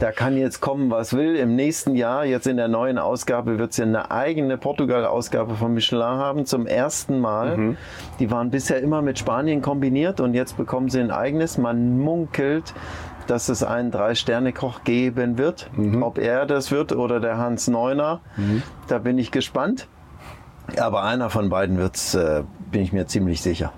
[0.00, 1.36] Da kann jetzt kommen, was will.
[1.36, 6.02] Im nächsten Jahr, jetzt in der neuen Ausgabe, wird sie eine eigene Portugal-Ausgabe von Michelin
[6.02, 7.56] haben, zum ersten Mal.
[7.56, 7.76] Mhm.
[8.18, 11.58] Die waren bisher immer mit Spanien kombiniert und jetzt bekommen sie ein eigenes.
[11.58, 12.74] Man munkelt,
[13.28, 15.70] dass es einen Drei-Sterne-Koch geben wird.
[15.76, 16.02] Mhm.
[16.02, 18.64] Ob er das wird oder der Hans Neuner, mhm.
[18.88, 19.86] da bin ich gespannt.
[20.78, 23.72] Aber einer von beiden wird's, äh, bin ich mir ziemlich sicher.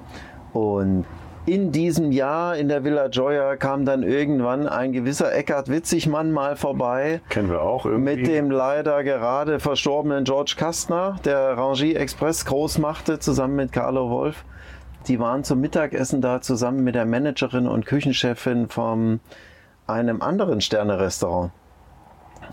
[0.52, 1.04] Und
[1.46, 6.56] in diesem Jahr in der Villa Joya kam dann irgendwann ein gewisser Eckhard Witzigmann mal
[6.56, 7.20] vorbei.
[7.28, 8.16] Kennen wir auch irgendwie.
[8.16, 14.08] Mit dem leider gerade verstorbenen George Kastner, der Rangie Express groß machte, zusammen mit Carlo
[14.08, 14.44] Wolf.
[15.06, 19.20] Die waren zum Mittagessen da zusammen mit der Managerin und Küchenchefin von
[19.86, 21.52] einem anderen Sterne-Restaurant.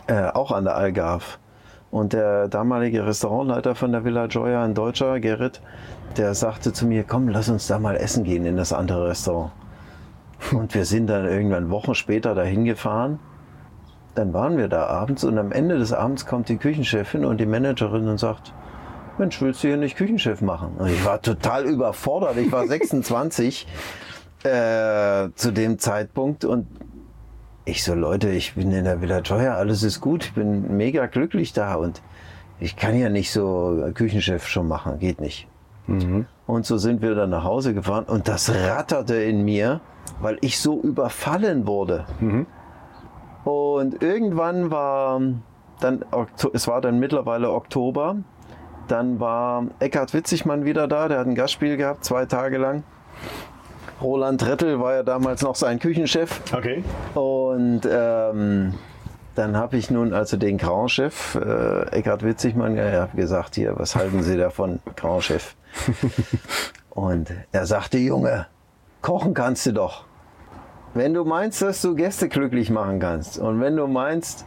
[0.07, 1.37] Äh, auch an der Algarve.
[1.91, 5.61] Und der damalige Restaurantleiter von der Villa Joya, ein Deutscher, Gerrit,
[6.17, 9.51] der sagte zu mir, komm, lass uns da mal essen gehen in das andere Restaurant.
[10.53, 13.19] Und wir sind dann irgendwann Wochen später dahin gefahren.
[14.15, 17.45] Dann waren wir da abends und am Ende des Abends kommt die Küchenchefin und die
[17.45, 18.53] Managerin und sagt,
[19.17, 20.71] Mensch, willst du hier nicht Küchenchef machen?
[20.77, 22.35] Und ich war total überfordert.
[22.35, 23.67] Ich war 26
[24.43, 26.67] äh, zu dem Zeitpunkt und
[27.65, 31.05] ich so, Leute, ich bin in der Villa Joya, alles ist gut, ich bin mega
[31.05, 32.01] glücklich da und
[32.59, 35.47] ich kann ja nicht so Küchenchef schon machen, geht nicht.
[35.87, 36.25] Mhm.
[36.47, 39.81] Und so sind wir dann nach Hause gefahren und das ratterte in mir,
[40.19, 42.05] weil ich so überfallen wurde.
[42.19, 42.45] Mhm.
[43.43, 45.21] Und irgendwann war
[45.79, 46.05] dann,
[46.53, 48.17] es war dann mittlerweile Oktober,
[48.87, 52.83] dann war Eckhard Witzigmann wieder da, der hat ein Gastspiel gehabt, zwei Tage lang.
[54.01, 56.41] Roland Rettel war ja damals noch sein Küchenchef.
[56.53, 56.83] Okay.
[57.13, 58.73] Und ähm,
[59.35, 64.23] dann habe ich nun also den Grand-Chef, äh, Eckhard Witzigmann, ja, gesagt, hier, was halten
[64.23, 65.55] Sie davon, Grand-Chef?
[66.89, 68.47] Und er sagte, Junge,
[69.01, 70.05] kochen kannst du doch.
[70.93, 74.45] Wenn du meinst, dass du Gäste glücklich machen kannst und wenn du meinst,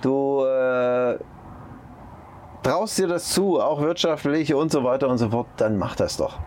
[0.00, 1.18] du äh,
[2.62, 6.16] traust dir das zu, auch wirtschaftlich und so weiter und so fort, dann mach das
[6.16, 6.38] doch.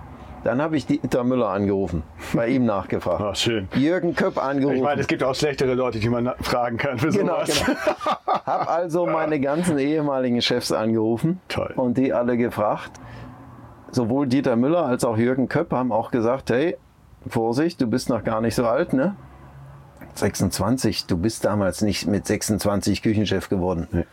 [0.45, 2.03] Dann habe ich Dieter Müller angerufen,
[2.35, 3.19] bei ihm nachgefragt.
[3.19, 3.67] Ah, schön.
[3.73, 4.75] Jürgen Köpp angerufen.
[4.77, 7.65] Ich meine, es gibt auch schlechtere Leute, die man fragen kann für Genau, sowas.
[7.65, 7.77] genau.
[8.45, 11.73] Hab also meine ganzen ehemaligen Chefs angerufen Toll.
[11.75, 12.91] und die alle gefragt.
[13.89, 16.77] Sowohl Dieter Müller als auch Jürgen Köpp haben auch gesagt, hey,
[17.27, 19.15] Vorsicht, du bist noch gar nicht so alt, ne?
[20.13, 24.05] 26, du bist damals nicht mit 26 Küchenchef geworden.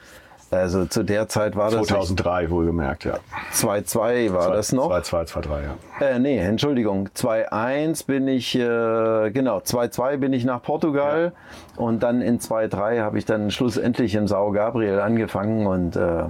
[0.53, 3.15] Also zu der Zeit war das 2003 wohlgemerkt, ja.
[3.55, 4.91] 2-2 war das noch.
[4.93, 6.07] 2-2, 2-3, ja.
[6.07, 7.09] Äh, nee, Entschuldigung.
[7.09, 11.33] 2-1 bin ich, äh, genau, 2-2 bin ich nach Portugal
[11.77, 16.25] und dann in 2-3 habe ich dann schlussendlich im Sao Gabriel angefangen und äh,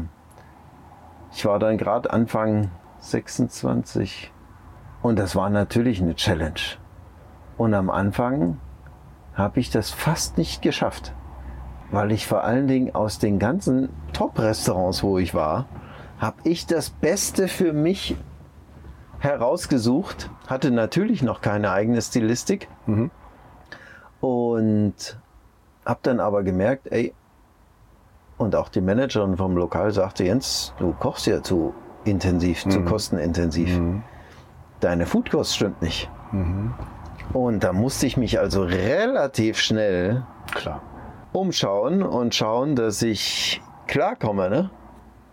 [1.32, 2.70] ich war dann gerade Anfang
[3.00, 4.30] 26
[5.02, 6.60] und das war natürlich eine Challenge.
[7.58, 8.58] Und am Anfang
[9.34, 11.12] habe ich das fast nicht geschafft,
[11.92, 15.66] weil ich vor allen Dingen aus den ganzen Top-Restaurants, wo ich war,
[16.18, 18.16] habe ich das Beste für mich
[19.20, 22.68] herausgesucht, hatte natürlich noch keine eigene Stilistik
[24.20, 24.94] und
[25.84, 27.14] habe dann aber gemerkt, ey,
[28.38, 31.74] und auch die Managerin vom Lokal sagte, Jens, du kochst ja zu
[32.04, 33.78] intensiv, zu kostenintensiv.
[34.80, 36.10] Deine Foodkost stimmt nicht.
[37.32, 40.24] Und da musste ich mich also relativ schnell
[40.54, 40.82] Klar.
[41.32, 44.50] Umschauen und schauen, dass ich klarkomme.
[44.50, 44.70] Ne?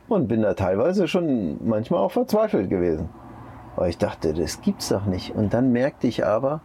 [0.07, 3.09] Und bin da teilweise schon manchmal auch verzweifelt gewesen.
[3.75, 5.35] Weil ich dachte, das gibt's doch nicht.
[5.35, 6.61] Und dann merkte ich aber,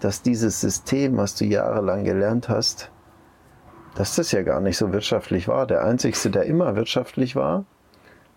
[0.00, 2.90] dass dieses System, was du jahrelang gelernt hast,
[3.94, 5.66] dass das ja gar nicht so wirtschaftlich war.
[5.66, 7.64] Der Einzige, der immer wirtschaftlich war,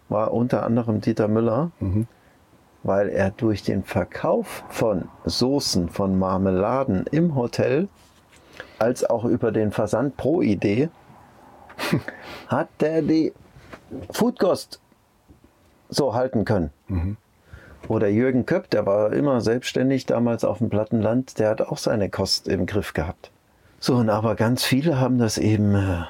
[0.07, 1.71] war unter anderem Dieter Müller,
[2.83, 7.89] weil er durch den Verkauf von Soßen, von Marmeladen im Hotel
[8.79, 10.89] als auch über den Versand pro Idee
[12.47, 13.33] hat der die
[14.11, 14.79] Foodkost
[15.89, 16.71] so halten können.
[17.87, 22.09] Oder Jürgen Köpp, der war immer selbstständig damals auf dem Plattenland, der hat auch seine
[22.09, 23.31] Kost im Griff gehabt.
[23.79, 26.03] So, und aber ganz viele haben das eben, äh,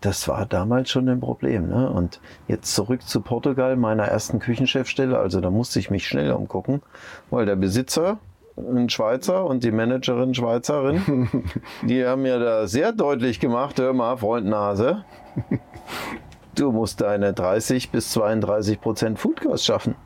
[0.00, 1.68] das war damals schon ein Problem.
[1.68, 1.88] Ne?
[1.88, 6.82] Und jetzt zurück zu Portugal, meiner ersten Küchenchefstelle, also da musste ich mich schnell umgucken,
[7.30, 8.18] weil der Besitzer,
[8.56, 11.28] ein Schweizer und die Managerin Schweizerin,
[11.82, 15.04] die haben mir da sehr deutlich gemacht, hör mal, Freund Nase,
[16.54, 19.96] du musst deine 30 bis 32 Prozent Foodkost schaffen.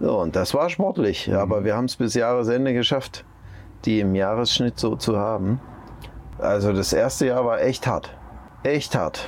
[0.00, 3.24] So, und das war sportlich, aber wir haben es bis Jahresende geschafft,
[3.84, 5.60] die im Jahresschnitt so zu haben.
[6.38, 8.14] Also das erste Jahr war echt hart.
[8.64, 9.26] Echt hart.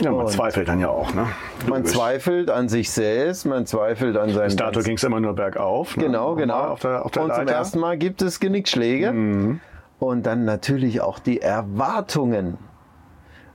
[0.00, 1.26] Ja, man Und zweifelt dann ja auch, ne?
[1.66, 1.92] Man Logisch.
[1.92, 5.96] zweifelt an sich selbst, man zweifelt an seinen Bis dato ging es immer nur bergauf.
[5.96, 6.04] Ne?
[6.04, 6.54] Genau, genau.
[6.54, 7.52] Auf der, auf der und zum Leiter.
[7.52, 7.56] Mhm.
[7.56, 9.58] ersten Mal gibt es Genickschläge.
[9.98, 12.58] Und dann natürlich auch die Erwartungen.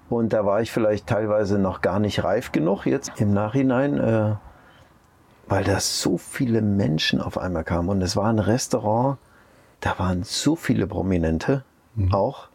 [0.09, 4.35] Und da war ich vielleicht teilweise noch gar nicht reif genug jetzt im Nachhinein, äh,
[5.47, 7.87] weil da so viele Menschen auf einmal kamen.
[7.87, 9.17] Und es war ein Restaurant,
[9.79, 11.63] da waren so viele Prominente
[12.11, 12.50] auch.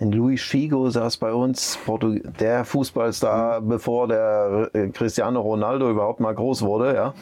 [0.00, 6.18] In Luis Figo saß bei uns, Portu der Fußballstar, bevor der äh, Cristiano Ronaldo überhaupt
[6.18, 7.14] mal groß wurde, ja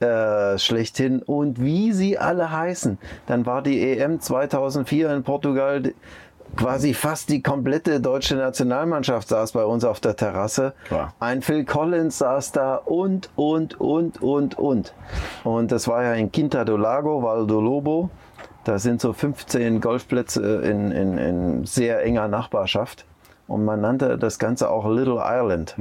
[0.00, 2.98] äh, schlechthin und wie sie alle heißen.
[3.26, 5.94] Dann war die EM 2004 in Portugal
[6.54, 10.74] quasi fast die komplette deutsche Nationalmannschaft saß bei uns auf der Terrasse.
[10.86, 11.12] Klar.
[11.18, 14.94] Ein Phil Collins saß da und, und, und, und, und.
[15.44, 18.10] Und das war ja in Quinta do Lago, Val do Lobo.
[18.66, 23.06] Da sind so 15 Golfplätze in, in, in sehr enger Nachbarschaft.
[23.46, 25.76] Und man nannte das Ganze auch Little Ireland.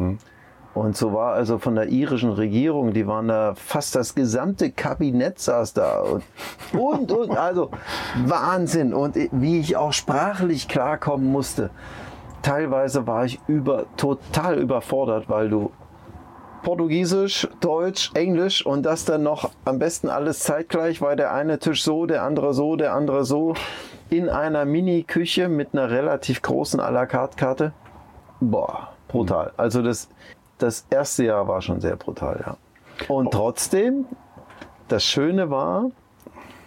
[0.76, 5.40] Und so war also von der irischen Regierung, die waren da, fast das gesamte Kabinett
[5.40, 6.02] saß da.
[6.02, 6.24] Und,
[6.74, 7.72] und, und also
[8.24, 8.94] Wahnsinn.
[8.94, 11.72] Und wie ich auch sprachlich klarkommen musste.
[12.44, 15.72] Teilweise war ich über, total überfordert, weil du
[16.66, 21.84] Portugiesisch, Deutsch, Englisch und das dann noch am besten alles zeitgleich, weil der eine Tisch
[21.84, 23.54] so, der andere so, der andere so,
[24.10, 27.72] in einer Mini-Küche mit einer relativ großen à la carte Karte.
[28.40, 29.52] Boah, brutal.
[29.58, 30.10] Also das,
[30.58, 32.58] das erste Jahr war schon sehr brutal, ja.
[33.10, 34.06] Und trotzdem,
[34.88, 35.92] das Schöne war,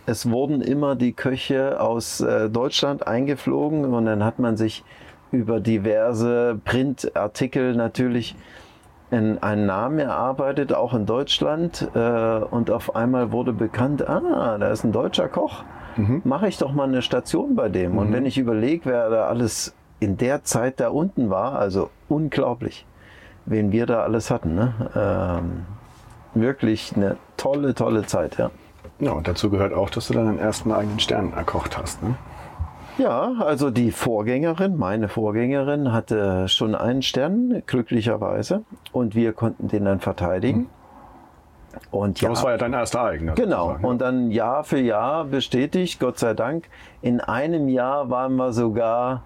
[0.06, 4.84] es wurden immer die Köche aus äh, Deutschland eingeflogen und dann hat man sich
[5.32, 8.36] über diverse Printartikel natürlich
[9.10, 11.88] in einen Namen erarbeitet, auch in Deutschland.
[11.94, 15.64] Äh, und auf einmal wurde bekannt, ah, da ist ein deutscher Koch.
[16.24, 17.98] Mache ich doch mal eine Station bei dem.
[17.98, 22.86] Und wenn ich überlege, wer da alles in der Zeit da unten war, also unglaublich,
[23.46, 24.54] wen wir da alles hatten.
[24.54, 24.72] Ne?
[24.94, 25.66] Ähm,
[26.34, 28.50] wirklich eine tolle, tolle Zeit, ja.
[29.00, 32.02] Ja, und dazu gehört auch, dass du deinen ersten eigenen Stern erkocht hast.
[32.02, 32.14] Ne?
[32.98, 38.64] Ja, also die Vorgängerin, meine Vorgängerin, hatte schon einen Stern, glücklicherweise.
[38.92, 40.68] Und wir konnten den dann verteidigen.
[41.90, 43.34] Und ja, Das war ja dein erster eigener.
[43.34, 43.86] Genau, ne?
[43.86, 46.68] und dann Jahr für Jahr bestätigt, Gott sei Dank.
[47.00, 49.22] In einem Jahr waren wir sogar,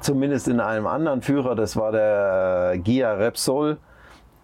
[0.00, 3.78] zumindest in einem anderen Führer, das war der Gia Repsol.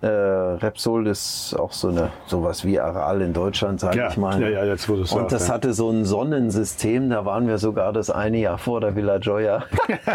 [0.02, 4.40] Äh, Repsol ist auch so eine sowas wie Aral in Deutschland, sage Ja, ich mal.
[4.40, 5.54] ja, ja, jetzt du es Und das ja.
[5.54, 9.64] hatte so ein Sonnensystem, da waren wir sogar das eine Jahr vor der Villa Gioia.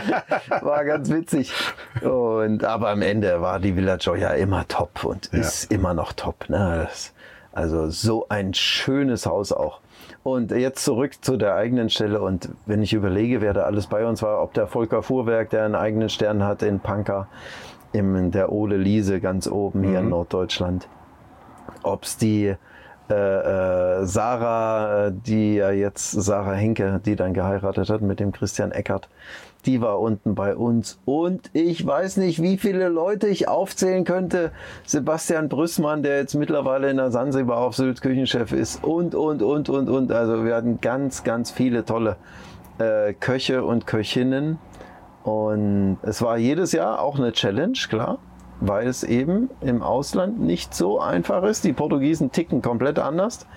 [0.61, 1.53] war ganz witzig.
[2.01, 6.49] Und, aber am Ende war die Villa Gioia immer top und ist immer noch top.
[6.49, 6.88] Ne?
[6.88, 7.13] Das,
[7.53, 9.81] also so ein schönes Haus auch.
[10.23, 12.19] Und jetzt zurück zu der eigenen Stelle.
[12.19, 15.65] Und wenn ich überlege, wer da alles bei uns war, ob der Volker Fuhrwerk, der
[15.65, 17.27] einen eigenen Stern hat in Panka,
[17.95, 20.87] im, der Ole Liese ganz oben hier in Norddeutschland,
[21.83, 22.55] ob es die
[23.07, 28.31] äh, äh, Sarah, äh, die ja jetzt Sarah Henke, die dann geheiratet hat mit dem
[28.31, 29.09] Christian Eckert,
[29.67, 30.99] die war unten bei uns.
[31.05, 34.51] Und ich weiß nicht, wie viele Leute ich aufzählen könnte.
[34.85, 38.83] Sebastian Brüssmann, der jetzt mittlerweile in der Sansibar auf Sylt Küchenchef ist.
[38.83, 40.11] Und, und, und, und, und.
[40.11, 42.15] Also wir hatten ganz, ganz viele tolle
[42.79, 44.57] äh, Köche und Köchinnen.
[45.26, 48.19] Und es war jedes Jahr auch eine Challenge, klar,
[48.59, 51.63] weil es eben im Ausland nicht so einfach ist.
[51.63, 53.47] Die Portugiesen ticken komplett anders.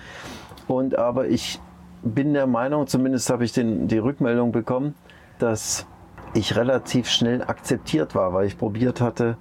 [0.67, 1.61] Und aber ich
[2.03, 4.95] bin der Meinung, zumindest habe ich den, die Rückmeldung bekommen,
[5.39, 5.87] dass
[6.33, 9.37] ich relativ schnell akzeptiert war, weil ich probiert hatte,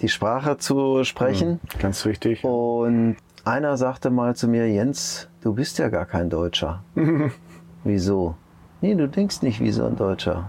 [0.00, 1.58] die Sprache zu sprechen.
[1.78, 2.44] Ganz wichtig.
[2.44, 6.84] Und einer sagte mal zu mir, Jens, du bist ja gar kein Deutscher.
[7.84, 8.34] Wieso?
[8.82, 10.48] Nee, du denkst nicht wie so ein Deutscher.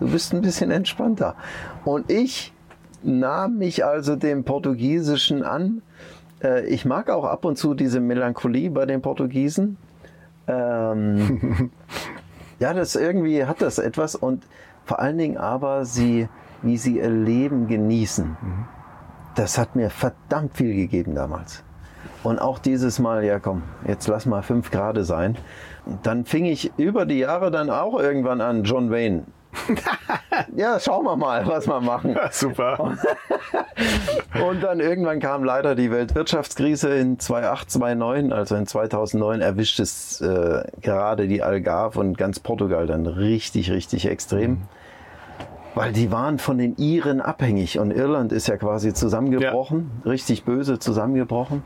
[0.00, 1.34] Du bist ein bisschen entspannter.
[1.84, 2.52] Und ich
[3.02, 5.82] nahm mich also dem Portugiesischen an.
[6.42, 9.76] Äh, Ich mag auch ab und zu diese Melancholie bei den Portugiesen.
[10.48, 11.70] Ähm,
[12.58, 14.44] ja, das irgendwie hat das etwas und
[14.84, 16.28] vor allen Dingen aber sie,
[16.62, 18.36] wie sie ihr Leben genießen.
[19.34, 21.64] Das hat mir verdammt viel gegeben damals.
[22.22, 25.36] Und auch dieses Mal, ja komm, jetzt lass mal fünf Grad sein.
[26.02, 29.24] Dann fing ich über die Jahre dann auch irgendwann an, John Wayne.
[30.56, 32.14] Ja, schauen wir mal, was wir machen.
[32.14, 32.96] Ja, super.
[34.46, 40.20] Und dann irgendwann kam leider die Weltwirtschaftskrise in 2008, 2009, also in 2009 erwischt es
[40.20, 44.62] äh, gerade die Algarve und ganz Portugal dann richtig, richtig extrem.
[45.74, 50.78] Weil die waren von den Iren abhängig und Irland ist ja quasi zusammengebrochen, richtig böse
[50.78, 51.62] zusammengebrochen.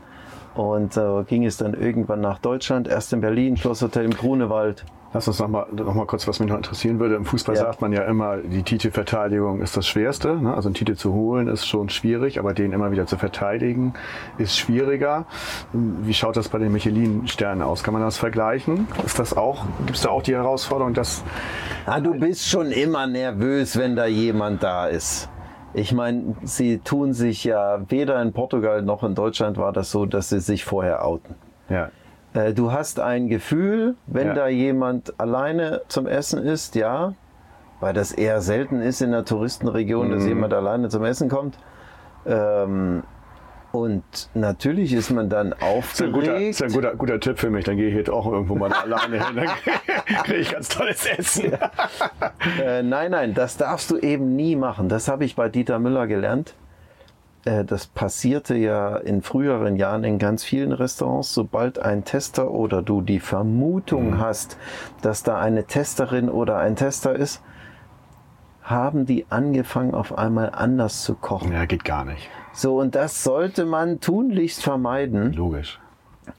[0.53, 4.85] Und so ging es dann irgendwann nach Deutschland, erst in Berlin, Schlosshotel im Grunewald.
[5.13, 7.15] Lass uns noch mal, noch mal kurz, was mich noch interessieren würde.
[7.15, 7.63] Im Fußball Ja.
[7.63, 10.37] sagt man ja immer, die Titelverteidigung ist das Schwerste.
[10.37, 10.53] Ne?
[10.53, 13.93] Also einen Titel zu holen ist schon schwierig, aber den immer wieder zu verteidigen
[14.37, 15.25] ist schwieriger.
[15.73, 17.83] Wie schaut das bei den Michelin-Sternen aus?
[17.83, 18.87] Kann man das vergleichen?
[19.05, 21.23] Ist das auch, gibt es da auch die Herausforderung, dass
[21.85, 25.27] Ah, du bist schon immer nervös, wenn da jemand da ist.
[25.73, 30.05] Ich meine, sie tun sich ja weder in Portugal noch in Deutschland war das so,
[30.05, 31.35] dass sie sich vorher outen.
[31.69, 31.89] ja,
[32.33, 34.33] Äh, du hast ein Gefühl, wenn Ja.
[34.33, 37.13] da jemand alleine zum Essen ist, ja,
[37.79, 40.11] weil das eher selten ist in der Touristenregion, Mhm.
[40.11, 41.57] dass jemand alleine zum Essen kommt.
[42.25, 43.03] Ähm,
[43.73, 44.03] und
[44.33, 46.49] natürlich ist man dann ist ein, guter, aufgeregt.
[46.49, 47.63] ist ein guter, guter Tipp für mich.
[47.65, 49.35] Dann gehe ich jetzt auch irgendwo mal alleine hin.
[49.37, 49.47] Dann
[50.23, 51.53] kriege ich ganz tolles Essen.
[52.61, 54.89] Äh, nein, nein, das darfst du eben nie machen.
[54.89, 56.53] Das habe ich bei Dieter Müller gelernt.
[57.45, 61.33] Äh, das passierte ja in früheren Jahren in ganz vielen Restaurants.
[61.33, 64.57] Sobald ein Tester oder du die Vermutung hast,
[65.01, 67.41] dass da eine Testerin oder ein Tester ist,
[68.63, 71.51] haben die angefangen, auf einmal anders zu kochen.
[71.51, 72.29] Ja, geht gar nicht.
[72.53, 75.33] So, und das sollte man tunlichst vermeiden.
[75.33, 75.79] Logisch.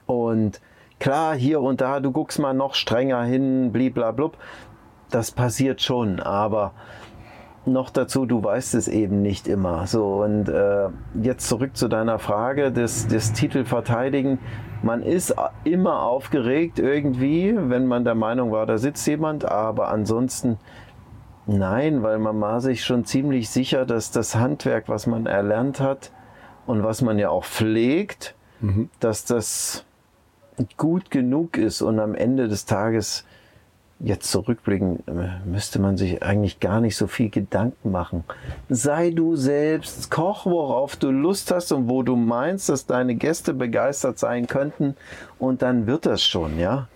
[0.07, 0.61] Und
[1.01, 4.37] klar, hier und da, du guckst mal noch strenger hin, bliblablub.
[5.11, 6.73] Das passiert schon, aber
[7.65, 9.87] noch dazu, du weißt es eben nicht immer.
[9.87, 10.89] So, und äh,
[11.23, 14.39] jetzt zurück zu deiner Frage des, des Titelverteidigen.
[14.83, 15.35] Man ist
[15.65, 20.59] immer aufgeregt irgendwie, wenn man der Meinung war, da sitzt jemand, aber ansonsten
[21.47, 26.11] nein, weil man war sich schon ziemlich sicher, dass das Handwerk, was man erlernt hat
[26.67, 28.35] und was man ja auch pflegt,
[29.01, 29.85] dass das
[30.77, 33.25] gut genug ist und am Ende des Tages
[34.03, 38.25] jetzt zurückblicken, äh, müsste man sich eigentlich gar nicht so viel Gedanken machen.
[38.69, 43.55] Sei du selbst, koch, worauf du Lust hast und wo du meinst, dass deine Gäste
[43.55, 44.97] begeistert sein könnten
[45.39, 46.89] und dann wird das schon, ja.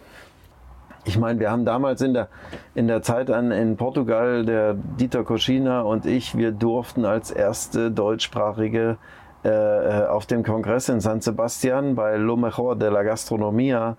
[1.04, 2.28] Ich meine, wir haben damals in der,
[2.74, 7.92] in der Zeit an, in Portugal, der Dieter Koschina und ich, wir durften als erste
[7.92, 8.98] deutschsprachige
[9.44, 13.96] äh, äh auf dem Kongress in San Sebastian bei Lo Mejor de la Gastronomia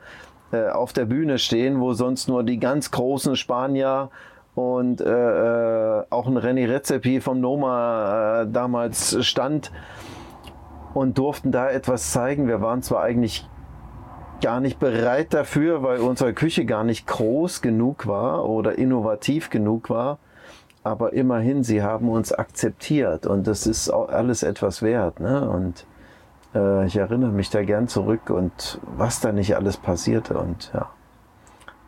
[0.51, 4.09] äh, auf der Bühne stehen, wo sonst nur die ganz großen Spanier
[4.55, 9.71] und äh, äh, auch ein René Rezepi vom Noma äh, damals stand
[10.93, 12.47] und durften da etwas zeigen.
[12.47, 13.47] Wir waren zwar eigentlich
[14.41, 19.89] gar nicht bereit dafür, weil unsere Küche gar nicht groß genug war oder innovativ genug
[19.89, 20.17] war.
[20.83, 25.19] Aber immerhin, sie haben uns akzeptiert und das ist auch alles etwas wert.
[25.19, 25.49] Ne?
[25.49, 25.85] Und
[26.85, 30.37] ich erinnere mich da gern zurück und was da nicht alles passierte.
[30.37, 30.89] Und ja,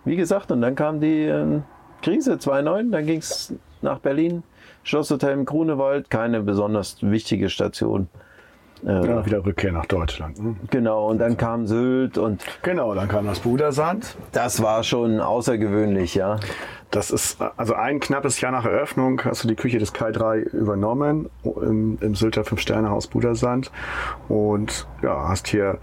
[0.06, 1.62] wie gesagt, und dann kam die äh,
[2.02, 4.44] Krise 2009, dann ging es nach Berlin,
[4.84, 8.08] Schlosshotel im Grunewald, keine besonders wichtige Station.
[8.86, 10.42] Äh, ja, wieder Rückkehr nach Deutschland.
[10.42, 10.56] Ne?
[10.70, 12.44] Genau, und dann kam Sylt und.
[12.62, 14.16] Genau, dann kam das Budersand.
[14.32, 16.40] Das war schon außergewöhnlich, ja.
[16.92, 20.40] Das ist also ein knappes Jahr nach Eröffnung hast du die Küche des Kai 3
[20.40, 23.72] übernommen im, im Sylter Fünf-Sterne-Haus Budersand
[24.28, 25.78] und ja, hast hier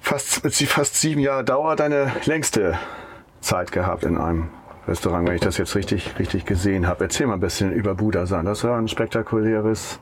[0.00, 2.78] fast, fast sieben Jahre Dauer deine längste
[3.40, 4.50] Zeit gehabt in einem
[4.86, 7.04] Restaurant, wenn ich das jetzt richtig, richtig gesehen habe.
[7.04, 8.44] Erzähl mal ein bisschen über Budasan.
[8.44, 9.98] Das war ein spektakuläres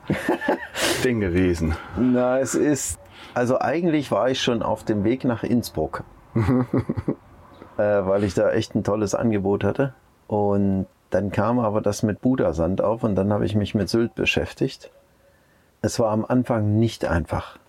[1.03, 1.75] Ding gewesen.
[1.97, 2.99] Na, es ist,
[3.33, 6.03] also eigentlich war ich schon auf dem Weg nach Innsbruck.
[6.35, 6.41] äh,
[7.77, 9.93] weil ich da echt ein tolles Angebot hatte.
[10.27, 14.15] Und dann kam aber das mit Budasand auf und dann habe ich mich mit Sylt
[14.15, 14.91] beschäftigt.
[15.81, 17.59] Es war am Anfang nicht einfach,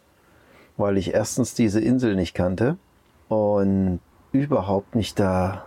[0.77, 2.79] weil ich erstens diese Insel nicht kannte
[3.29, 4.01] und
[4.33, 5.65] überhaupt nicht da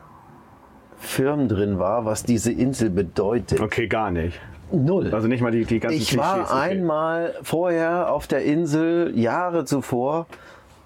[0.98, 3.60] Firmen drin war, was diese Insel bedeutet.
[3.60, 4.40] Okay, gar nicht.
[4.72, 5.14] Null.
[5.14, 6.54] Also nicht mal die, die ganzen Ich war okay.
[6.54, 10.26] einmal vorher auf der Insel, Jahre zuvor,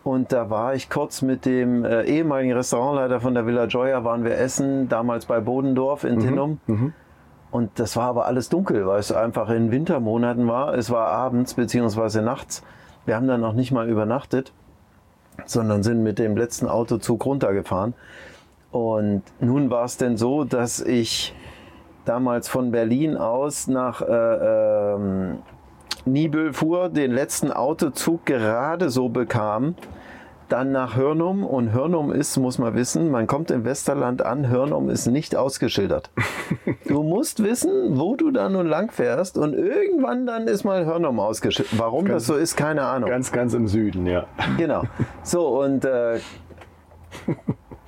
[0.04, 4.24] und da war ich kurz mit dem äh, ehemaligen Restaurantleiter von der Villa Joya, waren
[4.24, 6.60] wir essen, damals bei Bodendorf in Tinnum.
[7.52, 10.74] Und das war aber alles dunkel, weil es einfach in Wintermonaten war.
[10.74, 12.64] Es war abends beziehungsweise nachts.
[13.06, 14.54] Wir haben dann noch nicht mal übernachtet,
[15.46, 17.94] sondern sind mit dem letzten Autozug runtergefahren.
[18.72, 21.36] Und nun war es denn so, dass ich
[22.06, 24.06] damals von Berlin aus nach äh,
[24.96, 25.40] ähm,
[26.06, 29.76] Nibel fuhr, den letzten Autozug gerade so bekam,
[30.50, 34.90] dann nach Hörnum und Hörnum ist, muss man wissen, man kommt im Westerland an, Hörnum
[34.90, 36.10] ist nicht ausgeschildert.
[36.86, 41.22] Du musst wissen, wo du da nun lang fährst und irgendwann dann ist mal Hörnum
[41.22, 41.80] ausgeschildert.
[41.80, 43.10] Warum Ganz- das so ist, keine Ahnung.
[43.10, 44.26] Ganz, ganz im Süden, ja.
[44.58, 44.84] Genau.
[45.24, 46.20] So, und äh,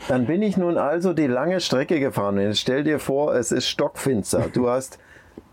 [0.08, 2.38] dann bin ich nun also die lange Strecke gefahren.
[2.38, 4.46] Jetzt stell dir vor, es ist stockfinster.
[4.54, 5.00] Du hast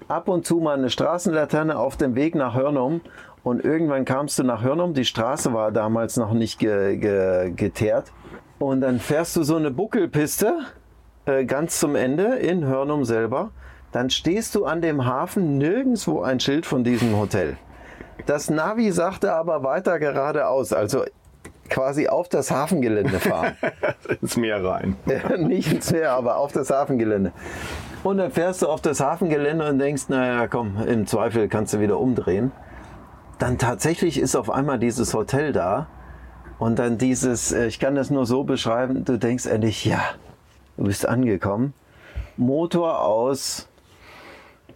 [0.09, 3.01] ab und zu mal eine Straßenlaterne auf dem Weg nach Hörnum.
[3.43, 4.93] Und irgendwann kamst du nach Hörnum.
[4.93, 8.13] Die Straße war damals noch nicht ge ge geteert.
[8.59, 10.59] Und dann fährst du so eine Buckelpiste
[11.25, 13.51] äh, ganz zum Ende in Hörnum selber.
[13.93, 17.57] Dann stehst du an dem Hafen nirgendwo ein Schild von diesem Hotel.
[18.27, 21.05] Das Navi sagte aber weiter geradeaus, also
[21.71, 23.57] quasi auf das Hafengelände fahren.
[24.21, 24.97] Ins Meer rein.
[25.39, 27.33] Nicht ins Meer, aber auf das Hafengelände.
[28.03, 31.81] Und dann fährst du auf das Hafengelände und denkst, naja, komm, im Zweifel kannst du
[31.81, 32.53] wieder umdrehen.
[33.39, 35.87] Dann tatsächlich ist auf einmal dieses Hotel da
[36.59, 40.01] und dann dieses, äh, ich kann das nur so beschreiben, du denkst endlich, ja,
[40.77, 41.73] du bist angekommen,
[42.37, 43.69] Motor aus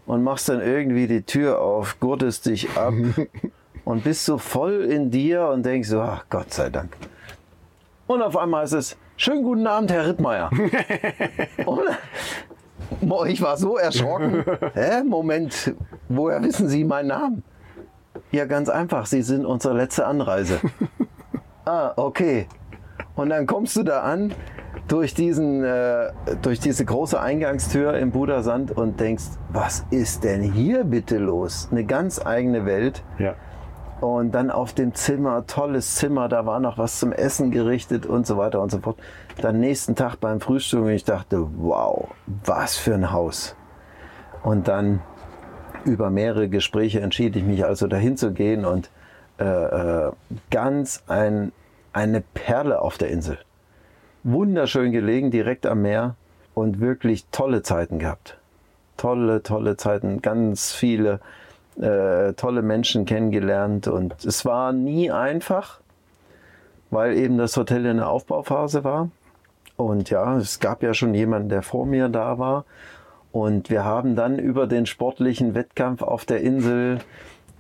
[0.07, 2.95] und machst dann irgendwie die Tür auf, gurtest dich ab
[3.85, 6.97] und bist so voll in dir und denkst so, ach Gott sei Dank.
[8.07, 10.51] Und auf einmal ist es, schönen guten Abend, Herr Rittmeier.
[11.66, 11.82] und,
[13.01, 14.45] Boah, ich war so erschrocken.
[14.74, 15.03] Hä?
[15.05, 15.74] Moment,
[16.09, 17.43] woher wissen Sie meinen Namen?
[18.30, 20.61] Ja, ganz einfach, Sie sind unsere letzte Anreise.
[21.64, 22.47] ah, okay.
[23.16, 24.32] Und dann kommst du da an
[24.89, 26.11] durch, diesen, äh,
[26.43, 31.68] durch diese große Eingangstür im Budersand und denkst, was ist denn hier bitte los?
[31.70, 33.03] Eine ganz eigene Welt.
[33.18, 33.35] Ja.
[34.01, 38.26] Und dann auf dem Zimmer, tolles Zimmer, da war noch was zum Essen gerichtet und
[38.26, 38.99] so weiter und so fort.
[39.40, 42.09] Dann nächsten Tag beim Frühstück und ich dachte, wow,
[42.45, 43.55] was für ein Haus.
[44.42, 45.01] Und dann
[45.84, 48.90] über mehrere Gespräche entschied ich mich also dahin zu gehen und
[49.38, 50.12] äh, äh,
[50.51, 51.53] ganz ein,
[51.92, 53.38] eine Perle auf der Insel.
[54.22, 56.16] Wunderschön gelegen, direkt am Meer
[56.55, 58.38] und wirklich tolle Zeiten gehabt.
[58.97, 61.20] Tolle, tolle Zeiten, ganz viele
[61.81, 65.81] äh, tolle Menschen kennengelernt und es war nie einfach,
[66.91, 69.11] weil eben das Hotel in der Aufbauphase war.
[69.77, 72.64] Und ja, es gab ja schon jemanden, der vor mir da war.
[73.33, 77.01] Und wir haben dann über den sportlichen Wettkampf auf der Insel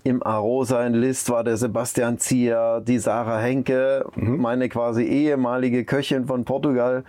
[0.04, 4.36] im Arosa in List war der Sebastian Zier, die Sarah Henke, mhm.
[4.36, 7.04] meine quasi ehemalige Köchin von Portugal,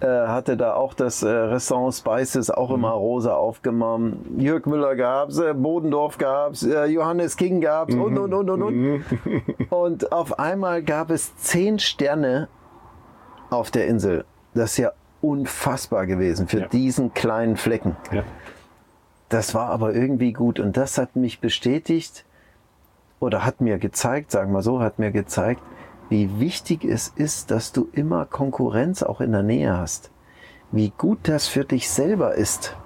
[0.00, 2.74] äh, hatte da auch das äh, Restaurant Spices auch mhm.
[2.74, 4.14] im Arosa aufgemacht.
[4.36, 8.02] Jörg Müller gab's, äh, Bodendorf gab's, äh, Johannes King gab's mhm.
[8.02, 8.76] und und und und und.
[8.76, 9.04] Mhm.
[9.70, 12.48] und auf einmal gab es zehn Sterne
[13.50, 14.24] auf der Insel.
[14.54, 14.90] Das ist ja
[15.20, 16.66] unfassbar gewesen für ja.
[16.66, 17.94] diesen kleinen Flecken.
[18.10, 18.24] Ja.
[19.28, 22.24] Das war aber irgendwie gut und das hat mich bestätigt,
[23.20, 25.62] oder hat mir gezeigt, sagen wir so, hat mir gezeigt,
[26.08, 30.10] wie wichtig es ist, dass du immer Konkurrenz auch in der Nähe hast.
[30.72, 32.76] Wie gut das für dich selber ist.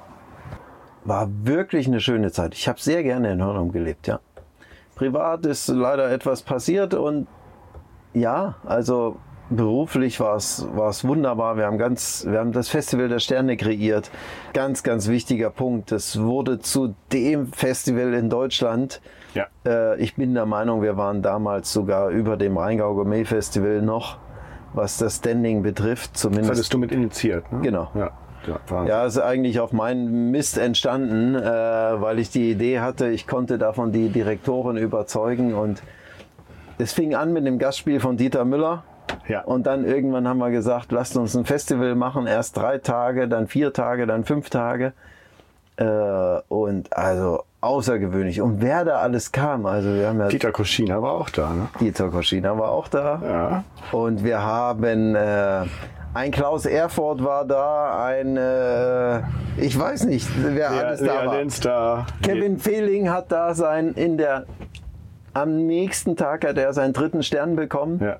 [1.05, 2.55] War wirklich eine schöne Zeit.
[2.55, 4.21] Ich habe sehr gerne in Hörnum gelebt, ja.
[4.95, 7.27] Privat ist leider etwas passiert und
[8.13, 9.17] ja, also
[9.51, 11.57] beruflich war es, war es wunderbar.
[11.57, 14.11] Wir haben, ganz, wir haben das Festival der Sterne kreiert.
[14.53, 15.93] Ganz, ganz wichtiger Punkt.
[15.93, 19.01] Es wurde zu dem Festival in Deutschland.
[19.35, 19.47] Ja.
[19.67, 24.19] Äh, ich bin der Meinung, wir waren damals sogar über dem Rheingau Gourmet Festival noch,
[24.73, 26.17] was das Standing betrifft.
[26.17, 26.51] Zumindest.
[26.51, 27.61] Das hattest du mit initiiert, ne?
[27.63, 27.91] Genau.
[27.95, 28.11] Ja.
[28.47, 33.27] Ja, ja, ist eigentlich auf meinen Mist entstanden, äh, weil ich die Idee hatte, ich
[33.27, 35.83] konnte davon die Direktoren überzeugen und
[36.77, 38.85] es fing an mit dem Gastspiel von Dieter Müller
[39.29, 39.43] ja.
[39.43, 42.27] Und dann irgendwann haben wir gesagt, lasst uns ein Festival machen.
[42.27, 44.93] Erst drei Tage, dann vier Tage, dann fünf Tage.
[45.77, 45.85] Äh,
[46.49, 48.41] und also außergewöhnlich.
[48.41, 50.29] Und wer da alles kam, also wir haben ja.
[50.29, 51.69] Dieter Koschina war auch da, ne?
[51.81, 53.21] Dieter Koschina war auch da.
[53.25, 53.65] Ja.
[53.91, 55.65] Und wir haben äh,
[56.13, 59.23] ein Klaus Erfurt war da, ein äh,
[59.57, 61.35] ich weiß nicht, wer Lea, alles da Lea war.
[61.37, 62.07] Lenster.
[62.23, 64.45] Kevin Fehling hat da sein in der
[65.33, 67.99] am nächsten Tag hat er seinen dritten Stern bekommen.
[68.01, 68.19] Ja.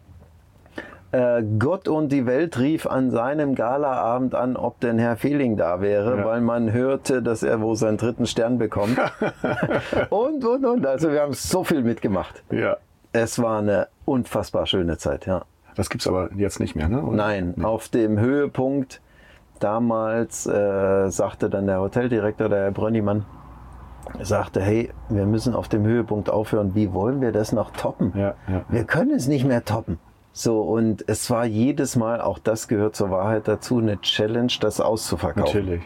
[1.15, 5.81] Äh, Gott und die Welt rief an seinem Galaabend an, ob denn Herr Fehling da
[5.81, 6.25] wäre, ja.
[6.25, 8.99] weil man hörte, dass er wohl seinen dritten Stern bekommt.
[10.11, 10.85] und, und, und.
[10.85, 12.43] Also wir haben so viel mitgemacht.
[12.51, 12.79] Ja.
[13.13, 15.45] Es war eine unfassbar schöne Zeit, ja.
[15.77, 17.01] Das gibt es aber jetzt nicht mehr, ne?
[17.01, 17.17] Oder?
[17.17, 17.65] Nein, nee.
[17.65, 19.01] auf dem Höhepunkt
[19.61, 23.25] damals äh, sagte dann der Hoteldirektor, der Herr Brönnimann,
[24.21, 26.75] sagte, hey, wir müssen auf dem Höhepunkt aufhören.
[26.75, 28.13] Wie wollen wir das noch toppen?
[28.17, 28.65] Ja, ja.
[28.69, 30.01] Wir können es nicht mehr toppen.
[30.37, 34.81] So, und es war jedes Mal, auch das gehört zur Wahrheit dazu, eine Challenge, das
[34.81, 35.61] auszuverkaufen.
[35.61, 35.83] Natürlich.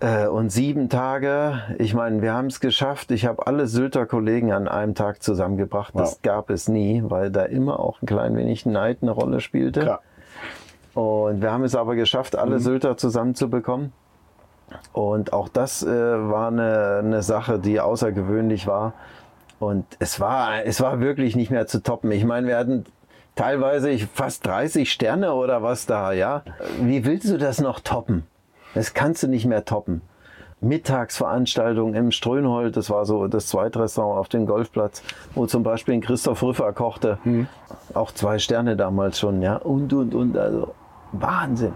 [0.00, 3.10] Äh, und sieben Tage, ich meine, wir haben es geschafft.
[3.10, 5.92] Ich habe alle Sylter Kollegen an einem Tag zusammengebracht.
[5.92, 6.00] Wow.
[6.00, 9.80] Das gab es nie, weil da immer auch ein klein wenig Neid eine Rolle spielte.
[9.80, 10.00] Klar.
[10.94, 12.60] Und wir haben es aber geschafft, alle mhm.
[12.60, 13.92] Sylter zusammenzubekommen.
[14.94, 18.94] Und auch das äh, war eine, eine Sache, die außergewöhnlich war.
[19.58, 22.10] Und es war, es war wirklich nicht mehr zu toppen.
[22.10, 22.86] Ich meine, wir hatten
[23.36, 26.42] teilweise fast 30 Sterne oder was da, ja.
[26.80, 28.26] Wie willst du das noch toppen?
[28.74, 30.02] Das kannst du nicht mehr toppen.
[30.60, 35.02] Mittagsveranstaltung im Strönhold, das war so das zweite Restaurant auf dem Golfplatz,
[35.34, 37.18] wo zum Beispiel ein Christoph Rüffer kochte.
[37.24, 37.46] Mhm.
[37.94, 39.56] Auch zwei Sterne damals schon, ja.
[39.56, 40.74] Und, und, und, also
[41.12, 41.74] Wahnsinn.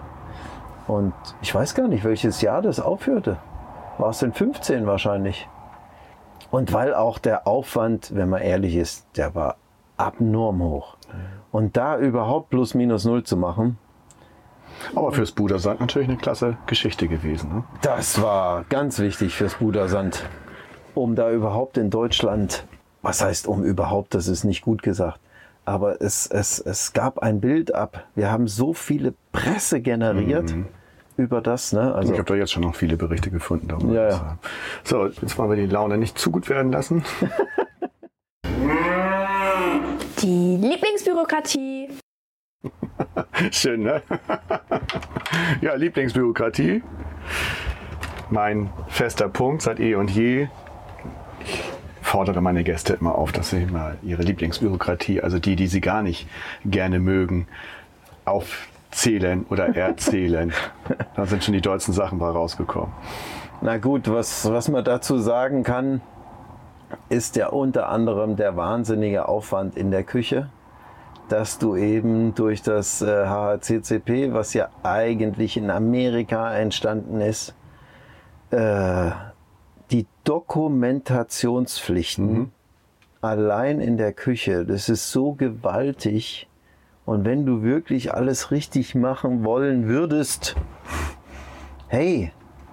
[0.88, 3.36] Und ich weiß gar nicht, welches Jahr das aufhörte.
[3.98, 5.46] War es denn 15 wahrscheinlich?
[6.50, 9.56] Und weil auch der Aufwand, wenn man ehrlich ist, der war
[9.98, 10.96] abnorm hoch.
[11.52, 13.78] Und da überhaupt plus minus null zu machen.
[14.94, 17.54] Aber fürs Budersand natürlich eine klasse Geschichte gewesen.
[17.54, 17.64] Ne?
[17.82, 20.24] Das war ganz wichtig fürs Budersand.
[20.94, 22.64] Um da überhaupt in Deutschland,
[23.02, 25.20] was heißt um überhaupt, das ist nicht gut gesagt,
[25.64, 28.04] aber es, es, es gab ein Bild ab.
[28.14, 30.54] Wir haben so viele Presse generiert.
[30.54, 30.66] Mhm
[31.20, 31.72] über das.
[31.72, 31.94] Ne?
[31.94, 33.68] Also ich habe da jetzt schon noch viele Berichte gefunden.
[33.68, 33.92] Darüber.
[33.92, 34.38] Ja, ja.
[34.82, 37.04] So, jetzt wollen wir die Laune nicht zu gut werden lassen.
[40.22, 41.88] Die Lieblingsbürokratie.
[43.50, 44.02] Schön, ne?
[45.62, 46.82] ja, Lieblingsbürokratie.
[48.28, 50.48] Mein fester Punkt seit eh und je.
[51.42, 51.62] Ich
[52.02, 56.02] fordere meine Gäste immer auf, dass sie mal ihre Lieblingsbürokratie, also die, die sie gar
[56.02, 56.28] nicht
[56.66, 57.48] gerne mögen,
[58.26, 60.52] aufzählen oder erzählen.
[61.16, 62.92] da sind schon die deutschen Sachen mal rausgekommen.
[63.62, 66.02] Na gut, was, was man dazu sagen kann,
[67.10, 70.48] ist ja unter anderem der wahnsinnige Aufwand in der Küche,
[71.28, 77.54] dass du eben durch das äh, HACCP, was ja eigentlich in Amerika entstanden ist,
[78.50, 79.10] äh,
[79.90, 82.50] die Dokumentationspflichten mhm.
[83.20, 86.46] allein in der Küche, das ist so gewaltig.
[87.06, 90.54] Und wenn du wirklich alles richtig machen wollen würdest,
[91.88, 92.30] hey,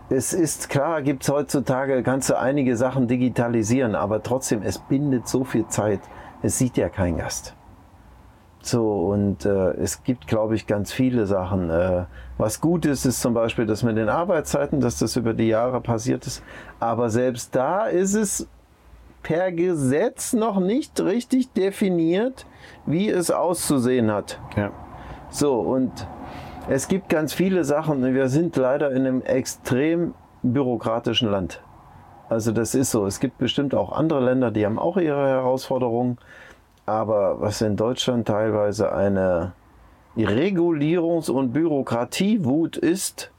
[0.09, 5.27] es ist klar, gibt es heutzutage, kannst du einige Sachen digitalisieren, aber trotzdem, es bindet
[5.27, 5.99] so viel Zeit.
[6.41, 7.55] Es sieht ja kein Gast.
[8.61, 11.69] So, und äh, es gibt, glaube ich, ganz viele Sachen.
[11.69, 12.05] Äh,
[12.37, 15.81] was gut ist, ist zum Beispiel das mit den Arbeitszeiten, dass das über die Jahre
[15.81, 16.43] passiert ist.
[16.79, 18.47] Aber selbst da ist es
[19.23, 22.45] per Gesetz noch nicht richtig definiert,
[22.85, 24.39] wie es auszusehen hat.
[24.55, 24.71] Ja.
[25.29, 26.07] So, und
[26.69, 28.03] es gibt ganz viele Sachen.
[28.13, 30.13] Wir sind leider in einem extrem
[30.43, 31.61] bürokratischen Land.
[32.29, 33.05] Also das ist so.
[33.05, 36.17] Es gibt bestimmt auch andere Länder, die haben auch ihre Herausforderungen.
[36.85, 39.53] Aber was in Deutschland teilweise eine
[40.17, 43.31] Regulierungs- und Bürokratiewut ist,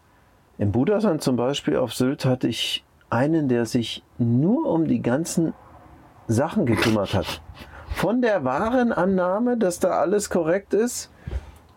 [0.58, 5.54] im Budasand zum Beispiel auf Sylt hatte ich einen, der sich nur um die ganzen
[6.26, 7.40] Sachen gekümmert hat.
[7.94, 11.10] Von der Warenannahme, dass da alles korrekt ist,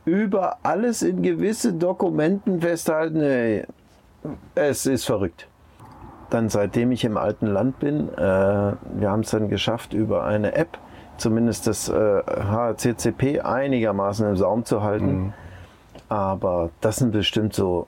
[0.05, 3.21] über alles in gewisse Dokumenten festhalten.
[3.21, 3.65] Ey,
[4.55, 5.47] es ist verrückt.
[6.29, 10.55] Dann seitdem ich im alten Land bin, äh, wir haben es dann geschafft, über eine
[10.55, 10.77] App
[11.21, 15.05] zumindest das äh, HCCP einigermaßen im Saum zu halten.
[15.05, 15.33] Mhm.
[16.09, 17.87] Aber das sind bestimmt so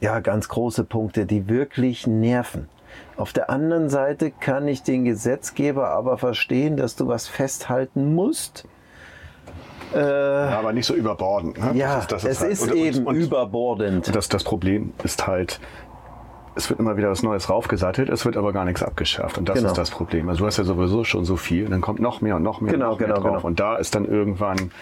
[0.00, 2.68] ja, ganz große Punkte, die wirklich nerven.
[3.16, 8.64] Auf der anderen Seite kann ich den Gesetzgeber aber verstehen, dass du was festhalten musst.
[9.94, 11.58] Äh, Ja, aber nicht so überbordend.
[11.58, 11.70] Ne?
[11.78, 14.06] ja, Das das es halt- ist und- eben und- überbordend.
[14.08, 15.60] Und das, das Problem ist halt,
[16.54, 19.38] es wird immer wieder was Neues raufgesattelt, es wird aber gar nichts abgeschafft.
[19.38, 19.68] Und das Genau.
[19.68, 20.28] ist das Problem.
[20.28, 22.60] Also du hast ja sowieso schon so viel und dann kommt noch mehr und noch
[22.60, 23.36] mehr Genau, und noch mehr genau, drauf.
[23.36, 23.46] genau.
[23.46, 24.72] Und da ist dann irgendwann,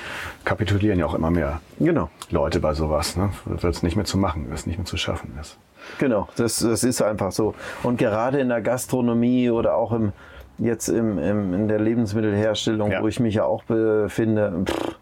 [0.47, 2.09] kapitulieren ja auch immer mehr Genau.
[2.31, 3.17] Leute bei sowas.
[3.17, 3.29] Ne?
[3.45, 5.59] Wird es nicht mehr zu machen, wird es nicht mehr zu schaffen ist.
[5.99, 7.55] Genau, das, das ist einfach so.
[7.83, 10.13] Und gerade in der Gastronomie oder auch im,
[10.59, 13.03] jetzt im, im, in der Lebensmittelherstellung, Ja.
[13.03, 14.95] wo ich mich ja auch befinde, pff,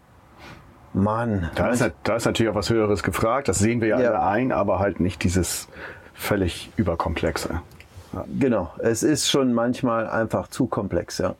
[0.93, 1.49] Mann.
[1.55, 4.09] Da ist, da ist natürlich auch was Höheres gefragt, das sehen wir ja, Ja.
[4.11, 5.67] alle ein, aber halt nicht dieses
[6.13, 7.61] völlig überkomplexe.
[8.39, 11.35] Genau, es ist schon manchmal einfach zu komplex, ja.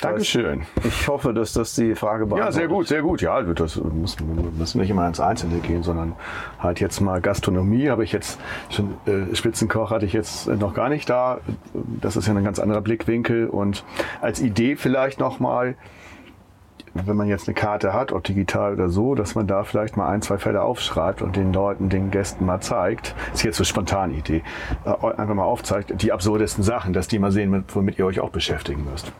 [0.00, 0.62] Dankeschön.
[0.84, 2.46] Ich hoffe, dass das die Frage beantwortet.
[2.46, 3.20] Ja, sehr gut, sehr gut.
[3.20, 4.16] Ja, das muss,
[4.56, 6.14] müssen nicht immer ins Einzelne gehen, sondern
[6.58, 8.38] halt jetzt mal Gastronomie habe ich jetzt
[8.70, 11.38] schon, äh, Spitzenkoch hatte ich jetzt noch gar nicht da.
[12.00, 13.84] Das ist ja ein ganz anderer Blickwinkel und
[14.20, 15.74] als Idee vielleicht nochmal,
[16.94, 20.08] wenn man jetzt eine Karte hat, ob digital oder so, dass man da vielleicht mal
[20.08, 23.14] ein, zwei Fälle aufschreibt und den Leuten, den Gästen mal zeigt.
[23.32, 24.42] Ist jetzt so spontane Idee.
[24.84, 28.30] Äh, Einfach mal aufzeigt, die absurdesten Sachen, dass die mal sehen, womit ihr euch auch
[28.30, 29.12] beschäftigen müsst.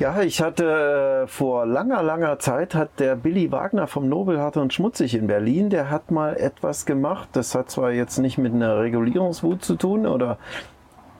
[0.00, 4.72] Ja, ich hatte äh, vor langer, langer Zeit hat der Billy Wagner vom Nobelhart und
[4.72, 7.28] Schmutzig in Berlin, der hat mal etwas gemacht.
[7.34, 10.38] Das hat zwar jetzt nicht mit einer Regulierungswut zu tun oder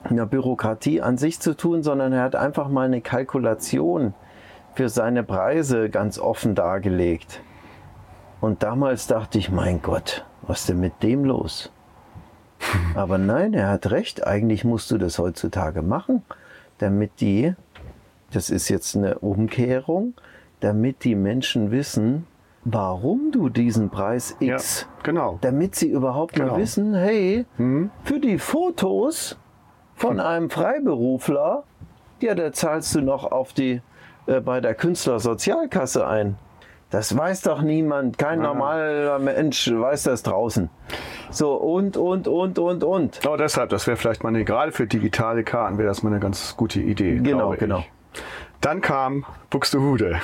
[0.03, 4.15] einer Bürokratie an sich zu tun, sondern er hat einfach mal eine Kalkulation
[4.73, 7.43] für seine Preise ganz offen dargelegt.
[8.39, 11.71] Und damals dachte ich, mein Gott, was ist denn mit dem los?
[12.95, 16.23] Aber nein, er hat recht, eigentlich musst du das heutzutage machen,
[16.79, 17.53] damit die
[18.33, 20.13] das ist jetzt eine Umkehrung,
[20.59, 22.27] damit die Menschen wissen,
[22.63, 25.37] warum du diesen Preis X, Ja, genau.
[25.41, 26.53] damit sie überhaupt Genau.
[26.53, 27.45] mal wissen, hey,
[28.03, 29.37] für die Fotos
[29.95, 31.63] von einem Freiberufler,
[32.19, 33.81] ja, da zahlst du noch auf die
[34.27, 36.35] äh, bei der Künstlersozialkasse ein.
[36.91, 40.69] Das weiß doch niemand, kein normaler Mensch weiß das draußen.
[41.31, 43.21] So und und und und und.
[43.21, 46.19] Genau deshalb, das wäre vielleicht mal eine, gerade für digitale Karten wäre das mal eine
[46.19, 47.15] ganz gute Idee.
[47.19, 47.91] Genau, glaube ich.
[48.61, 50.21] Dann kam Buxtehude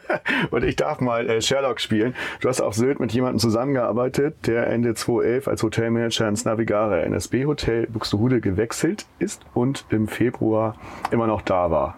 [0.50, 2.14] und ich darf mal äh, Sherlock spielen.
[2.40, 7.46] Du hast auf Sylt mit jemandem zusammengearbeitet, der Ende 2011 als Hotelmanager ins Navigare NSB
[7.46, 10.76] Hotel Buxtehude gewechselt ist und im Februar
[11.10, 11.96] immer noch da war,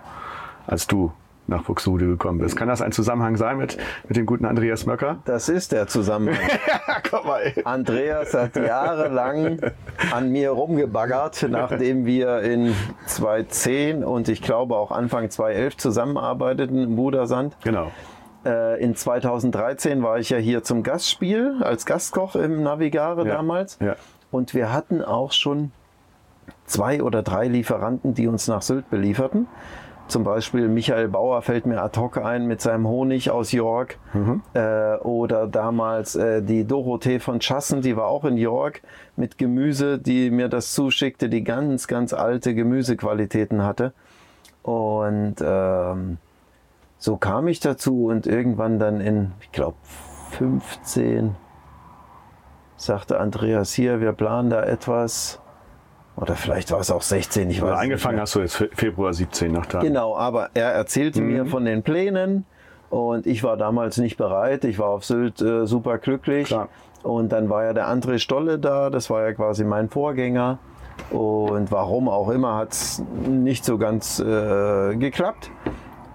[0.68, 1.12] als du
[1.51, 2.57] nach Buxtehude gekommen bist.
[2.57, 3.76] Kann das ein Zusammenhang sein mit,
[4.09, 5.18] mit dem guten Andreas Möcker?
[5.26, 6.38] Das ist der Zusammenhang.
[7.11, 7.40] Guck mal.
[7.42, 7.62] ey.
[7.64, 9.59] Andreas hat jahrelang
[10.12, 12.74] an mir rumgebaggert, nachdem wir in
[13.07, 17.57] 2010 und ich glaube auch Anfang 2011 zusammenarbeiteten im Budersand.
[17.62, 17.90] Genau.
[18.44, 23.78] Äh, in 2013 war ich ja hier zum Gastspiel als Gastkoch im Navigare Ja, damals.
[23.80, 23.96] ja.
[24.30, 25.72] Und wir hatten auch schon
[26.64, 29.48] zwei oder drei Lieferanten, die uns nach Sylt belieferten.
[30.11, 33.98] Zum Beispiel Michael Bauer fällt mir ad hoc ein mit seinem Honig aus York.
[34.54, 38.82] Äh, oder damals äh, die Dorothee von Chassen, die war auch in York
[39.14, 43.92] mit Gemüse, die mir das zuschickte, die ganz, ganz alte Gemüsequalitäten hatte.
[44.64, 46.18] Und ähm,
[46.98, 49.76] so kam ich dazu und irgendwann dann in, ich glaube,
[50.32, 51.36] 15
[52.76, 55.40] sagte Andreas hier, wir planen da etwas.
[56.16, 58.22] Oder vielleicht war es auch 16, ich weiß Also nicht angefangen mehr.
[58.22, 59.80] hast du jetzt Fe- Februar 17 nach da.
[59.80, 62.44] Genau, aber er erzählte mir von den Plänen
[62.90, 64.64] und ich war damals nicht bereit.
[64.64, 66.48] Ich war auf Sylt äh, super glücklich.
[66.48, 66.68] Klar.
[67.02, 70.58] Und dann war ja der André Stolle da, das war ja quasi mein Vorgänger.
[71.11, 75.50] Und warum auch immer hat es nicht so ganz äh, geklappt.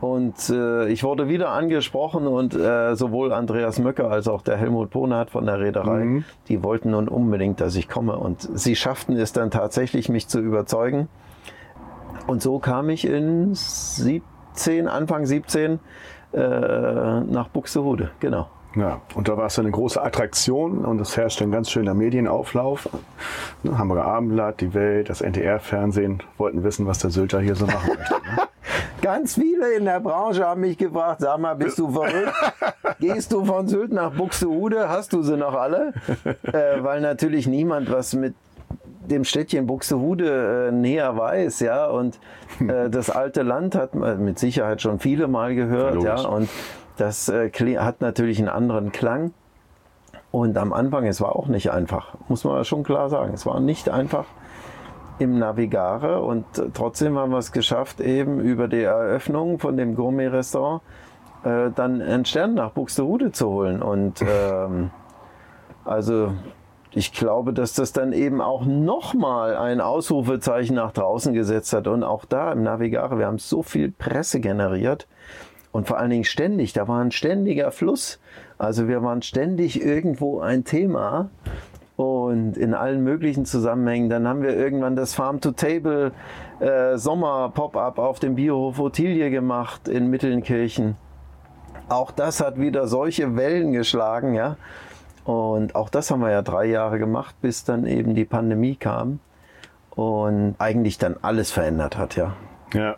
[0.02, 4.90] Und äh, ich wurde wieder angesprochen und äh, sowohl Andreas Möcker als auch der Helmut
[4.90, 8.18] Ponat von der Reederei, die wollten nun unbedingt, dass ich komme.
[8.18, 11.08] Und sie schafften es dann tatsächlich, mich zu überzeugen.
[12.28, 15.80] Und so kam ich in 17, Anfang 17
[16.34, 18.48] äh, nach Buxtehude, genau.
[18.76, 22.90] Ja, und da war es eine große Attraktion und es herrschte ein ganz schöner Medienauflauf.
[23.64, 27.92] Ne, Hamburger Abendblatt, die Welt, das NDR-Fernsehen wollten wissen, was der Sylter hier so machen
[27.98, 28.14] möchte.
[28.14, 28.42] Ne?
[29.02, 32.34] Ganz viele in der Branche haben mich gefragt, sag mal, bist du verrückt?
[33.00, 34.90] Gehst du von Sylt nach Buxtehude?
[34.90, 35.94] Hast du sie noch alle?
[36.44, 38.36] Äh, weil natürlich niemand was mit
[39.10, 41.88] dem Städtchen Buxtehude äh, näher weiß, ja.
[41.88, 42.20] Und
[42.60, 46.28] äh, das alte Land hat man mit Sicherheit schon viele Mal gehört, Ja, ja.
[46.28, 46.50] Und
[46.98, 49.34] das äh, hat natürlich einen anderen Klang.
[50.32, 53.34] Und am Anfang, es war auch nicht einfach, muss man schon klar sagen.
[53.34, 54.26] Es war nicht einfach
[55.20, 60.82] im Navigare und trotzdem haben wir es geschafft, eben über die Eröffnung von dem Gourmet-Restaurant
[61.44, 63.82] äh, dann einen Stern nach Buxtehude zu holen.
[63.82, 64.92] Und ähm,
[65.84, 66.34] also
[66.92, 71.88] ich glaube, dass das dann eben auch nochmal ein Ausrufezeichen nach draußen gesetzt hat.
[71.88, 75.08] Und auch da im Navigare, wir haben so viel Presse generiert
[75.72, 78.22] und vor allen Dingen ständig, da war ein ständiger Fluss.
[78.58, 81.30] Also wir waren ständig irgendwo ein Thema
[81.96, 84.10] und in allen möglichen Zusammenhängen.
[84.10, 86.12] Dann haben wir irgendwann das Farm-to-Table
[86.60, 90.98] äh, Sommer-Pop-up auf dem Biohof Ottilie gemacht in Mittelnkirchen.
[91.88, 94.58] Auch das hat wieder solche Wellen geschlagen, ja.
[95.24, 99.20] Und auch das haben wir ja drei Jahre gemacht, bis dann eben die Pandemie kam
[99.92, 102.34] und eigentlich dann alles verändert hat, ja.
[102.74, 102.96] Ja,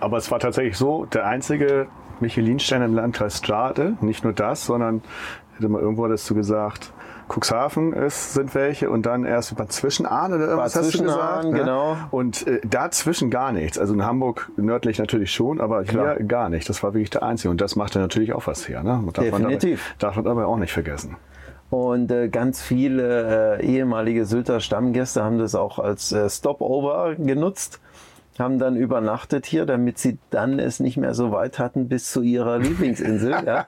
[0.00, 1.86] aber es war tatsächlich so, der einzige
[2.20, 5.02] Michelin-Stern im Landkreis Stade, nicht nur das, sondern,
[5.56, 6.92] hätte mal irgendwo hattest du gesagt,
[7.28, 11.44] Cuxhaven ist, sind welche und dann erst über Zwischenahn oder irgendwas hast du gesagt.
[11.44, 11.58] Ne?
[11.58, 11.96] genau.
[12.10, 13.78] Und äh, dazwischen gar nichts.
[13.78, 16.16] Also in Hamburg nördlich natürlich schon, aber Klar.
[16.16, 16.68] hier gar nicht.
[16.68, 17.50] Das war wirklich der einzige.
[17.50, 18.82] Und das machte natürlich auch was her.
[18.82, 19.02] Ne?
[19.12, 19.94] Darf Man Definitiv.
[19.98, 21.16] dabei, darf man dabei auch nicht vergessen.
[21.70, 27.80] Und äh, ganz viele äh, ehemalige Sylter Stammgäste haben das auch als äh, Stopover genutzt,
[28.38, 32.22] haben dann übernachtet hier, damit sie dann es nicht mehr so weit hatten bis zu
[32.22, 33.30] ihrer Lieblingsinsel.
[33.46, 33.66] ja.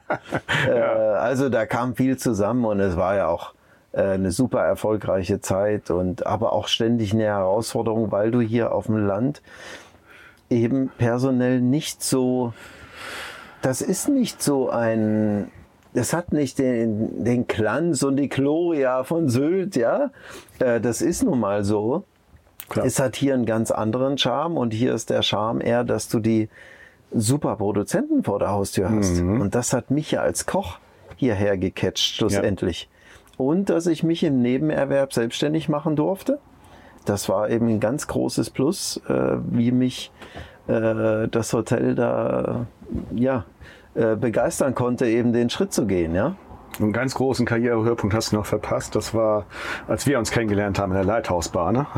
[0.69, 3.55] Äh, also da kam viel zusammen und es war ja auch
[3.93, 8.87] äh, eine super erfolgreiche Zeit und aber auch ständig eine Herausforderung, weil du hier auf
[8.87, 9.41] dem Land
[10.51, 12.53] eben personell nicht so,
[13.63, 15.51] das ist nicht so ein,
[15.95, 20.11] das hat nicht den, den Glanz und die Gloria von Sylt, ja.
[20.59, 22.05] Äh, das ist nun mal so.
[22.69, 22.85] Klar.
[22.85, 26.19] Es hat hier einen ganz anderen Charme und hier ist der Charme eher, dass du
[26.19, 26.49] die
[27.13, 29.21] super Produzenten vor der Haustür hast.
[29.21, 30.79] Und das hat mich ja als Koch
[31.17, 32.89] hierher gecatcht, schlussendlich.
[33.37, 36.39] Und dass ich mich im Nebenerwerb selbstständig machen durfte.
[37.05, 40.11] Das war eben ein ganz großes Plus, äh, wie mich
[40.67, 42.67] äh, das Hotel da
[43.15, 43.45] ja,
[43.95, 46.15] äh, begeistern konnte, eben den Schritt zu gehen.
[46.15, 46.35] Ja?
[46.79, 48.95] Einen ganz großen Karrierehöhepunkt hast du noch verpasst.
[48.95, 49.47] Das war,
[49.89, 51.75] als wir uns kennengelernt haben in der Leithausbahn.
[51.75, 51.87] Ne?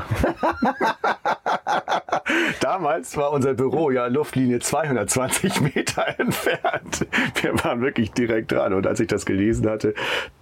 [2.61, 7.07] Damals war unser Büro ja Luftlinie 220 Meter entfernt.
[7.41, 8.73] Wir waren wirklich direkt dran.
[8.73, 9.95] Und als ich das gelesen hatte,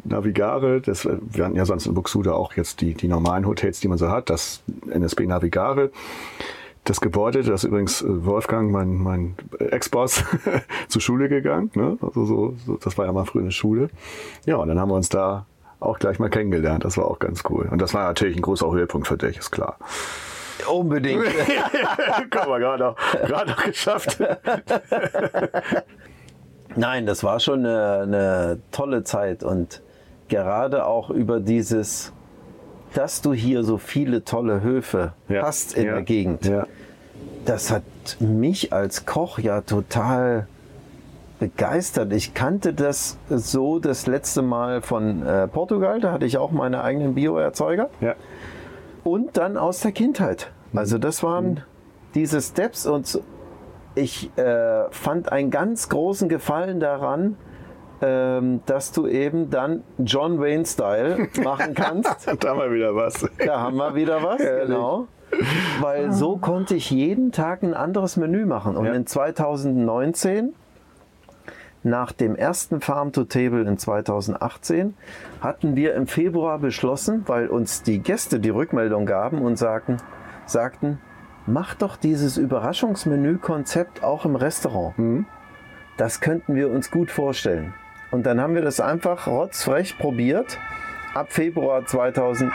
[0.04, 3.88] Navigare, das, wir hatten ja sonst in Buxtehude auch jetzt die, die normalen Hotels, die
[3.88, 5.90] man so hat, das NSB Navigare.
[6.86, 10.22] Das Gebäude, das ist übrigens äh, Wolfgang, mein, mein Ex-Boss,
[10.88, 11.72] zur Schule gegangen.
[11.74, 11.98] Ne?
[12.00, 13.90] Also so, so, das war ja mal früher eine Schule.
[14.46, 15.46] Ja, und dann haben wir uns da
[15.80, 16.84] auch gleich mal kennengelernt.
[16.84, 17.68] Das war auch ganz cool.
[17.70, 19.78] Und das war natürlich ein großer Höhepunkt für dich, ist klar.
[20.72, 21.24] Unbedingt.
[22.30, 24.18] Guck mal, gerade noch, gerade noch geschafft.
[26.76, 29.82] Nein, das war schon eine, eine tolle Zeit und
[30.28, 32.12] gerade auch über dieses,
[32.96, 36.46] dass du hier so viele tolle Höfe hast in ja, der Gegend.
[36.46, 36.66] Ja.
[37.44, 37.82] Das hat
[38.20, 40.46] mich als Koch ja total
[41.38, 42.12] begeistert.
[42.14, 46.82] Ich kannte das so das letzte Mal von äh, Portugal, da hatte ich auch meine
[46.82, 48.14] eigenen Bioerzeuger Ja.
[49.04, 50.50] und dann aus der Kindheit.
[50.74, 51.62] Also das waren
[52.14, 53.20] diese Steps und
[53.94, 57.36] ich äh, fand einen ganz großen Gefallen daran,
[58.02, 62.26] ähm, dass du eben dann John Wayne Style machen kannst.
[62.40, 63.26] Da haben wir wieder was.
[63.44, 65.06] Da haben wir wieder was, genau.
[65.80, 68.76] Weil so konnte ich jeden Tag ein anderes Menü machen.
[68.76, 68.92] Und Ja.
[68.92, 70.54] in 2019,
[71.82, 74.94] nach dem ersten Farm to Table in 2018,
[75.40, 79.98] hatten wir im Februar beschlossen, weil uns die Gäste die Rückmeldung gaben und sagten,
[80.46, 81.00] sagten,
[81.46, 84.94] mach doch dieses Überraschungsmenü-Konzept auch im Restaurant.
[85.96, 87.72] Das könnten wir uns gut vorstellen.
[88.16, 90.58] Und dann haben wir das einfach rotzfrech probiert.
[91.12, 92.50] Ab Februar 2000,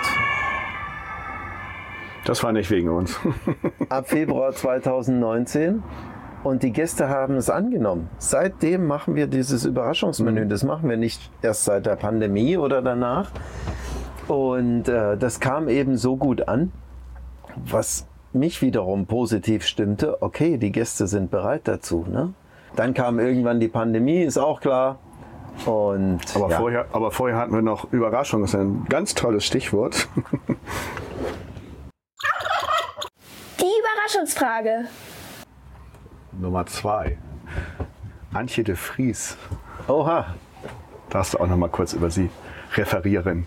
[2.25, 3.19] Das war nicht wegen uns.
[3.89, 5.83] ab Februar 2019
[6.43, 8.09] Und die Gäste haben es angenommen.
[8.17, 10.47] Seitdem machen wir dieses Überraschungsmenü.
[10.47, 13.29] Das machen wir nicht erst seit der Pandemie oder danach.
[14.27, 16.71] Und äh, das kam eben so gut an,
[17.55, 20.23] was mich wiederum positiv stimmte.
[20.23, 22.03] Okay, die Gäste sind bereit dazu.
[22.09, 22.33] Ne?
[22.75, 24.97] Dann kam irgendwann die Pandemie, ist auch klar.
[25.65, 29.45] Und Aber, ja, vorher, aber vorher hatten wir noch Überraschung, das ist ein ganz tolles
[29.45, 30.07] Stichwort.
[33.59, 34.85] Die Überraschungsfrage.
[36.31, 37.17] Nummer zwei.
[38.33, 39.37] Antje de Vries.
[39.87, 40.33] oha,
[41.09, 42.29] Darfst du auch noch mal kurz über sie
[42.75, 43.45] referieren?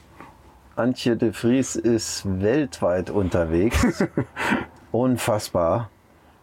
[0.76, 4.04] Antje de Vries ist weltweit unterwegs.
[4.92, 5.88] Unfassbar.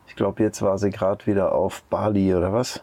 [0.08, 2.82] Ich glaube, jetzt war sie gerade wieder auf Bali oder was.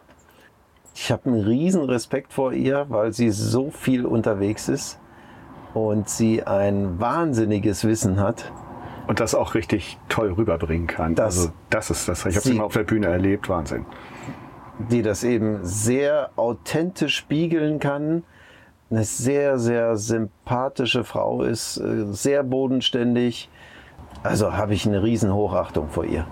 [1.00, 4.98] Ich habe einen riesen Respekt vor ihr, weil sie so viel unterwegs ist
[5.72, 8.50] und sie ein wahnsinniges Wissen hat.
[9.06, 11.14] Und das auch richtig toll rüberbringen kann.
[11.14, 12.26] Das- also das ist das.
[12.26, 13.48] Ich habe Sie- mal auf der Bühne erlebt.
[13.48, 13.86] Wahnsinn.
[14.90, 18.22] die das eben sehr authentisch spiegeln kann.
[18.90, 23.48] Eine sehr, sehr sympathische Frau ist, äh, sehr bodenständig.
[24.22, 26.26] Also habe ich eine riesen Hochachtung vor ihr.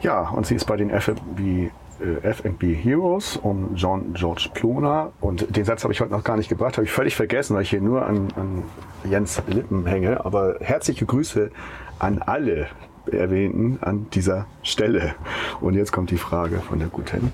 [0.00, 1.68] Ja, und sie ist bei den F&B
[2.00, 5.12] äh, F&B Heroes um John George Plona.
[5.20, 7.62] Und den Satz habe ich heute noch gar nicht gebracht, habe ich völlig vergessen, weil
[7.62, 8.64] ich hier nur an, an
[9.10, 10.24] Jens Lippen hänge.
[10.24, 11.50] Aber herzliche Grüße
[11.98, 12.68] an alle
[13.10, 15.14] Erwähnten an dieser Stelle.
[15.60, 17.32] Und jetzt kommt die Frage von der guten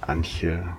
[0.00, 0.76] Antje.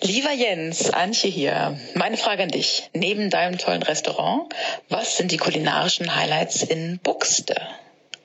[0.00, 1.78] Lieber Jens, Antje hier.
[1.94, 2.90] Meine Frage an dich.
[2.92, 4.52] Neben deinem tollen Restaurant,
[4.90, 7.56] was sind die kulinarischen Highlights in Buxte?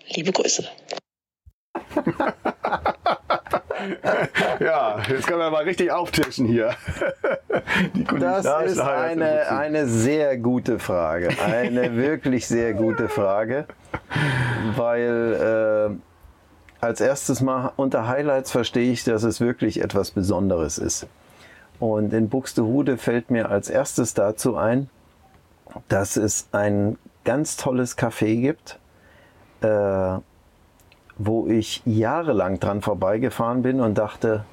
[0.09, 0.67] Liebe Grüße.
[4.59, 6.75] Ja, jetzt können wir mal richtig auftischen hier.
[8.19, 11.29] Das ist eine, eine sehr gute Frage.
[11.41, 13.65] Eine wirklich sehr gute Frage.
[14.75, 15.99] Weil
[16.81, 21.07] äh, als erstes mal unter Highlights verstehe ich, dass es wirklich etwas Besonderes ist.
[21.79, 24.89] Und in Buxtehude fällt mir als erstes dazu ein,
[25.87, 28.79] dass es ein ganz tolles Café gibt,
[29.61, 30.19] äh,
[31.19, 34.45] wo ich jahrelang dran vorbeigefahren bin und dachte,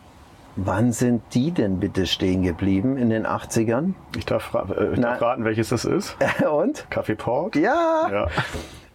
[0.56, 3.94] wann sind die denn bitte stehen geblieben in den 80ern?
[4.16, 6.16] Ich darf, äh, ich darf raten, welches das ist.
[6.50, 6.90] Und?
[6.90, 7.56] Kaffee Port?
[7.56, 8.08] Ja.
[8.10, 8.26] Ja.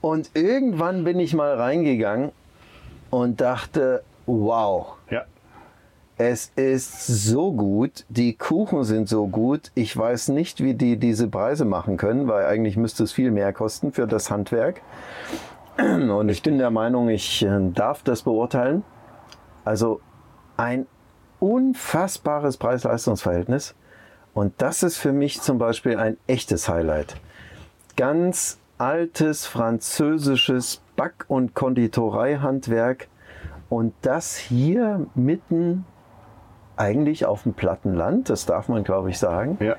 [0.01, 2.31] Und irgendwann bin ich mal reingegangen
[3.11, 5.23] und dachte, wow, Ja.
[6.17, 9.71] es ist so gut, die Kuchen sind so gut.
[9.75, 13.53] Ich weiß nicht, wie die diese Preise machen können, weil eigentlich müsste es viel mehr
[13.53, 14.81] kosten für das Handwerk.
[15.77, 18.83] Und ich bin der Meinung, ich äh, darf das beurteilen.
[19.63, 20.01] Also
[20.57, 20.87] ein
[21.39, 23.75] unfassbares Preis-Leistungs-Verhältnis.
[24.33, 27.15] Und das ist für mich zum Beispiel ein echtes Highlight.
[27.97, 33.07] Ganz altes französisches Back- und Konditoreihandwerk.
[33.69, 35.85] Und das hier mitten
[36.77, 39.57] eigentlich auf dem platten Land, das darf man glaube ich sagen.
[39.59, 39.75] Ja.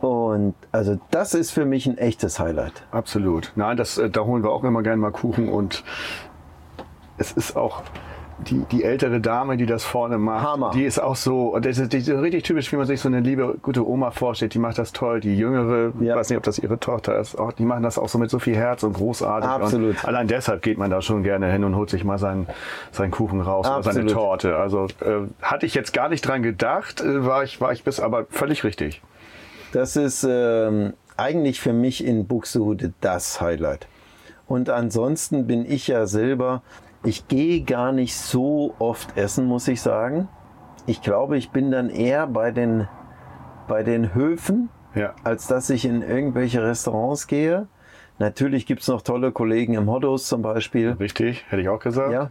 [0.00, 2.82] Und also das ist für mich ein echtes Highlight.
[2.90, 3.52] Absolut.
[3.56, 5.84] Nein, das, äh, da holen wir auch immer gerne mal Kuchen und
[7.18, 7.82] es ist auch
[8.38, 10.70] die, die ältere Dame, die das vorne macht, Hammer.
[10.74, 13.08] die ist auch so, und das ist, die ist richtig typisch, wie man sich so
[13.08, 15.20] eine liebe, gute Oma vorstellt, die macht das toll.
[15.20, 16.16] Die jüngere, ich Ja.
[16.16, 18.38] weiß nicht, ob das ihre Tochter ist, auch, die machen das auch so mit so
[18.38, 19.48] viel Herz und großartig.
[19.48, 19.96] Absolut.
[19.96, 22.46] Und allein deshalb geht man da schon gerne hin und holt sich mal seinen,
[22.92, 24.12] seinen Kuchen raus oder seine Absolut.
[24.12, 24.56] Torte.
[24.56, 28.00] Also äh, hatte ich jetzt gar nicht dran gedacht, äh, war ich, war ich bis
[28.00, 29.00] aber völlig richtig.
[29.72, 33.88] Das ist ähm, eigentlich für mich in Buxtehude das Highlight.
[34.46, 36.62] Und ansonsten bin ich ja selber,
[37.04, 40.28] ich gehe gar nicht so oft essen, muss ich sagen.
[40.86, 42.88] Ich glaube, ich bin dann eher bei den,
[43.66, 45.14] bei den Höfen, Ja.
[45.24, 47.66] als dass ich in irgendwelche Restaurants gehe.
[48.18, 50.92] Natürlich gibt es noch tolle Kollegen im Hottos zum Beispiel.
[50.92, 52.12] Richtig, hätte ich auch gesagt.
[52.12, 52.30] Ja,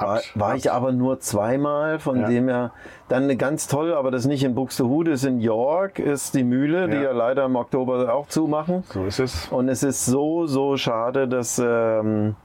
[0.00, 2.28] war, war ich aber nur zweimal, von Ja.
[2.28, 2.72] dem her
[3.08, 6.96] dann ganz toll, aber das nicht in Buxtehude, ist in York, ist die Mühle, die
[6.96, 7.02] Ja.
[7.04, 8.84] ja leider im Oktober auch zumachen.
[8.92, 9.48] So ist es.
[9.48, 12.36] Und es ist so, so schade, dass, ähm,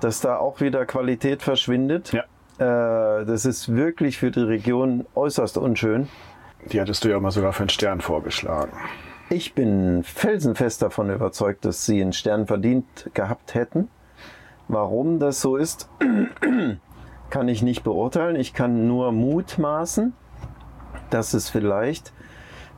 [0.00, 2.12] dass da auch wieder Qualität verschwindet.
[2.12, 2.22] Ja.
[2.58, 6.08] Äh, das ist wirklich für die Region äußerst unschön.
[6.72, 8.72] Die hattest du ja mal sogar für einen Stern vorgeschlagen.
[9.28, 13.88] Ich bin felsenfest davon überzeugt, dass sie einen Stern verdient gehabt hätten.
[14.68, 15.88] Warum das so ist,
[17.30, 18.36] kann ich nicht beurteilen.
[18.36, 20.12] Ich kann nur mutmaßen,
[21.10, 22.12] dass es vielleicht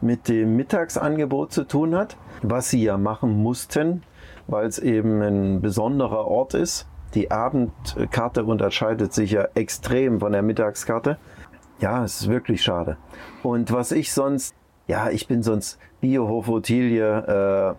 [0.00, 4.02] mit dem Mittagsangebot zu tun hat, was sie ja machen mussten,
[4.46, 6.86] weil es eben ein besonderer Ort ist.
[7.14, 11.18] Die Abendkarte unterscheidet sich ja extrem von der Mittagskarte.
[11.80, 12.96] Ja, es ist wirklich schade.
[13.42, 14.54] Und was ich sonst,
[14.86, 17.74] ja, ich bin sonst Biohof Ottilie, äh,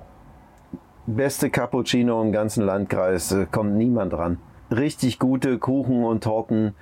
[1.15, 4.37] beste Cappuccino im ganzen Landkreis, äh, kommt niemand ran.
[4.71, 6.75] richtig gute Kuchen und Torten.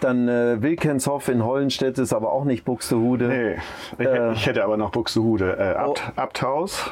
[0.00, 3.28] Dann äh, Wilkenshoff in Hollenstedt ist aber auch nicht Buxtehude.
[3.28, 3.56] Nee,
[3.98, 4.32] ich, Äh.
[4.32, 5.58] ich hätte aber noch Buxtehude.
[5.58, 6.20] Äh, Abt, Oh.
[6.20, 6.90] Abthaus.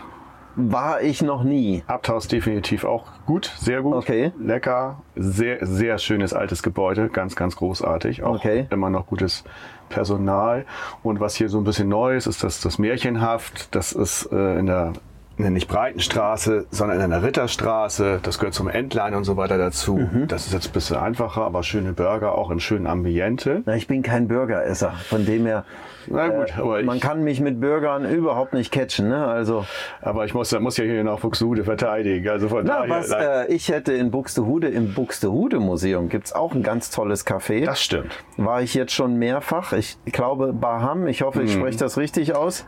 [0.58, 1.82] War ich noch nie.
[1.86, 3.94] Abthaus definitiv auch gut, sehr gut.
[3.94, 4.32] Okay.
[4.38, 8.22] Lecker, sehr, sehr schönes altes Gebäude, ganz, ganz großartig.
[8.22, 8.66] Auch Okay.
[8.70, 9.44] immer noch gutes
[9.90, 10.64] Personal.
[11.02, 13.74] Und was hier so ein bisschen neu ist, ist das, das Märchenhaft.
[13.74, 14.92] Das ist äh, in der
[15.38, 18.20] nicht Breitenstraße, sondern in einer Ritterstraße.
[18.22, 19.96] Das gehört zum Endline und so weiter dazu.
[19.96, 20.28] Mhm.
[20.28, 23.62] Das ist jetzt ein bisschen einfacher, aber schöne Burger auch im schönen Ambiente.
[23.66, 25.64] Na, ich bin kein Burgeresser, von dem her.
[26.08, 29.08] Na gut, äh, aber ich- man kann mich mit Burgern überhaupt nicht catchen.
[29.08, 29.26] Ne?
[29.26, 29.66] Also,
[30.00, 32.28] Aber ich muss, muss ja hier noch Buxtehude verteidigen.
[32.28, 36.32] Also von na, daher, was äh, ich hätte in Buxtehude, im Buxtehude Museum gibt es
[36.32, 37.64] auch ein ganz tolles Café.
[37.64, 38.12] das stimmt.
[38.36, 39.72] War ich jetzt schon mehrfach.
[39.72, 41.60] Ich glaube Baham, ich hoffe, ich Mhm.
[41.60, 42.64] spreche das richtig aus.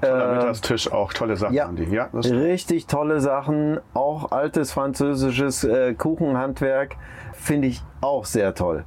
[0.00, 1.84] Toller Mittagstisch, auch tolle Sachen Ja, haben die.
[1.84, 3.80] Ja, richtig tolle Sachen.
[3.94, 6.96] Auch altes französisches äh, Kuchenhandwerk
[7.32, 8.84] finde ich auch sehr toll.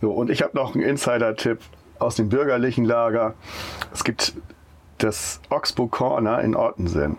[0.00, 1.58] So, und ich habe noch einen Insider-Tipp
[1.98, 3.34] aus dem bürgerlichen Lager.
[3.92, 4.34] Es gibt
[4.98, 7.16] das Oxbow Corner in Ottensen.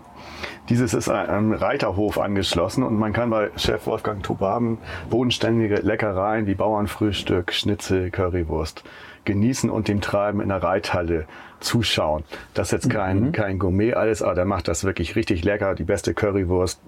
[0.69, 4.79] Dieses ist an einem Reiterhof angeschlossen und man kann bei Chef Wolfgang Tobaben
[5.09, 8.83] bodenständige Leckereien wie Bauernfrühstück, Schnitzel, Currywurst
[9.27, 11.27] genießen und dem Treiben in der Reithalle
[11.59, 12.23] zuschauen.
[12.53, 15.75] Das ist jetzt kein, kein Gourmet alles, aber der macht das wirklich richtig lecker.
[15.75, 16.79] Die beste Currywurst,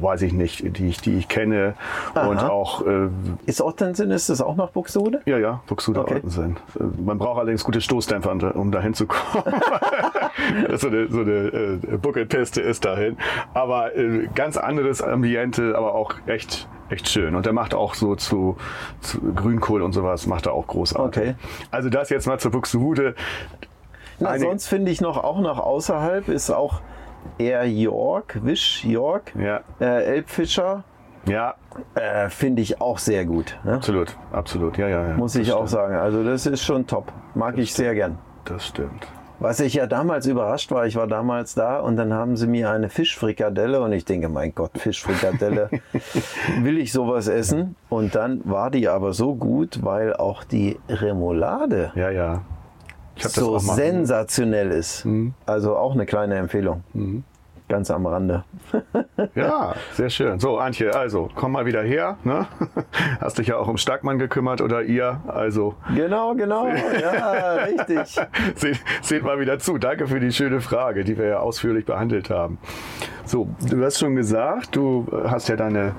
[0.00, 1.74] weiß ich nicht, die ich, die ich kenne.
[2.14, 2.48] Und Aha.
[2.48, 3.08] auch äh,
[3.46, 5.20] Ist Ottensen, ist das auch noch Buxtehude?
[5.26, 6.22] ja, ja, Buxtehude Okay.
[6.24, 6.54] okay.
[7.04, 9.44] Man braucht allerdings gute Stoßdämpfer, um da hinzukommen.
[10.76, 13.16] so eine, so eine äh, Buckelpiste ist dahin.
[13.54, 17.34] Aber äh, ganz anderes Ambiente, aber auch echt, echt schön.
[17.34, 18.56] Und der macht auch so zu,
[19.00, 21.22] zu Grünkohl und sowas, macht er auch großartig.
[21.22, 21.34] Okay.
[21.70, 23.14] Also das jetzt mal zur Buxtehude.
[24.20, 26.80] Na, sonst finde ich noch auch noch außerhalb ist auch
[27.38, 30.84] Air York, Wish York, Ja, äh, Elbfischer.
[31.26, 31.54] ja,
[31.94, 33.58] Äh, finde ich auch sehr gut.
[33.64, 33.74] Ne?
[33.74, 34.76] absolut, absolut.
[34.78, 35.14] Ja, ja, ja.
[35.16, 35.70] Muss Das ich auch stimmt.
[35.70, 35.94] sagen.
[35.96, 37.12] Also das ist schon top.
[37.34, 38.18] Mag ich sehr gern.
[38.44, 39.06] Das stimmt.
[39.38, 42.70] Was ich ja damals überrascht war, ich war damals da und dann haben sie mir
[42.70, 45.70] eine Fischfrikadelle und ich denke, mein Gott, Fischfrikadelle,
[46.62, 47.74] will ich sowas essen?
[47.88, 52.42] Und dann war die aber so gut, weil auch die Remoulade Ja, ja.
[53.20, 55.06] Ich so sensationell ist.
[55.46, 56.82] Also auch eine kleine Empfehlung.
[57.68, 58.44] Ganz am Rande.
[59.34, 60.40] Ja, sehr schön.
[60.40, 62.16] So, Antje, also komm mal wieder her.
[62.24, 62.46] Ne?
[63.20, 65.20] Hast dich ja auch um Starkmann gekümmert oder ihr.
[65.28, 66.66] Also Genau, genau.
[67.00, 68.18] Ja, richtig.
[68.56, 69.76] seht, seht mal wieder zu.
[69.78, 72.58] Danke für die schöne Frage, die wir ja ausführlich behandelt haben.
[73.24, 75.94] So, du hast schon gesagt, du hast ja deine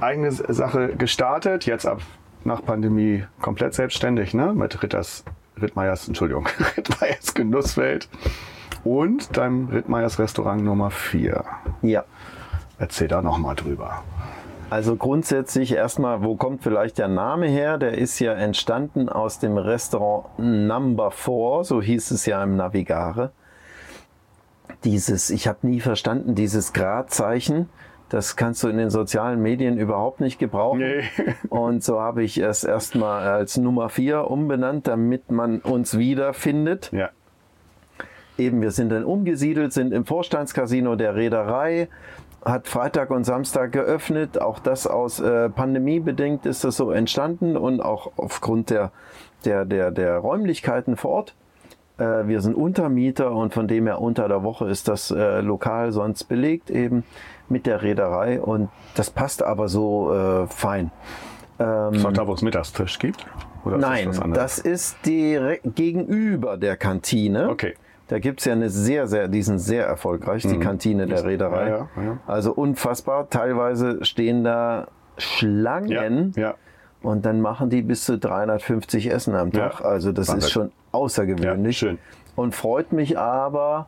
[0.00, 1.66] eigene Sache gestartet.
[1.66, 2.00] Jetzt ab
[2.44, 4.52] nach Pandemie komplett selbstständig, ne?
[4.54, 5.24] Mit Ritters,
[5.60, 8.08] Rittmeiers, Entschuldigung, Rittmeiers Genusswelt
[8.84, 11.44] und deinem Rittmeiers Restaurant Nummer 4.
[11.82, 12.04] Ja.
[12.78, 14.02] Erzähl da noch mal drüber.
[14.70, 17.78] Also grundsätzlich erstmal, wo kommt vielleicht der Name her?
[17.78, 23.30] Der ist ja entstanden aus dem Restaurant Number 4, so hieß es ja im Navigare.
[24.82, 27.68] Dieses, ich habe nie verstanden, dieses Gradzeichen,
[28.08, 30.80] das kannst du in den sozialen Medien überhaupt nicht gebrauchen.
[30.80, 31.04] Nee.
[31.48, 36.90] Und so habe ich es erstmal als Nummer 4 umbenannt, damit man uns wiederfindet.
[36.92, 37.10] Ja.
[38.36, 41.88] Eben, wir sind dann umgesiedelt, sind im Vorstandscasino der Reederei,
[42.44, 44.40] hat Freitag und Samstag geöffnet.
[44.40, 48.90] Auch das aus äh, Pandemie bedingt ist das so entstanden und auch aufgrund der,
[49.44, 51.34] der, der, der Räumlichkeiten vor Ort.
[51.96, 55.92] Äh, wir sind Untermieter und von dem her unter der Woche ist das äh, Lokal
[55.92, 57.04] sonst belegt eben
[57.48, 60.90] mit der Reederei und das passt aber so äh, fein.
[61.92, 63.24] Ist das da, wo es Mittagstisch gibt?
[63.64, 67.48] Oder ist Nein, das, das ist direkt gegenüber der Kantine.
[67.48, 67.74] Okay.
[68.08, 71.64] Da gibt es ja eine sehr, sehr, die sind sehr erfolgreich, die Kantine der Reederei.
[71.64, 71.70] Mhm.
[71.70, 72.18] Ja, ja, ja.
[72.26, 73.30] Also unfassbar.
[73.30, 76.54] Teilweise stehen da Schlangen Ja,
[77.02, 79.80] und dann machen die bis zu 350 Essen am Tag.
[79.80, 80.38] Also das Wahnsinn.
[80.46, 81.78] ist schon außergewöhnlich.
[81.78, 81.98] Schön.
[82.36, 83.86] Und freut mich aber,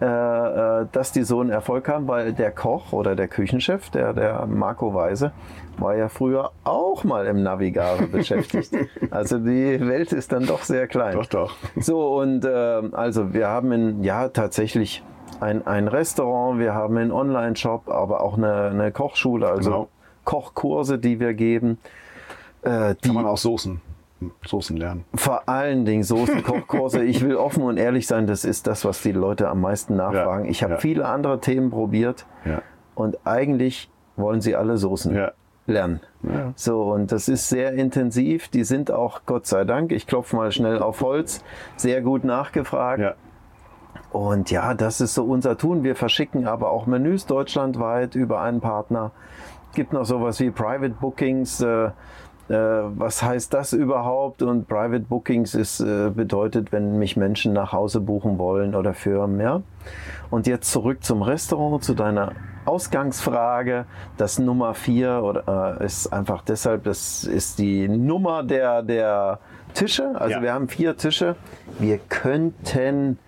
[0.00, 4.92] dass die so einen Erfolg haben, weil der Koch oder der Küchenchef, der, der Marco
[4.92, 5.32] Weise,
[5.78, 8.70] war ja früher auch mal im Navigare beschäftigt.
[9.10, 11.14] Also die Welt ist dann doch sehr klein.
[11.14, 11.56] Doch, doch.
[11.76, 15.02] So, und äh, also wir haben in, ja tatsächlich
[15.40, 19.88] ein, ein Restaurant, wir haben einen Online-Shop, aber auch eine, eine Kochschule, also Genau.
[20.24, 21.78] Kochkurse, die wir geben.
[22.62, 23.80] Äh, die Kann man auch Soßen,
[24.46, 25.04] Soßen lernen.
[25.14, 27.02] vor allen Dingen Soßenkochkurse.
[27.04, 30.44] Ich will offen und ehrlich sein, das ist das, was die Leute am meisten nachfragen.
[30.44, 30.78] Ja, Ich habe ja.
[30.80, 32.62] viele andere Themen probiert Ja.
[32.94, 35.12] und eigentlich wollen sie alle Soßen
[35.66, 36.00] lernen.
[36.56, 38.48] So, und das ist sehr intensiv.
[38.48, 41.42] Die sind auch, Gott sei Dank, ich klopfe mal schnell auf Holz,
[41.76, 43.16] sehr gut nachgefragt.
[44.12, 45.82] Und ja, das ist so unser Tun.
[45.82, 49.10] Wir verschicken aber auch Menüs deutschlandweit über einen Partner.
[49.74, 51.60] gibt noch sowas wie Private Bookings.
[51.60, 51.90] Äh,
[52.48, 54.42] was heißt das überhaupt?
[54.42, 59.40] Und Private Bookings ist, äh, bedeutet, wenn mich Menschen nach Hause buchen wollen oder Firmen,
[59.40, 59.62] ja.
[60.30, 62.32] Und jetzt zurück zum Restaurant, zu deiner
[62.64, 63.86] Ausgangsfrage.
[64.16, 69.38] Das Nummer vier oder, äh, ist einfach deshalb, das ist die Nummer der, der
[69.74, 70.12] Tische.
[70.14, 70.42] Also Ja.
[70.42, 71.36] wir haben vier Tische.
[71.78, 73.18] Wir könnten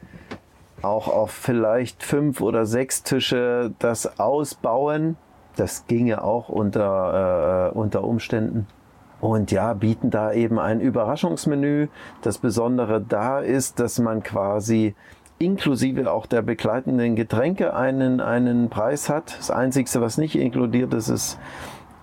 [0.82, 5.16] auch auf vielleicht fünf oder sechs Tische das ausbauen.
[5.56, 8.66] Das ginge auch unter, äh, unter Umständen.
[9.20, 11.88] Und ja, bieten da eben ein Überraschungsmenü.
[12.22, 14.94] Das Besondere da ist, dass man quasi
[15.38, 19.36] inklusive auch der begleitenden Getränke einen, einen Preis hat.
[19.38, 21.38] Das Einzige, was nicht inkludiert ist, ist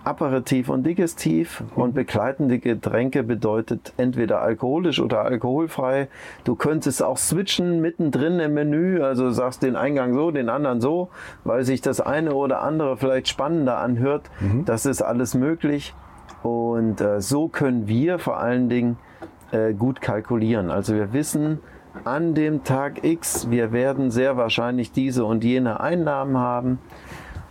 [0.04, 6.08] Aperitif und Digestiv und begleitende Getränke bedeutet entweder alkoholisch oder alkoholfrei.
[6.44, 11.08] Du könntest auch switchen mittendrin im Menü, also sagst den Eingang so, den anderen so,
[11.44, 14.30] weil sich das eine oder andere vielleicht spannender anhört.
[14.66, 15.94] Das ist alles möglich
[16.44, 18.98] und äh, so können wir vor allen Dingen
[19.50, 20.70] äh, gut kalkulieren.
[20.70, 21.60] Also wir wissen
[22.04, 26.80] an dem Tag X, wir werden sehr wahrscheinlich diese und jene Einnahmen haben.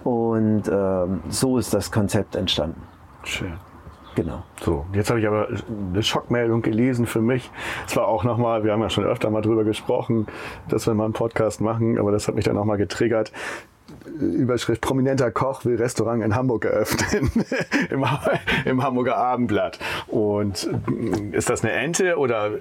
[0.04, 2.84] Und ähm, so ist das Konzept entstanden.
[3.24, 3.54] Schön.
[4.14, 4.44] Genau.
[4.62, 7.50] So, jetzt habe ich aber eine Schockmeldung gelesen für mich.
[7.88, 10.28] Zwar auch nochmal, wir haben ja schon öfter mal drüber gesprochen,
[10.70, 13.32] dass wir mal einen Podcast machen, aber das hat mich dann nochmal getriggert.
[14.06, 17.32] Überschrift Prominenter Koch will Restaurant in Hamburg eröffnen.
[17.90, 18.06] Im,
[18.66, 19.80] Im Hamburger Abendblatt.
[20.08, 22.52] Und äh, ist das eine Ente oder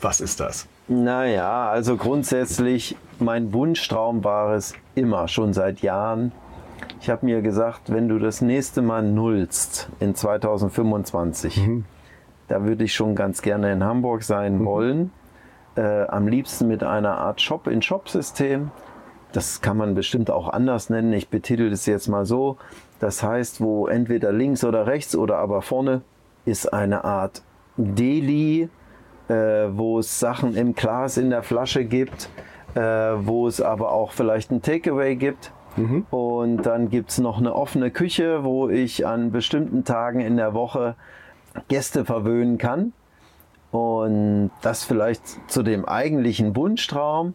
[0.00, 0.66] was ist das?
[0.88, 6.32] Naja, also grundsätzlich, mein Wunschtraum war es immer, schon seit Jahren.
[7.00, 11.60] Ich habe mir gesagt, wenn du das nächste Mal nullst in 2025,
[12.48, 15.12] da würde ich schon ganz gerne in Hamburg sein wollen.
[15.76, 18.70] Äh, am liebsten mit einer Art Shop-in-Shop-System.
[19.32, 21.12] Das kann man bestimmt auch anders nennen.
[21.12, 22.56] Ich betitel es jetzt mal so.
[22.98, 26.02] Das heißt, wo entweder links oder rechts oder aber vorne
[26.44, 27.42] ist eine Art
[27.76, 28.68] Deli,
[29.28, 32.28] äh, wo es Sachen im Glas in der Flasche gibt,
[32.74, 35.52] äh, wo es aber auch vielleicht ein Takeaway gibt.
[36.10, 40.52] Und dann gibt es noch eine offene Küche, wo ich an bestimmten Tagen in der
[40.52, 40.96] Woche
[41.68, 42.92] Gäste verwöhnen kann.
[43.70, 47.34] Und das vielleicht zu dem eigentlichen Wunschtraum.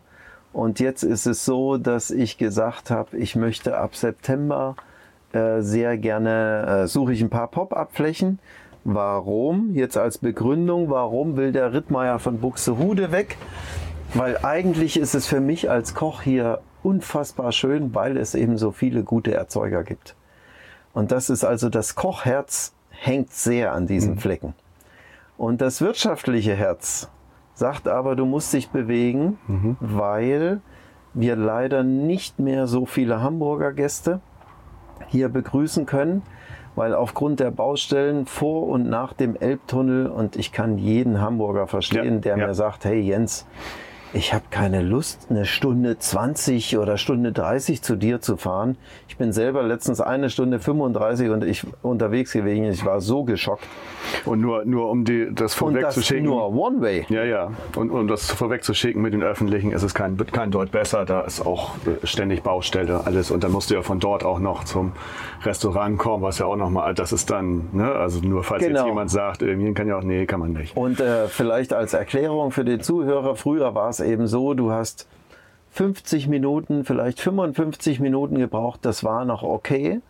[0.56, 4.78] Und jetzt ist es so, dass ich gesagt habe, ich möchte ab September
[5.34, 8.40] äh, sehr gerne, äh, suche ich ein paar Pop-up-Flächen.
[8.86, 9.76] Warum?
[9.76, 13.36] Jetzt als Begründung, warum will der Rittmeier von Buxtehude weg?
[14.14, 18.72] Weil eigentlich ist es für mich als Koch hier unfassbar schön, weil es eben so
[18.72, 20.16] viele gute Erzeuger gibt.
[20.94, 24.54] Und das ist also das Kochherz hängt sehr an diesen Flecken.
[25.38, 27.10] Und das wirtschaftliche Herz
[27.56, 29.38] sagt aber, du musst dich bewegen,
[29.80, 30.62] weil
[31.14, 34.20] wir leider nicht mehr so viele Hamburger Gäste
[35.08, 36.22] hier begrüßen können,
[36.76, 42.16] weil aufgrund der Baustellen vor und nach dem Elbtunnel und ich kann jeden Hamburger verstehen,
[42.16, 42.48] Ja, der ja.
[42.48, 43.48] mir sagt, hey Jens,
[44.14, 48.78] ich habe keine Lust, eine Stunde 20 oder Stunde 30 zu dir zu fahren.
[49.08, 52.66] Ich bin selber letztens eine Stunde 35 und ich unterwegs gewesen.
[52.66, 53.66] Ich war so geschockt.
[54.24, 56.26] Und nur, nur um die, das vorwegzuschicken.
[56.26, 57.06] nur One Way.
[57.10, 57.52] Ja, ja.
[57.76, 61.06] Und um das vorwegzuschicken mit den Öffentlichen, ist es kein, wird kein Deut besser.
[61.06, 63.32] Da ist auch äh, ständig Baustelle, alles.
[63.32, 64.94] Und dann musst du ja von dort auch noch zum
[65.44, 68.80] Restaurant kommen, was ja auch nochmal, das ist dann, ne, also nur falls Genau.
[68.80, 70.76] jetzt jemand sagt, irgendwie kann ja auch, nee, kann man nicht.
[70.76, 75.08] Und äh, vielleicht als Erklärung für den Zuhörer, früher war es eben so, du hast
[75.72, 80.02] 50 Minuten, vielleicht 55 Minuten gebraucht, das war noch okay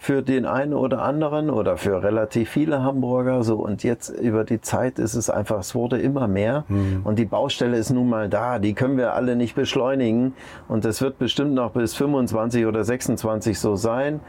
[0.00, 4.62] für den einen oder anderen oder für relativ viele Hamburger so und jetzt über die
[4.62, 6.64] Zeit ist es einfach, es wurde immer mehr.
[7.04, 10.32] Und die Baustelle ist nun mal da, die können wir alle nicht beschleunigen.
[10.68, 14.20] Und das wird bestimmt noch bis 25 oder 26 so sein.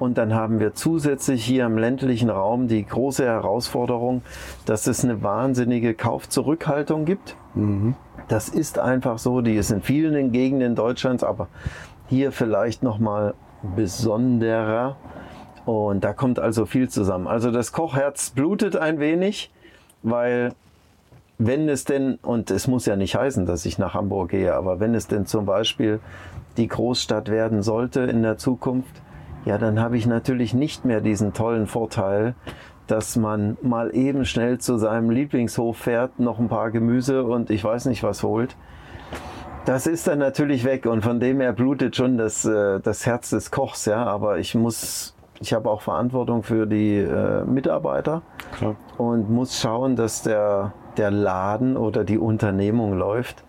[0.00, 4.22] Und dann haben wir zusätzlich hier im ländlichen Raum die große Herausforderung,
[4.66, 7.36] dass es eine wahnsinnige Kaufzurückhaltung gibt.
[8.30, 11.48] Das ist einfach so, die ist in vielen Gegenden Deutschlands, aber
[12.08, 13.34] hier vielleicht noch mal
[13.74, 14.94] besonderer.
[15.66, 17.26] Und da kommt also viel zusammen.
[17.26, 19.50] Also das Kochherz blutet ein wenig,
[20.04, 20.52] weil
[21.38, 24.78] wenn es denn, und es muss ja nicht heißen, dass ich nach Hamburg gehe, aber
[24.78, 25.98] wenn es denn zum Beispiel
[26.56, 29.02] die Großstadt werden sollte in der Zukunft,
[29.44, 32.36] ja, dann habe ich natürlich nicht mehr diesen tollen Vorteil,
[32.90, 37.62] dass man mal eben schnell zu seinem Lieblingshof fährt, noch ein paar Gemüse und ich
[37.62, 38.56] weiß nicht was holt.
[39.66, 43.30] Das ist dann natürlich weg und von dem her blutet schon das, äh, das Herz
[43.30, 44.04] des Kochs, ja.
[44.04, 48.22] Aber ich muss, ich habe auch Verantwortung für die äh, Mitarbeiter
[48.56, 48.76] Klar.
[48.96, 53.44] und muss schauen, dass der, der Laden oder die Unternehmung läuft.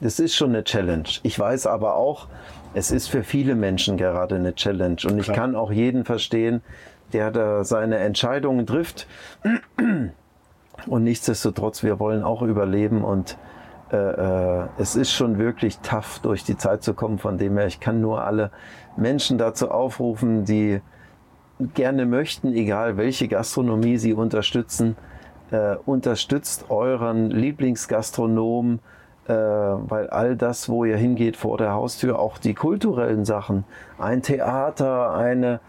[0.00, 1.08] Das ist schon eine Challenge.
[1.22, 2.26] Ich weiß aber auch,
[2.74, 4.96] es ist für viele Menschen gerade eine Challenge.
[5.04, 5.36] Und ich Klar.
[5.36, 6.62] kann auch jeden verstehen,
[7.10, 9.06] der da seine Entscheidungen trifft.
[10.86, 13.36] Und nichtsdestotrotz, wir wollen auch überleben und
[13.92, 17.18] äh, äh, es ist schon wirklich tough, durch die Zeit zu kommen.
[17.18, 18.50] Von dem her, ich kann nur alle
[18.96, 20.80] Menschen dazu aufrufen, die
[21.74, 24.96] gerne möchten, egal welche Gastronomie sie unterstützen,
[25.50, 28.78] äh, unterstützt euren Lieblingsgastronom,
[29.26, 33.64] äh, weil all das, wo ihr hingeht vor der Haustür, auch die kulturellen Sachen,
[33.98, 35.60] ein Theater, eine,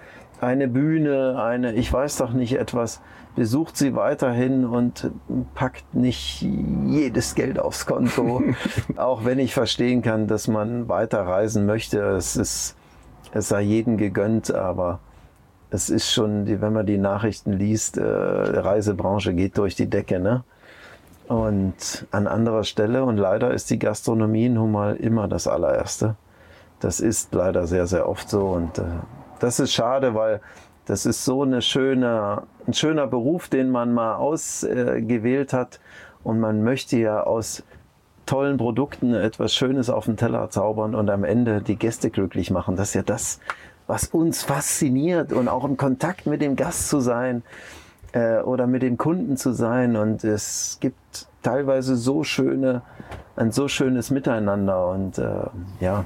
[0.41, 3.01] eine Bühne, eine, ich weiß doch nicht etwas,
[3.35, 5.11] besucht sie weiterhin und
[5.53, 8.43] packt nicht jedes Geld aufs Konto.
[8.97, 12.75] auch wenn ich verstehen kann, dass man weiter reisen möchte, es ist,
[13.33, 14.99] es sei jedem gegönnt, aber
[15.69, 20.43] es ist schon, wenn man die Nachrichten liest, äh, Reisebranche geht durch die Decke, ne?
[21.27, 26.15] Und an anderer Stelle, und leider ist die Gastronomie nun mal immer das allererste.
[26.81, 28.49] Das ist leider sehr, sehr oft so.
[28.49, 28.83] Und äh,
[29.41, 30.39] das ist schade, weil
[30.85, 35.79] das ist so eine schöne, ein schöner Beruf, den man mal ausgewählt hat.
[36.23, 37.63] Und man möchte ja aus
[38.25, 42.75] tollen Produkten etwas Schönes auf den Teller zaubern und am Ende die Gäste glücklich machen.
[42.75, 43.39] Das ist ja das,
[43.87, 47.43] was uns fasziniert und auch im Kontakt mit dem Gast zu sein
[48.13, 49.95] äh, oder mit dem Kunden zu sein.
[49.95, 52.83] Und es gibt teilweise so schöne,
[53.35, 54.87] ein so schönes Miteinander.
[54.89, 55.47] Und äh,
[55.79, 56.05] ja,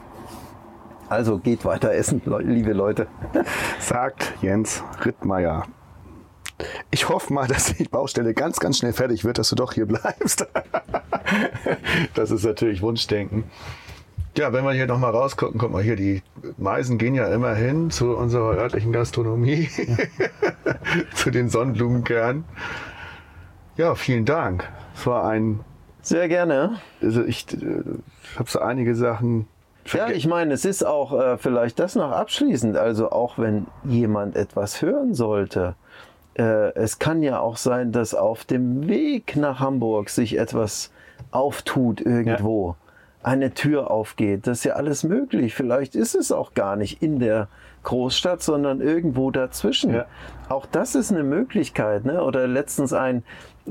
[1.10, 3.08] also geht weiter essen, liebe Leute.
[3.80, 5.66] Sagt Jens Rittmeier.
[6.90, 9.86] Ich hoffe mal, dass die Baustelle ganz, ganz schnell fertig wird, dass du doch hier
[9.86, 10.48] bleibst.
[12.14, 13.44] das ist natürlich Wunschdenken.
[14.38, 16.22] Ja, wenn wir hier nochmal rausgucken, guck mal hier, die
[16.58, 19.70] Meisen gehen ja immer hin zu unserer örtlichen Gastronomie,
[21.16, 22.44] zu den Sonnenblumenkernen.
[23.78, 24.70] Ja, vielen Dank.
[24.94, 25.62] Es war ein,
[26.02, 26.80] Sehr gerne.
[27.02, 27.82] also ich äh,
[28.38, 29.48] habe so einige Sachen.
[29.94, 32.76] Ja, ich meine, es ist auch äh, vielleicht das noch abschließend.
[32.78, 35.76] Also auch wenn jemand etwas hören sollte,
[36.38, 40.92] äh, es kann ja auch sein, dass auf dem Weg nach Hamburg sich etwas
[41.32, 42.76] auftut irgendwo.
[43.22, 44.46] Eine Tür aufgeht.
[44.46, 45.56] Das ist ja alles möglich.
[45.56, 47.48] Vielleicht ist es auch gar nicht in der
[47.82, 49.94] Großstadt, sondern irgendwo dazwischen.
[49.94, 50.06] Ja.
[50.48, 52.06] Auch das ist eine Möglichkeit.
[52.06, 52.24] Ne?
[52.24, 53.24] Oder letztens ein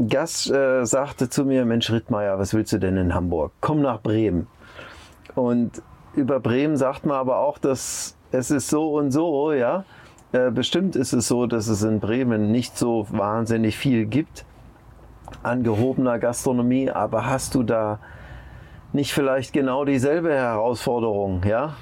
[0.08, 3.52] Gast äh, sagte zu mir, Mensch Rittmeier, was willst du denn in Hamburg?
[3.60, 4.48] Komm nach Bremen.
[5.36, 5.82] Und
[6.16, 9.84] über Bremen sagt man aber auch, dass es ist so und so, ja.
[10.32, 14.44] Äh, bestimmt ist es so, dass es in Bremen nicht so wahnsinnig viel gibt
[15.42, 18.00] an gehobener Gastronomie, aber hast du da
[18.92, 21.74] nicht vielleicht genau dieselbe Herausforderung, ja?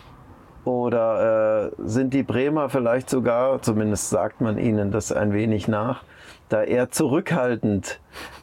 [0.65, 6.05] Oder äh, sind die Bremer vielleicht sogar, zumindest sagt man ihnen das ein wenig nach,
[6.49, 8.01] da eher zurückhaltend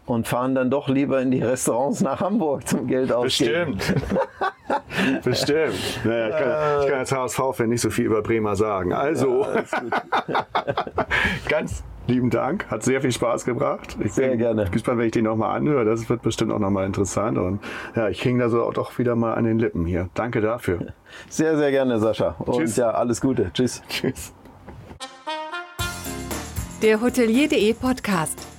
[0.09, 3.77] und fahren dann doch lieber in die Restaurants nach Hamburg zum Geld ausgeben?
[3.77, 5.23] Bestimmt.
[5.23, 5.99] Bestimmt.
[6.03, 8.91] Naja, ich, kann, ich kann als HSV-Fan nicht so viel über Bremer sagen.
[8.91, 9.45] Also,
[11.49, 12.65] ganz lieben Dank.
[12.69, 13.97] Hat sehr viel Spaß gebracht.
[14.03, 14.69] Ich Sehr bin gerne.
[14.69, 15.85] gespannt, wenn ich den nochmal anhöre.
[15.85, 17.37] Das wird bestimmt auch nochmal interessant.
[17.37, 17.59] Und
[17.95, 20.09] ja, ich hing da so auch doch wieder mal an den Lippen hier.
[20.15, 20.93] Danke dafür.
[21.29, 22.35] Sehr, sehr gerne, Sascha.
[22.39, 22.77] Und Tschüss.
[22.77, 23.51] ja, alles Gute.
[23.53, 23.81] Tschüss.
[23.87, 24.33] Tschüss.
[26.81, 28.58] Der Hotelier.de Podcast.